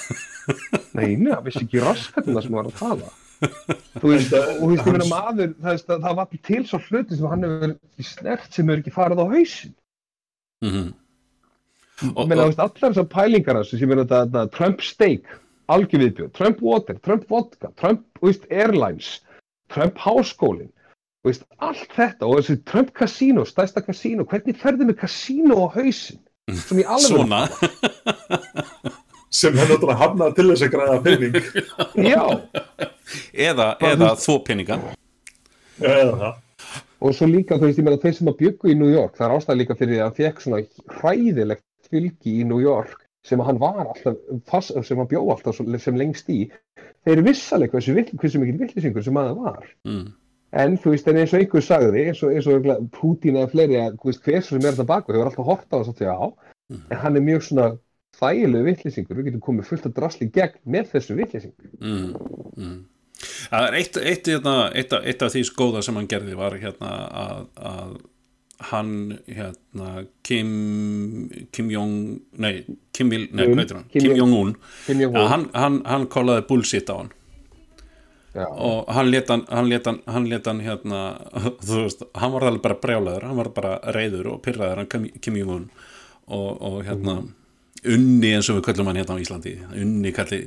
[0.96, 3.14] Nei, nei, það vissi ekki raskatum það sem hann var að tala
[4.00, 7.18] Þú veist, og þú veist, ég meina maður það, veist, það var til svo hluti
[7.18, 7.74] sem hann hefur
[8.10, 9.74] snert sem hefur ekki farið á hausin
[10.64, 10.94] mm
[12.04, 15.30] Ég meina, þú veist, allar þessar pælingar hans, ég meina þetta, þetta Trump steak,
[15.72, 19.08] algjör viðbjóð, Trump water, Trump vodka, Trump, þú veist, airlines,
[19.72, 20.68] Trump háskólin,
[21.24, 25.66] þú veist, allt þetta og þessi Trump casino, stærsta casino, hvernig ferði með casino á
[25.78, 26.20] hausin?
[26.46, 27.40] Sem ég alveg Svona
[29.36, 31.38] Sem henni náttúrulega hafnaði til þess að græða pening.
[32.12, 32.22] Já,
[33.48, 34.78] eða, eða þó peninga
[35.82, 36.36] Eða það.
[37.04, 39.26] og svo líka, þú veist, ég meina, þeir sem að byggu í New York, það
[39.26, 40.62] er ástæða líka fyrir því að hann fekk svona
[41.00, 44.16] hræðilegt fylgi í New York sem að hann var alltaf,
[44.48, 46.46] fast, sem hann bjó alltaf sem lengst í,
[47.06, 49.68] þeir vissalega hversu, hversu mikil villisingur sem að það var.
[49.90, 50.06] mm.
[50.52, 53.76] En þú veist, en eins og einhver sagði, eins og, eins og Pútín eða fleiri,
[53.82, 56.06] að þú veist, hver sem er þetta baku, hefur alltaf hort á þess að því
[56.06, 56.32] já,
[56.70, 56.82] Mhm.
[56.90, 57.78] en hann er mjög svona
[58.20, 61.70] þægilegu vittlisingur, við getum komið fullt af drasli gegn með þessu vittlisingur.
[61.80, 62.14] Mm.
[62.56, 62.84] Mm.
[63.50, 66.90] Það er eitt, eitt, hérna, eitt, eitt af því skóða sem hann gerði var hérna
[67.10, 67.96] að, að
[68.70, 73.88] hann hérna Kim Kim Jong nei, Kim, nei, hvað heitir hann?
[73.92, 74.56] Kim Jong- Jong-un
[74.88, 77.10] ja, hann, hann, hann kollaði bullshit á hann
[78.36, 80.00] Já, og hann let hann, hann, hann,
[80.44, 81.00] hann, hérna,
[81.66, 85.08] þú veist, hann var alveg bara brjálaður, hann var bara reyður og pyrraður hann Kim,
[85.24, 85.66] Kim Jong-un.
[86.26, 87.20] Og, og hérna
[87.86, 90.40] unni eins og við kallum hann hérna á Íslandi unni kalli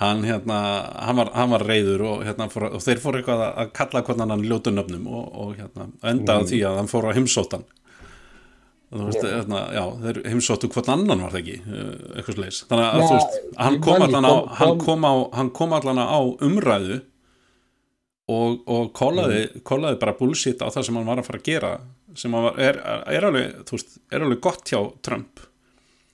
[0.00, 0.58] hann hérna,
[1.06, 4.30] hann var, hann var reyður og, hérna, fór, og þeir fóru eitthvað að- kalla hvernig
[4.32, 7.64] hann ljótu nöfnum og, og hérna, endaði því að hann fór á heimsóttan
[8.90, 13.04] veist, hérna, já, þeir heimsóttu hvern annan var það ekki, eh, eitthvað sliðis þannig að
[13.04, 16.20] þú veist, hann kom ekki, á kom- hann kom- kom, á, hann kom allan á
[16.48, 17.00] umræðu
[18.30, 19.62] og, og kollaði, Mm.
[19.66, 21.72] kollaði bara bullshit á það sem hann var að fara að gera
[22.14, 22.76] sem var, er,
[23.06, 25.40] er, alveg, veist, er alveg gott hjá Trump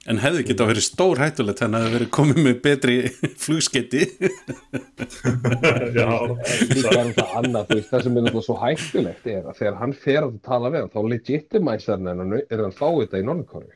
[0.06, 0.48] en hefði Mm.
[0.50, 2.96] geta verið stór hættulegt hann hefði verið komið með betri
[3.44, 4.02] flugsketti
[5.96, 6.10] Já.
[6.70, 9.78] líka er það annað, þú veist, það sem er náttúrulega svo hættulegt er að þegar
[9.80, 13.26] hann fer að tala við hann, þá legitimæsar hann en er hann fá þetta í
[13.26, 13.72] Norðkóri.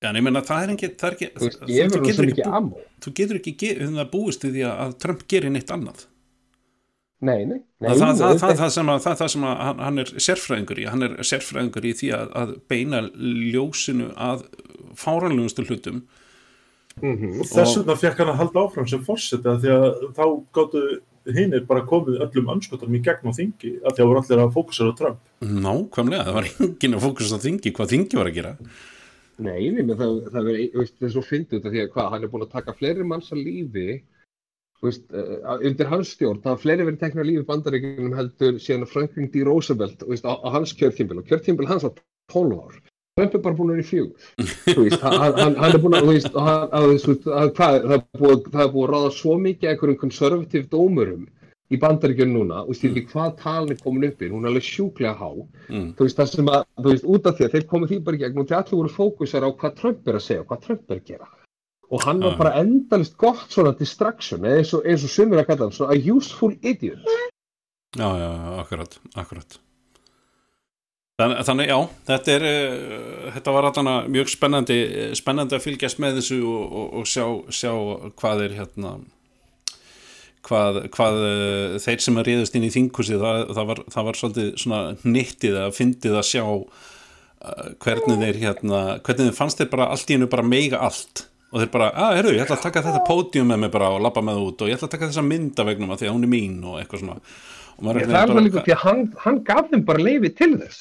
[0.00, 2.28] Já, en ég meina, það er ekki, það er ekki Þú þú- þú getur ekki
[2.30, 2.78] mikið bú- ammo.
[3.04, 6.06] þú getur ekki ge- hérna, búist við því að að Trump gerir neitt annað
[7.20, 7.90] Nei, nei, nei.
[7.90, 10.78] það, það, það, það, það sem, að, það, það sem að hann, hann er sérfræðingur
[10.80, 13.02] í hann er sérfræðingur í því að, að beina
[13.52, 14.46] ljósinu að
[15.00, 16.00] fáranlegustu hlutum
[17.00, 17.38] Mhm.
[17.40, 20.24] Og þess vegna fekk hann að halda áfram sem fórseta því að þá
[20.56, 20.80] gáttu
[21.36, 24.54] hinnir bara komið öllum anskotanum í gegn á þingi að því að voru allir að
[24.56, 25.20] fókusera á Trump.
[25.40, 28.52] nákvæmlega, það var enginn að fókusa á þingi hvað þingi var að gera
[29.40, 32.44] Nei, það, það er, það er svo fyndið þetta því að hvað, hann er búin
[32.44, 33.86] að taka fleiri manns að lífi,
[34.84, 38.86] veist, uh, undir hans stjórn, það hafa fleiri verið teknir lífi í bandaríkjunum heldur síðan
[38.86, 39.42] að Franklin D.
[39.48, 41.98] Roosevelt, veist, á, á hans kjörtímbil og kjörtímbil hans var
[42.32, 42.78] 12 ár.
[43.18, 44.30] Trump er bara búin að vera í fjögur.
[45.02, 48.94] Hann, er búin að, þú veist, að, að, að, að, hvað, það er búið, að
[48.94, 51.28] ráða svo mikið einhverjum konservativ dómurum
[51.70, 55.12] í bandaríkjunum núna, og stýrði hvað talin er komin upp í, hún er alveg sjúklega
[55.14, 55.92] há mm.
[55.98, 58.20] þú veist, það sem að, þú veist, út af því að þeir komið því bara
[58.22, 60.90] gegn og þeir allir voru fókusar á hvað Trump er að segja og hvað Trump
[60.90, 61.30] er að gera
[61.90, 65.48] og hann var bara endalist gott svona distraction eða eins og, eins og sumir að
[65.50, 67.02] kalla hann svona a useful idiot.
[67.98, 68.30] Já, já,
[68.62, 69.58] akkurat, akkurat.
[71.20, 74.76] Þannig, þannig já, þetta er, uh, þetta var alltaf mjög spennandi,
[75.18, 77.72] spennandi að fylgjast með þessu og, og, og sjá, sjá
[78.22, 78.92] hvað er hérna,
[80.46, 84.20] hvað, hvað uh, þeir sem er riðust inn í þinghúsi, það, það, var, það var
[84.20, 89.74] svolítið svona nittið að fyndið að sjá uh, hvernig þeir hérna, hvernig þeir fannst þeir
[89.74, 92.66] bara allt í hennu bara meiga allt og þeir bara, að, heyrðu, ég ætla að
[92.68, 94.94] taka þetta pódium með mig bara og labba með það út og ég ætla að
[94.94, 97.18] taka þessa myndavegnum að því að hún er mín og eitthvað svona.
[97.76, 100.50] Og maður það er bara líka því að hann, hann gaf þeim bara leifi til
[100.60, 100.80] þess.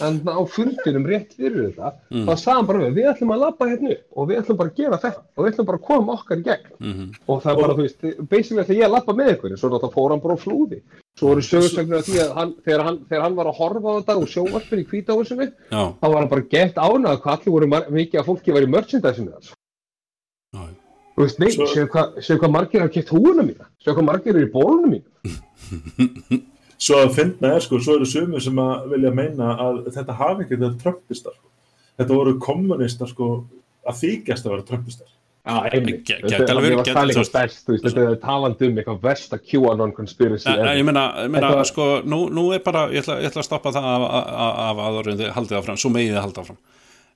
[0.00, 2.24] En á fundinum rétt fyrir þetta Mm.
[2.24, 4.78] þá sagði hann bara við, við ætlum að labba hérna og við ætlum bara að
[4.80, 6.72] gera þetta og við ætlum bara að koma okkar í gegn.
[6.80, 7.10] Mhm.
[7.28, 9.96] og það er bara, þú veist, basically ætla ég að labba með ykkur svo náttúrulega
[9.98, 10.80] fór hann bara á flúði.
[11.20, 13.96] Svo voru sögursögnir af því að hann, þegar, hann, þegar hann var að horfa á
[14.00, 17.66] þetta og sjóvarpin í Já, þá var hann bara gett ánað hvað allir voru
[18.00, 19.32] mikið að fólki var í merchandisinu
[21.20, 24.08] þú veist, nei, Svo- séu hvað, séu hvað margir hafa kett húuna mína séu hvað
[24.08, 25.04] margir eru í bólunum mín
[26.80, 30.46] Svo að finna er sko, svo eru sumir sem að vilja meina að þetta hafi
[30.46, 31.48] ekki þetta trömpistar sko.
[32.00, 33.26] Þetta voru kommunistar sko
[33.84, 35.10] að þykjast að vera trömpistar.
[35.44, 36.00] Já, einmitt.
[36.08, 38.80] Ge- Þetta- verið- var gæti- það þú veist- best, þú veist, þetta er talandi um
[38.80, 43.04] eitthvað versta QAnon conspiracy ég meina, ég meina Þetta- sko, nú, nú er bara, ég
[43.04, 46.14] ætla, ég ætla að stoppa það af, af, af aðorðin þið haldið áfram, svo megið
[46.16, 46.58] þið haldið áfram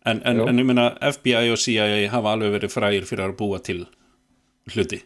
[0.05, 3.60] en, en, en ég meina FBI og CIA hafa alveg verið frægir fyrir að búa
[3.64, 3.82] til
[4.74, 5.02] hluti.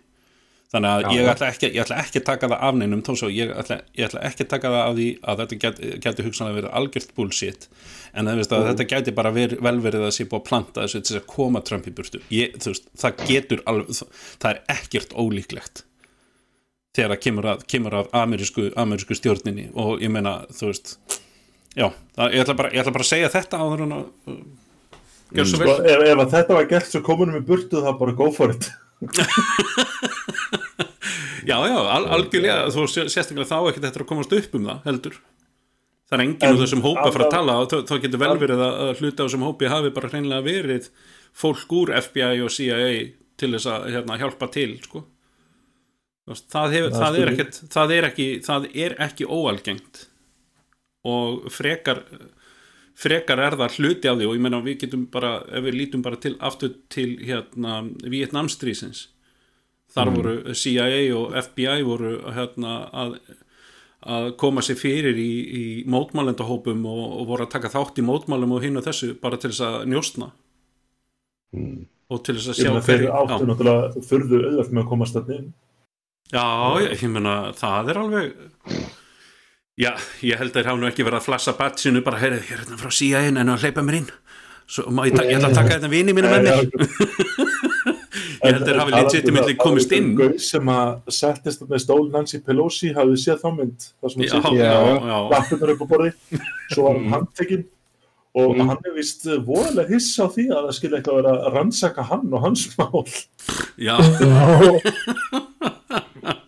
[0.68, 3.14] Þannig að Já, ég ætla, ekki, ég ætla ekki að taka það af neinum þó
[3.16, 6.26] svo ég ætla, ég ætla ekki að taka það af því að þetta geti, geti
[6.26, 7.64] hugsanlega verið algjört bullshit.
[8.12, 10.84] En það veist að þetta geti bara ver, vel verið að sé búið að planta
[10.84, 12.20] þessu til þess að koma Trump í burtu.
[12.34, 15.84] Ég, veist, það getur alveg það er ekkert ólíklegt
[16.98, 19.70] þegar það kemur að, kemur að amerísku, amerísku stjórninni.
[19.78, 20.96] Og ég meina, þú veist
[21.78, 24.08] já, það, ég, ætla bara, ég ætla bara að segja þetta áður en að
[25.28, 25.72] Sko, vel.
[25.84, 28.70] Ef, ef þetta var gert svo komunum í burtu þá bara go for it.
[31.48, 34.80] já, já, al, algjörlega, þú sé- sérstaklega þá ekki þetta að komast upp um það,
[34.88, 35.18] heldur.
[36.08, 38.34] Það er enginn En úr þessum hópa að fara að tala og þá- getur vel
[38.40, 40.88] verið að, að hluta á þessum hópi hafi bara hreinlega verið
[41.36, 42.88] fólk úr FBI og CIA
[43.38, 45.04] til þess að hérna, hjálpa til sko.
[46.28, 50.00] Það, hefur, Það það, er ekkit, það er ekki það er ekki óalgengt
[51.08, 52.02] og frekar
[52.98, 56.02] frekar er það hluti af því og ég meina við getum bara, ef við lítum
[56.02, 59.04] bara til aftur til hérna Vietnamstrísins
[59.94, 63.18] þar voru CIA og FBI voru hérna að
[64.08, 68.52] að koma sér fyrir í, í mótmælendahópum og, og voru að taka þátt í mótmælum
[68.54, 70.28] og hinn og þessu bara til þess að njóstna
[71.56, 71.86] Mm.
[72.12, 75.46] og til þess að sjá hverju- áttu náttúrulega furðu auðvelt með að komast inn.
[76.28, 76.44] Já,
[76.84, 78.34] ég, ég meina, það er alveg
[79.78, 79.92] Já,
[80.26, 82.62] ég held að þeir hafa nú ekki verið að flassa batsinu bara, heyrðu, ég er
[82.64, 84.08] hérna frá CIA en að hleypa mér inn.
[84.68, 86.58] Svo, má, ég, ég ætla að taka þetta vini mínu með mér.
[88.38, 90.10] Ég held að þeir hafi legitimately komist inn.
[90.38, 93.86] sem að settist með stól Nancy Pelosi hafði séð þá mynd?
[94.14, 94.78] Já,
[95.32, 96.12] lappirnar upp á borði.
[96.70, 97.64] Svo var hann handtekinn
[98.38, 98.68] og Mm.
[98.70, 102.02] hann er vist voðalega hissa á því að það skilja eitthvað að vera að rannsaka
[102.12, 103.04] hann og hans mál.
[103.78, 103.96] Já,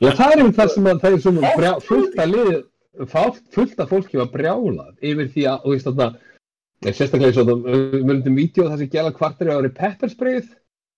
[0.00, 3.80] Já, það er um það sem að það er svona fullt að lið, fátt- fullt
[3.80, 6.08] að fólki var brjálað yfir því að, þú veist þarna,
[6.84, 10.48] eh, sérstaklega eins og það, við myndum vídeo þar sem gæla kvartir að vera peppersprayð,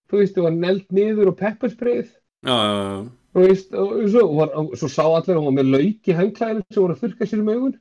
[0.09, 2.09] þú veist, það var neld niður og peppersprayð,
[2.47, 6.09] já, já, þú veist, og svo, var, svo sá allir að hún var með lauk
[6.09, 7.77] í hengklæðinu sem voru að þurka sér um augun.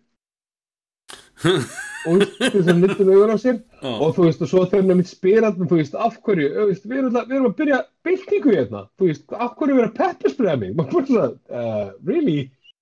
[2.01, 3.57] Og þú veist, sem nýttum augun á sér.
[3.77, 6.63] Já, og þú veist, og svo þegar hann mitt spyrandi, þú veist, af hverju, þú
[6.71, 7.77] veist, við erum, við erum að byrja
[8.07, 11.27] byltingu hérna, þú veist, af hverju er verið að pepperspraya mig, maður bara svona,
[11.61, 12.39] uh, really?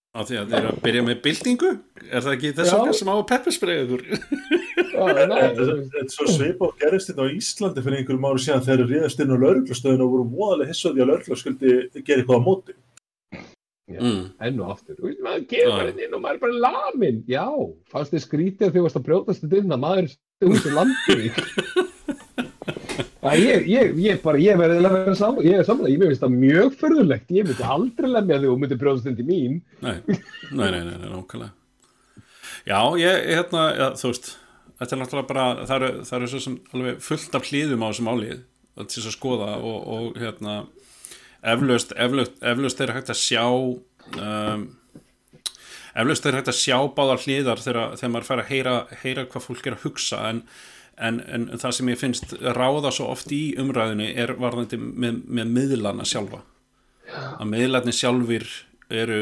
[0.10, 1.70] Á því að þeir eru að byrja með byltingu
[2.10, 2.78] Er það ekki þess Já.
[2.80, 4.04] vegna sem á að?
[4.90, 8.66] Já, nei, Þetta er- svo svipað og gerist þetta á Íslandi fyrir einhverjum ári síðan
[8.66, 11.74] þegar þeir réðast inn á lauruglustöðinu og voru voðalega hissaði að laurugla skuldi
[12.10, 12.78] gera eitthvað á móti
[13.90, 14.28] Mm.
[14.46, 15.78] enn og aftur, þú veist, maður kemur Já.
[15.80, 17.46] bara inn og maður er bara lamin, já,
[17.90, 20.74] fannst þið skrítið að þið varst að brjótast þetta inn að maður er út í
[20.76, 21.86] landið Já,
[23.40, 26.36] ég, ég, ég bara, ég verði að vera saman, ég er saman, ég finnst það
[26.40, 29.58] mjög förðulegt, ég myndi aldrei lemja þig og myndi brjóðast til mín.
[29.84, 29.98] Nei,
[30.52, 31.56] nei, nei, nei, nákvæmlega
[32.68, 34.32] Já, ég, hérna, já, þú veist
[34.80, 37.88] Þetta er náttúrulega bara, það eru, það eru svo sem alveg fullt af hlýðum á
[37.90, 38.38] þessum álið
[38.80, 40.54] til þess að skoða og, og hérna
[41.44, 44.64] eflaust, eflaust, eflaust er hægt að sjá um,
[46.00, 49.48] eflaust er hægt að sjá báðar hliðar þegar, þegar maður fær að heyra, heyra hvað
[49.50, 50.42] fólk er að hugsa en,
[51.00, 55.54] en, en það sem ég finnst ráða svo oft í umræðinni er varðandi með, með
[55.58, 56.42] miðlana sjálfa.
[57.40, 58.48] Að miðlarnir sjálfir
[58.90, 59.22] eru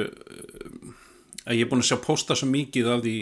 [1.48, 3.16] að ég er búin að sjá posta svo mikið af því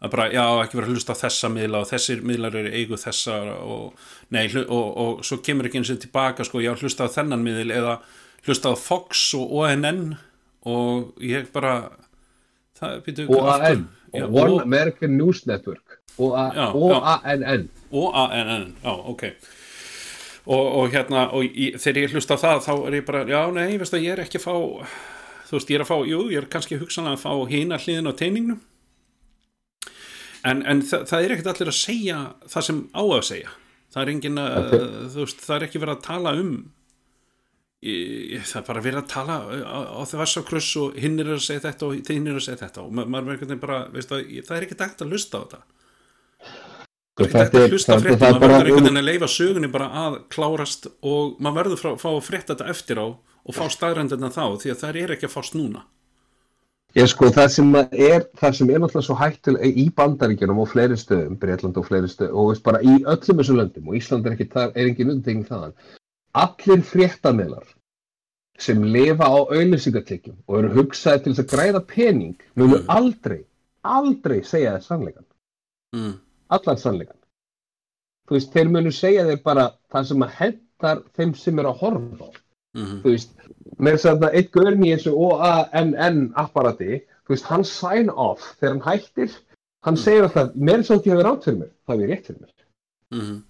[0.00, 3.34] að bara, já, ekki vera að hlusta þessa miðla og þessir miðlar eru eigu þessa
[3.60, 3.98] og,
[4.32, 7.44] nei, hlu, og, og svo kemur ekki eins og tilbaka, sko, já, hlusta á þennan
[7.44, 7.98] miðl eða
[8.48, 10.14] hlusta á Fox og ONN
[10.72, 11.74] og ég bara
[12.80, 13.84] það, býtu, OAN
[14.16, 16.00] One og- American News Network.
[16.18, 19.24] OANN OANN, já, ok.
[20.50, 23.76] Og, og hérna og í, þegar ég hlusta það þá er ég bara, já, nei,
[23.78, 24.54] veist að ég er ekki að fá
[25.50, 28.08] þú veist, ég er að fá, jú, ég er kannski hugsanlega að fá hina hliðin
[28.10, 28.60] á teiningnum.
[30.46, 32.18] En, en það, það er ekkert allir að segja
[32.48, 33.54] það sem á að segja.
[33.90, 34.68] Það er engin að,
[35.12, 36.52] þú veist, það er ekki verið að tala um
[37.80, 37.94] í,
[38.46, 41.42] það er bara verið að tala á, á þess að kruss og hinn er að
[41.44, 42.86] segja þetta og hinn er að segja þetta.
[42.86, 45.40] Og ma- maður er einhvern veginn bara, veist að, það er ekki dægt að hlusta
[45.40, 45.62] á þetta
[47.20, 49.88] Það er ekki hægt að hlusta fréttum, maður verður einhvern veginn að leifa sögunni bara
[50.06, 54.30] að klárast og maður verður frá, fá að frétta þetta eftir á og fá staðrendina
[54.32, 55.82] þá því að það er ekki að fást núna.
[56.98, 60.96] Ég sko, það sem er, það sem er náttúrulega svo hættulega í bandaríkjunum og fleiri
[60.98, 64.34] stöðum, Breitland og fleiri stöðum, og veist bara í öllum þessum löndum, og Ísland er
[64.34, 65.76] ekki, það er engin undantekning þaðan,
[66.42, 67.68] allir fréttamelar
[68.58, 72.90] sem lifa á auðlýsingatekjum og eru hugsaði til þess að græða pening, munu Mm.
[72.96, 73.40] aldrei,
[73.84, 75.26] aldrei segja þér sannleikan,
[75.94, 76.18] Mm.
[76.56, 77.16] Allan sannleikan.
[78.28, 81.82] Þú veist, þeir munu segja þér bara það sem að hendar þeim sem eru að
[81.84, 82.30] horfa á
[82.70, 83.30] Mm þú veist,
[83.82, 88.76] með þess að eitt görn í þessu OANN apparati, þú veist, hann sign off þegar
[88.76, 89.32] hann hættir,
[89.82, 92.40] hann segir alltaf, mér er svolítið að vera átt fyrir mér, það er rétt fyrir
[92.44, 92.52] mér.
[93.10, 93.42] -hmm.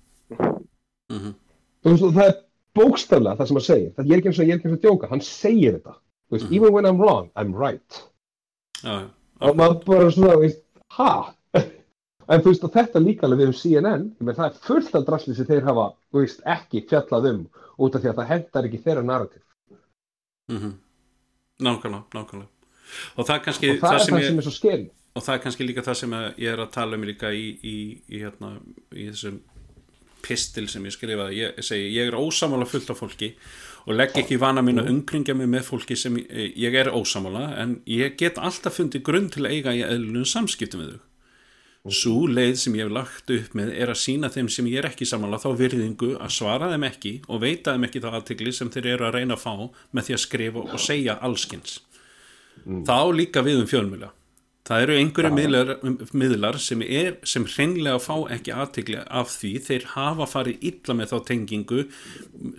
[1.11, 1.35] Mm
[1.83, 2.39] Þú veist, og það er
[2.75, 4.83] bókstaflega það sem hann segir, það er ekki eins og ég er ekki eins og
[4.85, 5.95] djóka, hann segir þetta.
[6.31, 6.55] Þú veist, Mhm.
[6.55, 8.03] even when I'm wrong, I'm right.
[9.41, 10.63] Og maður bara svona, þú veist,
[10.97, 11.35] ha?
[12.31, 14.95] En þú veist, og þetta líka alveg við um CNN, ég með það er fullt
[14.95, 17.41] af drasli sem þeir hafa, veist, ekki fjallað um
[17.81, 19.43] út af því að það hendar ekki þeirra narrativ.
[20.53, 20.77] Mm
[21.61, 22.49] Nákvæmlega, nákvæmlega.
[23.21, 24.87] Og það kannski Og það, það er sem það ég, sem er svo skeri.
[25.15, 27.43] og það er kannski líka það sem að ég er að tala um líka í,
[27.61, 27.75] í,
[28.09, 28.53] í, hérna,
[28.97, 29.37] í þessum
[30.25, 33.31] pistil sem ég skrifaði ég segi, ég er ósamála fullt af fólki
[33.85, 37.51] og legg ekki vana mín að umkringja mig með fólki sem ég, ég er ósamála
[37.61, 41.10] en ég get alltaf fundið grunn til að eiga í eðlunum samskiptum við þau
[41.89, 44.91] Sú leið sem ég hef lagt upp með er að sína þeim sem ég er
[44.91, 48.73] ekki samanlega þá virðingu að svara þeim ekki og veita þeim ekki þá aðtegli sem
[48.75, 49.55] þeir eru að reyna að fá
[49.97, 51.79] með því að skrifa og segja allskins.
[52.85, 54.13] Þá líka við um fjölmjöla.
[54.69, 55.71] Það eru einhverju miðlar,
[56.13, 61.15] miðlar sem, er, sem hreinlega fá ekki aðtegli af því þeir hafa farið illa með
[61.15, 61.87] þá tengingu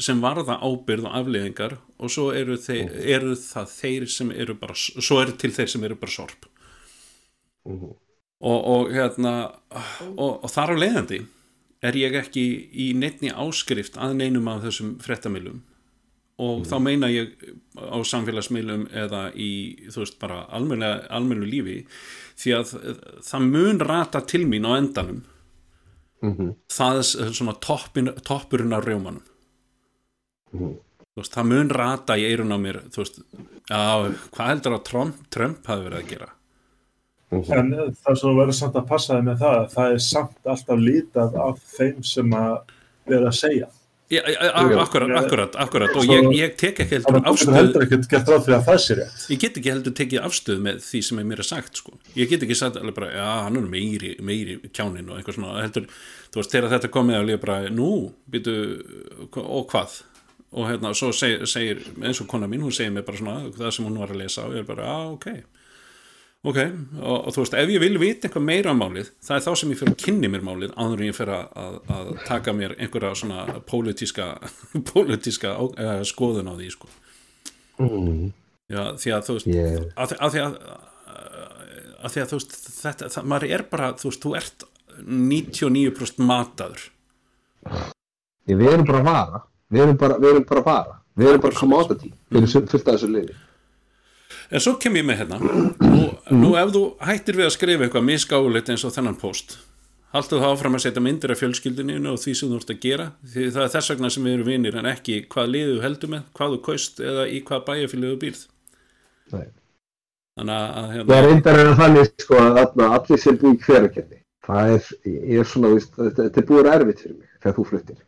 [0.02, 4.76] sem varða ábyrð og afleðingar og svo eru, þeir, eru það þeir sem eru bara,
[4.76, 6.50] svo eru til þeir sem eru bara sorp
[8.42, 9.34] og, og hérna
[10.18, 11.22] og, og þar á leiðandi
[11.82, 15.62] er ég ekki í neittni áskrift að neinum af þessum frettamilum
[16.42, 17.34] og þá meina ég
[17.78, 19.50] á samfélagsmiðlum eða í
[19.94, 21.84] þú veist bara almennu lífi
[22.42, 22.72] því að
[23.28, 25.20] það mun rata til mín á endanum.
[26.70, 29.22] Það er svona toppin, toppurinn af rjómanum.
[31.12, 33.22] Þú veist, það mun rata í eirun á mér þú veist,
[33.70, 33.82] já,
[34.34, 36.30] hvað heldur að Trump, Trump hafi verið að gera
[37.32, 37.70] En
[38.04, 41.62] það sem verður samt að passa þig með það, það er samt alltaf lítið af
[41.78, 42.58] þeim sem að
[43.08, 43.70] vera að segja.
[44.12, 44.20] Já,
[44.76, 48.42] akkurat, akkurat, akkurat og ég, ég tek ekki heldur Það afstöð heldur ekkert gert ráð
[48.44, 49.22] fyrir að það sé rétt.
[49.32, 51.94] ég get ekki heldur tekið afstöð með því sem er mér er sagt sko.
[52.20, 55.64] ég get ekki sagt alveg bara, já, hann er meiri, meiri kjánin og eitthvað svona
[55.64, 55.88] heldur,
[56.28, 57.90] þú veist, þegar þetta komið og ég bara, nú,
[58.36, 58.58] býtu
[59.32, 59.96] og hvað
[60.52, 63.76] og hérna, svo segir, segir eins og kona mín, hún segir mér bara svona það
[63.78, 65.61] sem hún var að lesa og ég er bara, já, ok
[66.42, 66.58] ok,
[67.02, 69.52] og, og þú veist, ef ég vil vita eitthvað meira um málið, það er þá
[69.62, 72.54] sem ég fyrir að kynni mér málið, áður en ég fyrir að, að, að taka
[72.58, 74.30] mér einhverja svona pólitíska
[74.92, 76.90] pólitíska uh, skoðun á því, sko.
[78.72, 80.58] Já, því að þú veist Ég- að, að því að
[82.02, 84.64] að því að þú veist þetta, það, maður er bara, þú veist, þú ert
[85.06, 86.88] 99% mataður.
[88.50, 89.42] Ég, við erum bara að vara.
[89.72, 90.96] Við erum bara, við erum bara að vara.
[91.22, 93.36] Við erum bara commodity við erum fullt af þessu liði.
[94.52, 95.38] En svo kem ég með hérna
[96.02, 99.60] nú, nú ef þú hættir við að skrifa eitthvað misgáðulegt eins og þennan post
[100.12, 103.06] haltu það áfram að setja myndir af fjölskyldinu og því sem þú ert að gera.
[103.32, 106.12] Því það er þess vegna sem við erum vinir en ekki hvað liðu þú heldur
[106.12, 108.42] með, hvað þú kaust eða í hvað bæjarfélögu býrð.
[109.32, 109.48] Nei.
[110.36, 112.58] þannig að Það hérna, er reyndar er þannig sko að
[112.88, 114.18] allir sem búið í hverakerni
[114.48, 115.68] það er, ég er svona,
[116.00, 118.00] þetta, er búið að erfitt fyrir mig þegar þú fluttir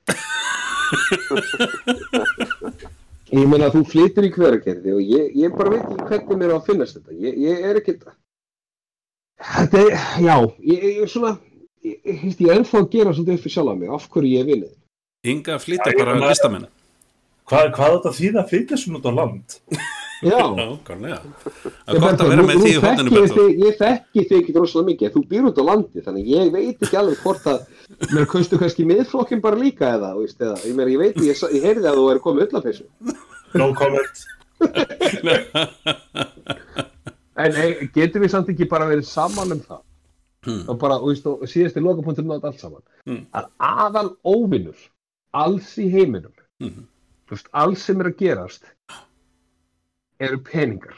[3.33, 6.53] Ég meina að þú flyttir í hverakerni og ég, ég bara veit ekki hvernig mér
[6.53, 7.15] á að finnast þetta.
[7.17, 9.79] Ég, ég er ekkert Þetta.
[9.79, 10.35] Er, já,
[10.69, 11.31] ég, ég er svona
[11.83, 14.45] ég, ég, ég er ennþá að gera svolítið upp fyrir sjálf mig af hverju ég
[14.47, 14.69] vinnið
[15.57, 16.67] að Já, ég bara meina- listamenn.
[17.49, 18.39] Hvað, hvað er þetta þýða?
[18.43, 19.57] Að flytja svona út á land?
[20.23, 24.25] Já, Nákvæmlega Það Ég, er gott að vera með því í þekki hodninu ég, þekki
[24.29, 27.49] þig ekki rosalega mikið, þú býr út á landi þannig ég veit ekki alveg hvort
[27.51, 27.65] að
[28.13, 31.41] mér kaustu kannski miðflokkin bara líka eða, þú veist, eða ég, meina, ég veit, ég,
[31.57, 32.85] ég heyrði að þú er komið ullafessu
[33.53, 34.23] No comment.
[37.35, 39.81] en hey, getum við samt ekki bara verið saman um það
[40.69, 43.25] og bara, þú veist, og síðasti lokapunktur nátt allt saman Hmm.
[43.35, 44.77] að aðal óvinnur
[45.33, 46.85] alls í heiminum Mhm.
[47.27, 48.63] þú veist, alls sem er að gerast
[50.19, 50.95] eru peningar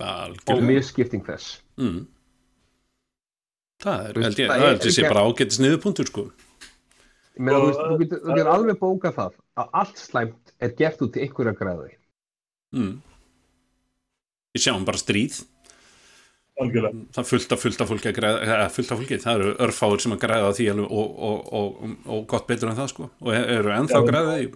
[0.00, 2.06] og Algjörlega misskipting þess mm.
[3.82, 6.26] Það er, held ég, það er held ég sé bara ágætis niðurpunktur sko
[7.34, 10.74] Ég meina, þú veist, þú getur, þú getur alveg bókað það að allt slæmt er
[10.78, 11.90] gert út í einhverja græði.
[12.76, 12.94] mm.
[14.54, 15.40] Ég sjáum bara stríð
[16.62, 17.00] Algjörlega.
[17.10, 19.54] það er fullt af fullt af fólki að græða eða, fullt af fólki, það eru
[19.66, 23.08] örfáir sem að græða því alveg og, og, og, og gott betur en það sko
[23.10, 24.06] og eru ennþá Já.
[24.12, 24.46] græða því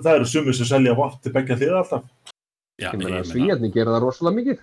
[0.00, 2.04] Það eru sumir sem selja vopn til begja hliða alltaf.
[2.80, 4.60] Já, Ég meina, svíjarnir gera það rosalega mikið.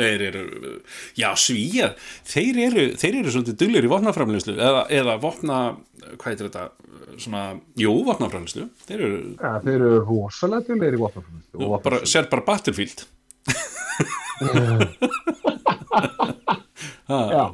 [0.00, 0.42] Þeir eru
[1.20, 1.94] já, svíjar,
[2.32, 5.60] þeir eru þeir eru svolítið duglir í vopnaframlýslu eða, eða vopna,
[6.16, 6.64] hvað heitir þetta
[7.20, 7.44] svona,
[7.80, 12.02] jú, vopnaframlýslu þeir eru, Ja, þeir eru rosalega djúlegir í vopnaframlýslu.
[12.14, 13.06] sér bara Battlefield
[17.10, 17.44] ha, Já.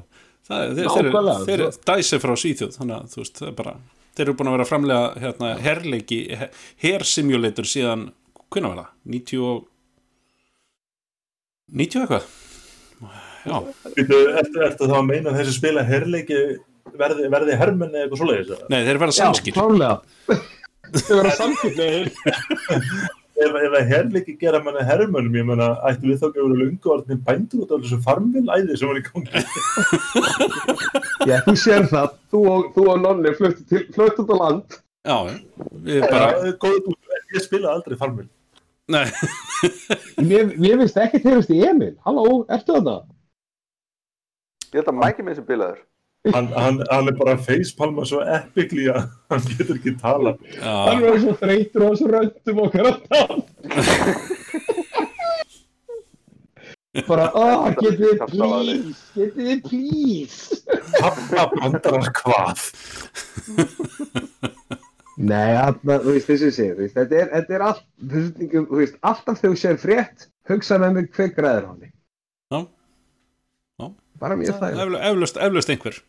[0.46, 3.74] það, þeir, þeir, þeir, þeir dæsi frá Svíþjóð þannig að þú veist, það er bara
[4.16, 6.20] þeir eru búin að vera framlega hérna, herleiki,
[6.82, 8.06] hersimulator síðan,
[8.52, 8.92] hvernig var það?
[9.16, 9.64] 90 og
[11.72, 12.24] 90 eitthvað
[13.46, 13.56] já,
[13.96, 16.38] ertu, ertu þá að meina að þessi spila herleiki
[16.98, 18.52] verði, verði hermenn eða eitthvað svoleiðis?
[18.56, 18.70] eða?
[18.72, 19.96] nei, þeir verða Já, samskýr klálega.
[20.96, 22.10] Þeir vera samkipnir.
[23.36, 26.60] Ef, ef að herleiki gera manni hermönnum, ég meina, ættu við þá ekki að vera
[26.62, 29.42] lungu orðin bændur út af þessu farmvilæði sem var í gangi.
[31.28, 32.14] Já, þú sér það.
[32.32, 34.78] Þú og, þú og Nonni fluttu til- land.
[35.04, 35.16] já,
[35.84, 38.26] við bara ég spilaði aldrei farmvil.
[38.92, 39.06] Nei,
[40.28, 41.94] Mér, mér finnst ekki tegust í Emil.
[42.06, 42.96] Halló, ertu þarna?
[44.72, 45.82] Ég held að Mæki minn sem bilaður.
[46.34, 50.32] Hann, hann, hann er bara facepalma svo epically að hann getur ekki tala.
[50.58, 53.42] Hann já, er svo þreytur og svo röndum okkar að tala.
[57.04, 60.62] Bara, oh, getið þið please, getið þið please.
[60.96, 62.62] Pappa bandarar hvað?
[65.16, 68.80] Nei, þarna, þú veist, þessi sé, þú veist, þetta er, þetta er allt, þessi, þú
[68.82, 71.86] veist, alltaf þegar þú sér frétt, hugsa með mig hver græður hann.
[72.52, 72.60] Já.
[73.80, 73.86] Já.
[74.20, 74.82] Bara mjög það.
[75.10, 76.02] eflaust, eflaust, einhver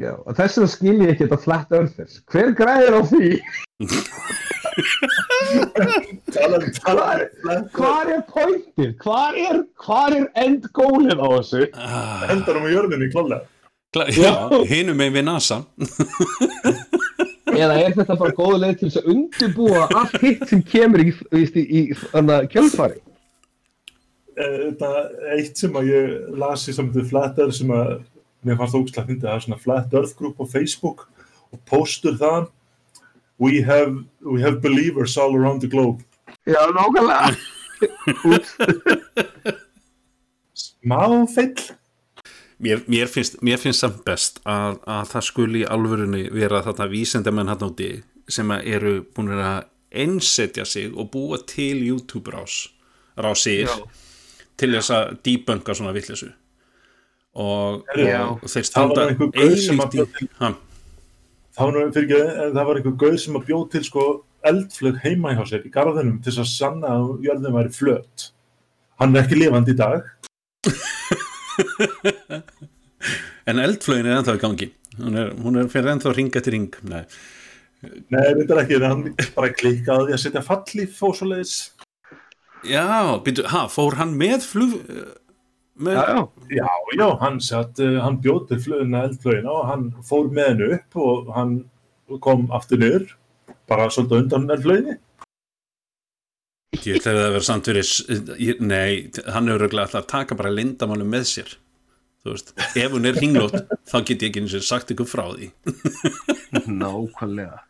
[0.00, 2.20] Já, og þess vegna skil ég ekki þetta flat earthers.
[2.30, 3.30] Hver græður á því?
[6.30, 7.06] Tala, tala,
[7.74, 8.92] Hvar er pointið?
[9.02, 11.64] Hvar er, hvar er end goalið á þessu?
[11.74, 13.46] ah, Endar um á jörðinni klálega.
[14.14, 14.30] já,
[14.70, 15.56] hinum með við NASA
[17.56, 21.10] Eða er þetta bara góða leið til þess að undirbúa allt hitt sem kemur í,
[21.34, 21.82] í, í,
[22.52, 23.00] kjölfari?
[24.38, 24.90] Eh, Þetta
[25.36, 27.98] eitt sem að ég las í samtum Flat Earth sem að
[28.46, 31.08] mér fannst ógslag að fyndi það er svona Flat Earth group á Facebook
[31.50, 32.48] og postur þaðan
[33.40, 36.04] we have, we have believers all around the globe
[36.48, 37.34] Já, nákvæmlega.
[40.60, 41.02] smá
[41.34, 41.79] feill
[42.60, 46.88] mér, mér, finnst, mér finnst samt best að, að það skuli í alvörunni vera þarna
[46.92, 47.90] vísendamenn hann úti
[48.30, 52.68] sem eru búin að einsetja sig og búa til YouTube rás
[53.18, 53.68] rásir
[54.60, 56.30] til þess að debunka svona vitleysu.
[57.40, 58.26] Og, Já.
[58.26, 59.20] og þeir standa ha, það var,
[62.80, 64.06] einhver gauð sem að bjóð til sko
[64.50, 68.30] eldflög heima hjá sér í garðinum til þess að sanna að jörðin væri flöt.
[69.00, 70.08] Hann er ekki lifandi í dag
[73.50, 74.70] en eldflögin er ennþá í gangi
[75.00, 77.04] hún er, hún er fyrir ennþá ring eftir ring nei,
[78.12, 79.06] Nei, þetta er ekki, hann
[79.36, 81.54] bara því að setja fallíf og svoleiðis
[82.68, 82.84] já,
[83.24, 84.76] býtu, ha, fór hann með flug
[85.80, 86.66] með, Já, já.
[86.98, 90.98] Já, hann, satt, uh, hann bjóð til flugina eldflögina og hann fór með hennu upp
[91.00, 91.54] og hann
[92.20, 93.06] kom aftur niður,
[93.70, 94.96] bara svolítið undan eldflöginni.
[96.78, 98.92] Ég ætla að það vera samt verið Nei,
[99.34, 101.56] hann hefur örugglega alltaf að taka bara lindamálu með sér.
[102.20, 103.56] Þú veist, ef hún er ringlót
[103.88, 105.48] þá get ég ekki eins og sagt ykkur frá því.
[106.68, 107.62] Nákvæmlega.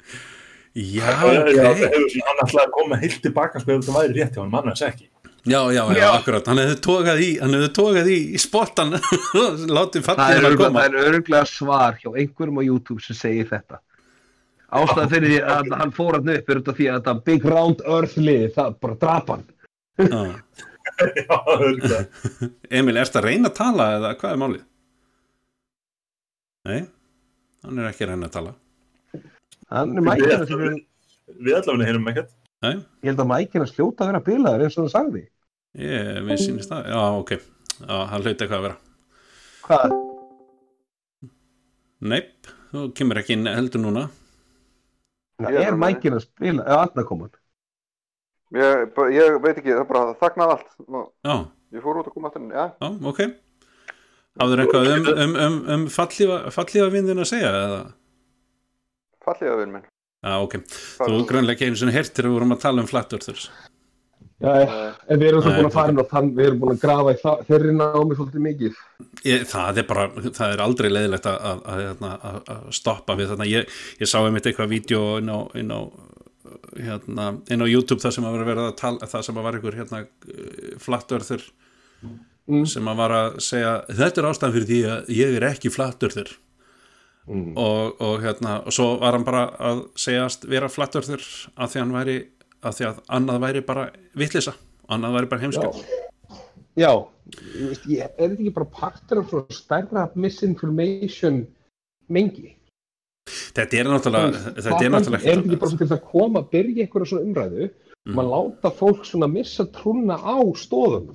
[0.75, 1.57] Já, ok.
[1.63, 4.87] hann ætlaði að koma heilt tilbaka sko ef þetta væri rétt hjá hann, manna þess
[4.91, 5.09] ekki.
[5.49, 8.93] Já, já, já, akkurat, hann hefði tókað í hann hefði tókað í spottan
[9.79, 10.83] látið Það fallið er, að koma.
[10.83, 13.81] það er örgulega svar hjá einhverjum á YouTube sem segir þetta.
[14.71, 17.81] Ástæða fyrir því að hann fór hann upp er þetta því að þetta Big Round
[17.91, 19.45] Earth liði, það bara drap hann.
[20.01, 20.21] Já.
[21.21, 22.01] Já, örgulega.
[22.81, 24.63] Emil, ertu að reyna að tala eða hvað er málið?
[26.69, 26.81] Nei,
[27.65, 28.53] hann er ekki að reyna að tala
[29.71, 30.39] Hann er mækina.
[31.41, 32.33] Við allavega heyrum ekkert.
[32.65, 32.75] Nei,
[33.05, 35.23] Ég held að mækina sljóta að vera bilaður eins og það sagði.
[35.81, 37.31] ég, mér sýnist það Já, ok,
[37.81, 38.77] já, hann hlauti eitthvað að vera
[39.69, 39.95] Hvað?
[42.11, 44.03] Neip, þú kemur ekki inn heldur núna
[45.41, 47.31] Ég er er mækina að spila, eða aðna koman.
[48.57, 50.75] Ég, ég veit ekki, það bara þagnaði allt.
[50.91, 51.37] Nú, Já,
[51.71, 52.65] Ég fór út og kom aftur inn, já.
[52.83, 53.21] já, ok
[54.41, 57.81] Hafður eitthvað um, um, um, um fallífa, fallífa vindin að segja eða?
[59.23, 59.89] Fallega vinn minn.
[60.21, 60.57] Já, ok,
[61.01, 63.47] þú grannlega ekki einu sinni hertir að við vorum að tala um flat earthers
[64.41, 64.53] Já.
[65.11, 67.13] En við erum Nei, búin að fara inn á þann, við erum búin að grafa
[67.13, 68.79] í það, þeirri námi svolítið mikið.
[69.29, 70.07] ég, það er bara,
[70.39, 74.09] það er aldrei leiðilegt að, að, að, hérna, að, að stoppa við þarna, ég, ég
[74.09, 75.81] sá einmitt eitthvað vídeo inn á, inn á
[76.81, 79.59] hérna, inn á YouTube það sem að vera verið að tala, það sem að var
[79.59, 80.03] einhver hérna
[80.89, 81.45] flat earther
[82.51, 82.65] Mm.
[82.67, 86.03] sem að var að segja þetta er ástæðan fyrir því að ég er ekki flat
[86.03, 86.31] earther
[87.31, 87.53] Mm.
[87.61, 91.79] og, og hérna, og svo var hann bara að segjast vera flat earther að því
[91.83, 92.15] hann væri,
[92.63, 93.85] að því að annað væri bara
[94.21, 94.55] vitlisa,
[94.89, 95.83] annað væri bara heimskjöld
[96.79, 96.93] Já,
[97.91, 101.43] ég, er þetta ekki bara partur af svona stærra misinformation
[102.09, 102.57] mengi?
[103.31, 106.85] þetta er náttúrulega þetta er náttúrulega Er þetta ekki bara til þess að koma, byrja
[106.87, 107.71] eitthvað svona umræðu,
[108.09, 108.15] Mm.
[108.17, 111.11] maður láta fólk svona missa trúna á stóðum?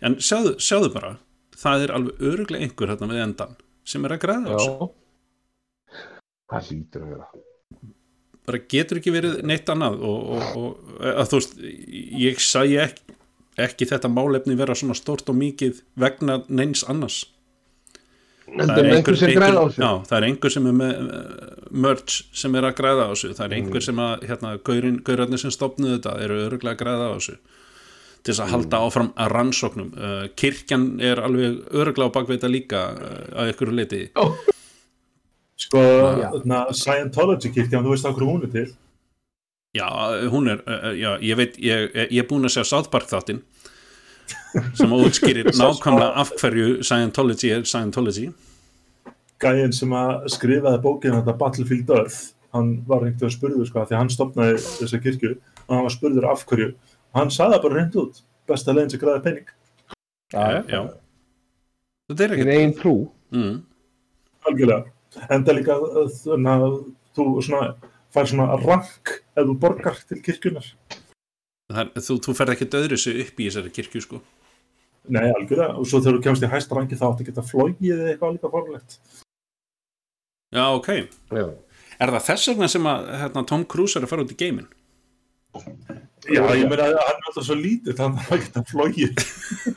[0.00, 1.10] En sjáðu, sjáðu bara,
[1.60, 3.52] það er alveg öruglega einhver hérna við endan
[3.84, 4.88] sem er að græða á þessu.
[6.48, 7.26] Það hlýtur að vera.
[8.48, 11.52] Bara getur ekki verið neitt annað og, og, og að þú veist,
[12.22, 13.16] ég sagði ekki,
[13.62, 17.22] ekki þetta málefni vera svona stórt og mikið vegna neins annars.
[18.52, 19.80] Það er einhver á þessu.
[19.80, 21.12] já, það er einhver sem er með
[21.70, 23.30] merch sem er að græða á þessu.
[23.38, 27.12] Það er einhver sem að, hérna, gaurarnir sem stopnuðu þetta eru öruglega að græða á
[27.14, 27.38] þessu
[28.22, 32.82] til þess að halda áfram að rannsóknum uh, kirkjan er alveg öruglega á bakveita líka
[32.94, 34.04] uh, að ykkur leiti
[35.62, 35.82] Sko,
[36.32, 38.68] þarna, Scientology kirkjan, þú veist okkur hún er til.
[39.76, 39.88] Já,
[40.32, 43.40] hún er, uh, já, ég veit, ég, ég er búin að sjá South Park þáttinn
[44.76, 48.28] sem útskýrir nákvæmlega af hverju Scientology er Scientology.
[49.42, 52.18] Gæinn sem að skrifaði bókinu þetta Battlefield Earth,
[52.54, 56.28] hann var reyndi að spurðu sko, því hann stopnaði þessa kirkju og hann var spurður
[56.30, 59.52] af hverju og hann sagði það bara reynd út, besta leginn sem græði penning.
[60.32, 60.82] Já, já.
[62.12, 62.56] Þetta er Þín ekki.
[62.58, 62.94] eigin trú.
[63.32, 63.56] Mm.
[64.48, 64.92] Algjörlega.
[65.28, 66.76] En það er líka uh, þannig að
[67.16, 67.64] þú svona,
[68.14, 70.68] fær svona rank ef þú borgar til kirkjunar.
[71.72, 74.22] Það er, þú, þú ferð ekki döðru sig upp í þessari kirkju, sko.
[75.12, 75.72] Nei, algjörlega.
[75.80, 78.36] Og svo þegar þú kemst í hæsta rangi þá áttu að geta flogið eða eitthvað
[78.36, 78.98] líka forlegt.
[80.52, 80.90] Já, ok.
[81.32, 81.46] Já.
[82.02, 84.68] Er það þess vegna sem að hérna, Tom Cruise er að fara út í geiminn?
[86.32, 89.22] Já, ég meina að hann er alltaf svo lítið þannig að hann geta flogið.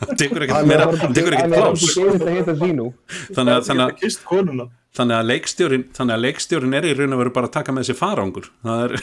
[0.04, 1.86] Hann tekur ekkert meira, hann tekur ekkert plás.
[1.98, 2.66] Að.
[3.36, 4.68] Þannig að, þannig, að, kist konuna.
[4.96, 7.88] Þannig, að leikstjórin, þannig að leikstjórin er í raun og veru bara að taka með
[7.90, 8.48] sér farangur.
[8.66, 8.92] Það er,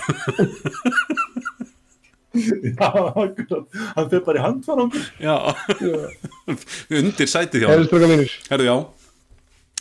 [2.32, 2.88] Já.
[3.92, 5.02] Hann fyrir bara í handfarangur.
[5.20, 5.34] já,
[6.98, 7.74] undir sætið hjá hann.
[7.76, 8.32] Herri stróka mínir.
[8.48, 8.76] Herðu, já.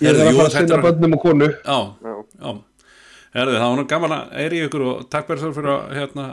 [0.01, 1.47] Ég er Heyrðu, að fara að er- bönnum og konu.
[1.63, 2.15] Já, Já.
[2.41, 2.51] já.
[3.37, 6.25] Herðu, það var nú gaman að er í ykkur og takk fyrir fyrir að hérna,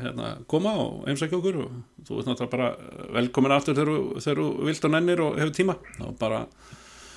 [0.00, 1.74] hérna, koma og heimsækja okkur og
[2.08, 2.70] þú ert náttúrulega bara
[3.18, 4.16] velkomin aftur þegar, þú-
[4.70, 5.76] vilt og nennir og hefur tíma.
[6.00, 6.40] Þá bara,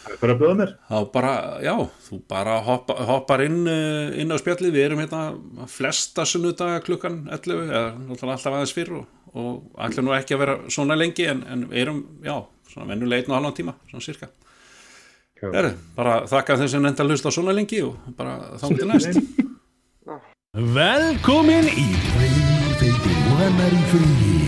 [0.08, 0.74] Er bara að bjóða mér.
[0.90, 1.32] þá bara,
[1.64, 1.74] já,
[2.08, 7.22] þú bara hoppa, hoppar inn, eh, inn á spjallið, við erum hérna flesta sunnudaga klukkan
[7.30, 7.84] 11, eða
[8.16, 12.04] alltaf aðeins fyrr og, og ætlum nú ekki að vera svona lengi en, en erum,
[12.26, 12.38] já,
[12.72, 14.32] svona vennulega einn og halvan tíma, svona cirka.
[15.40, 19.22] Herðu, bara þakka þeim sem nefndi að hlusta svona lengi og bara þá til næst.
[20.80, 24.39] Velkomin í Tveir feitir og annar í fríi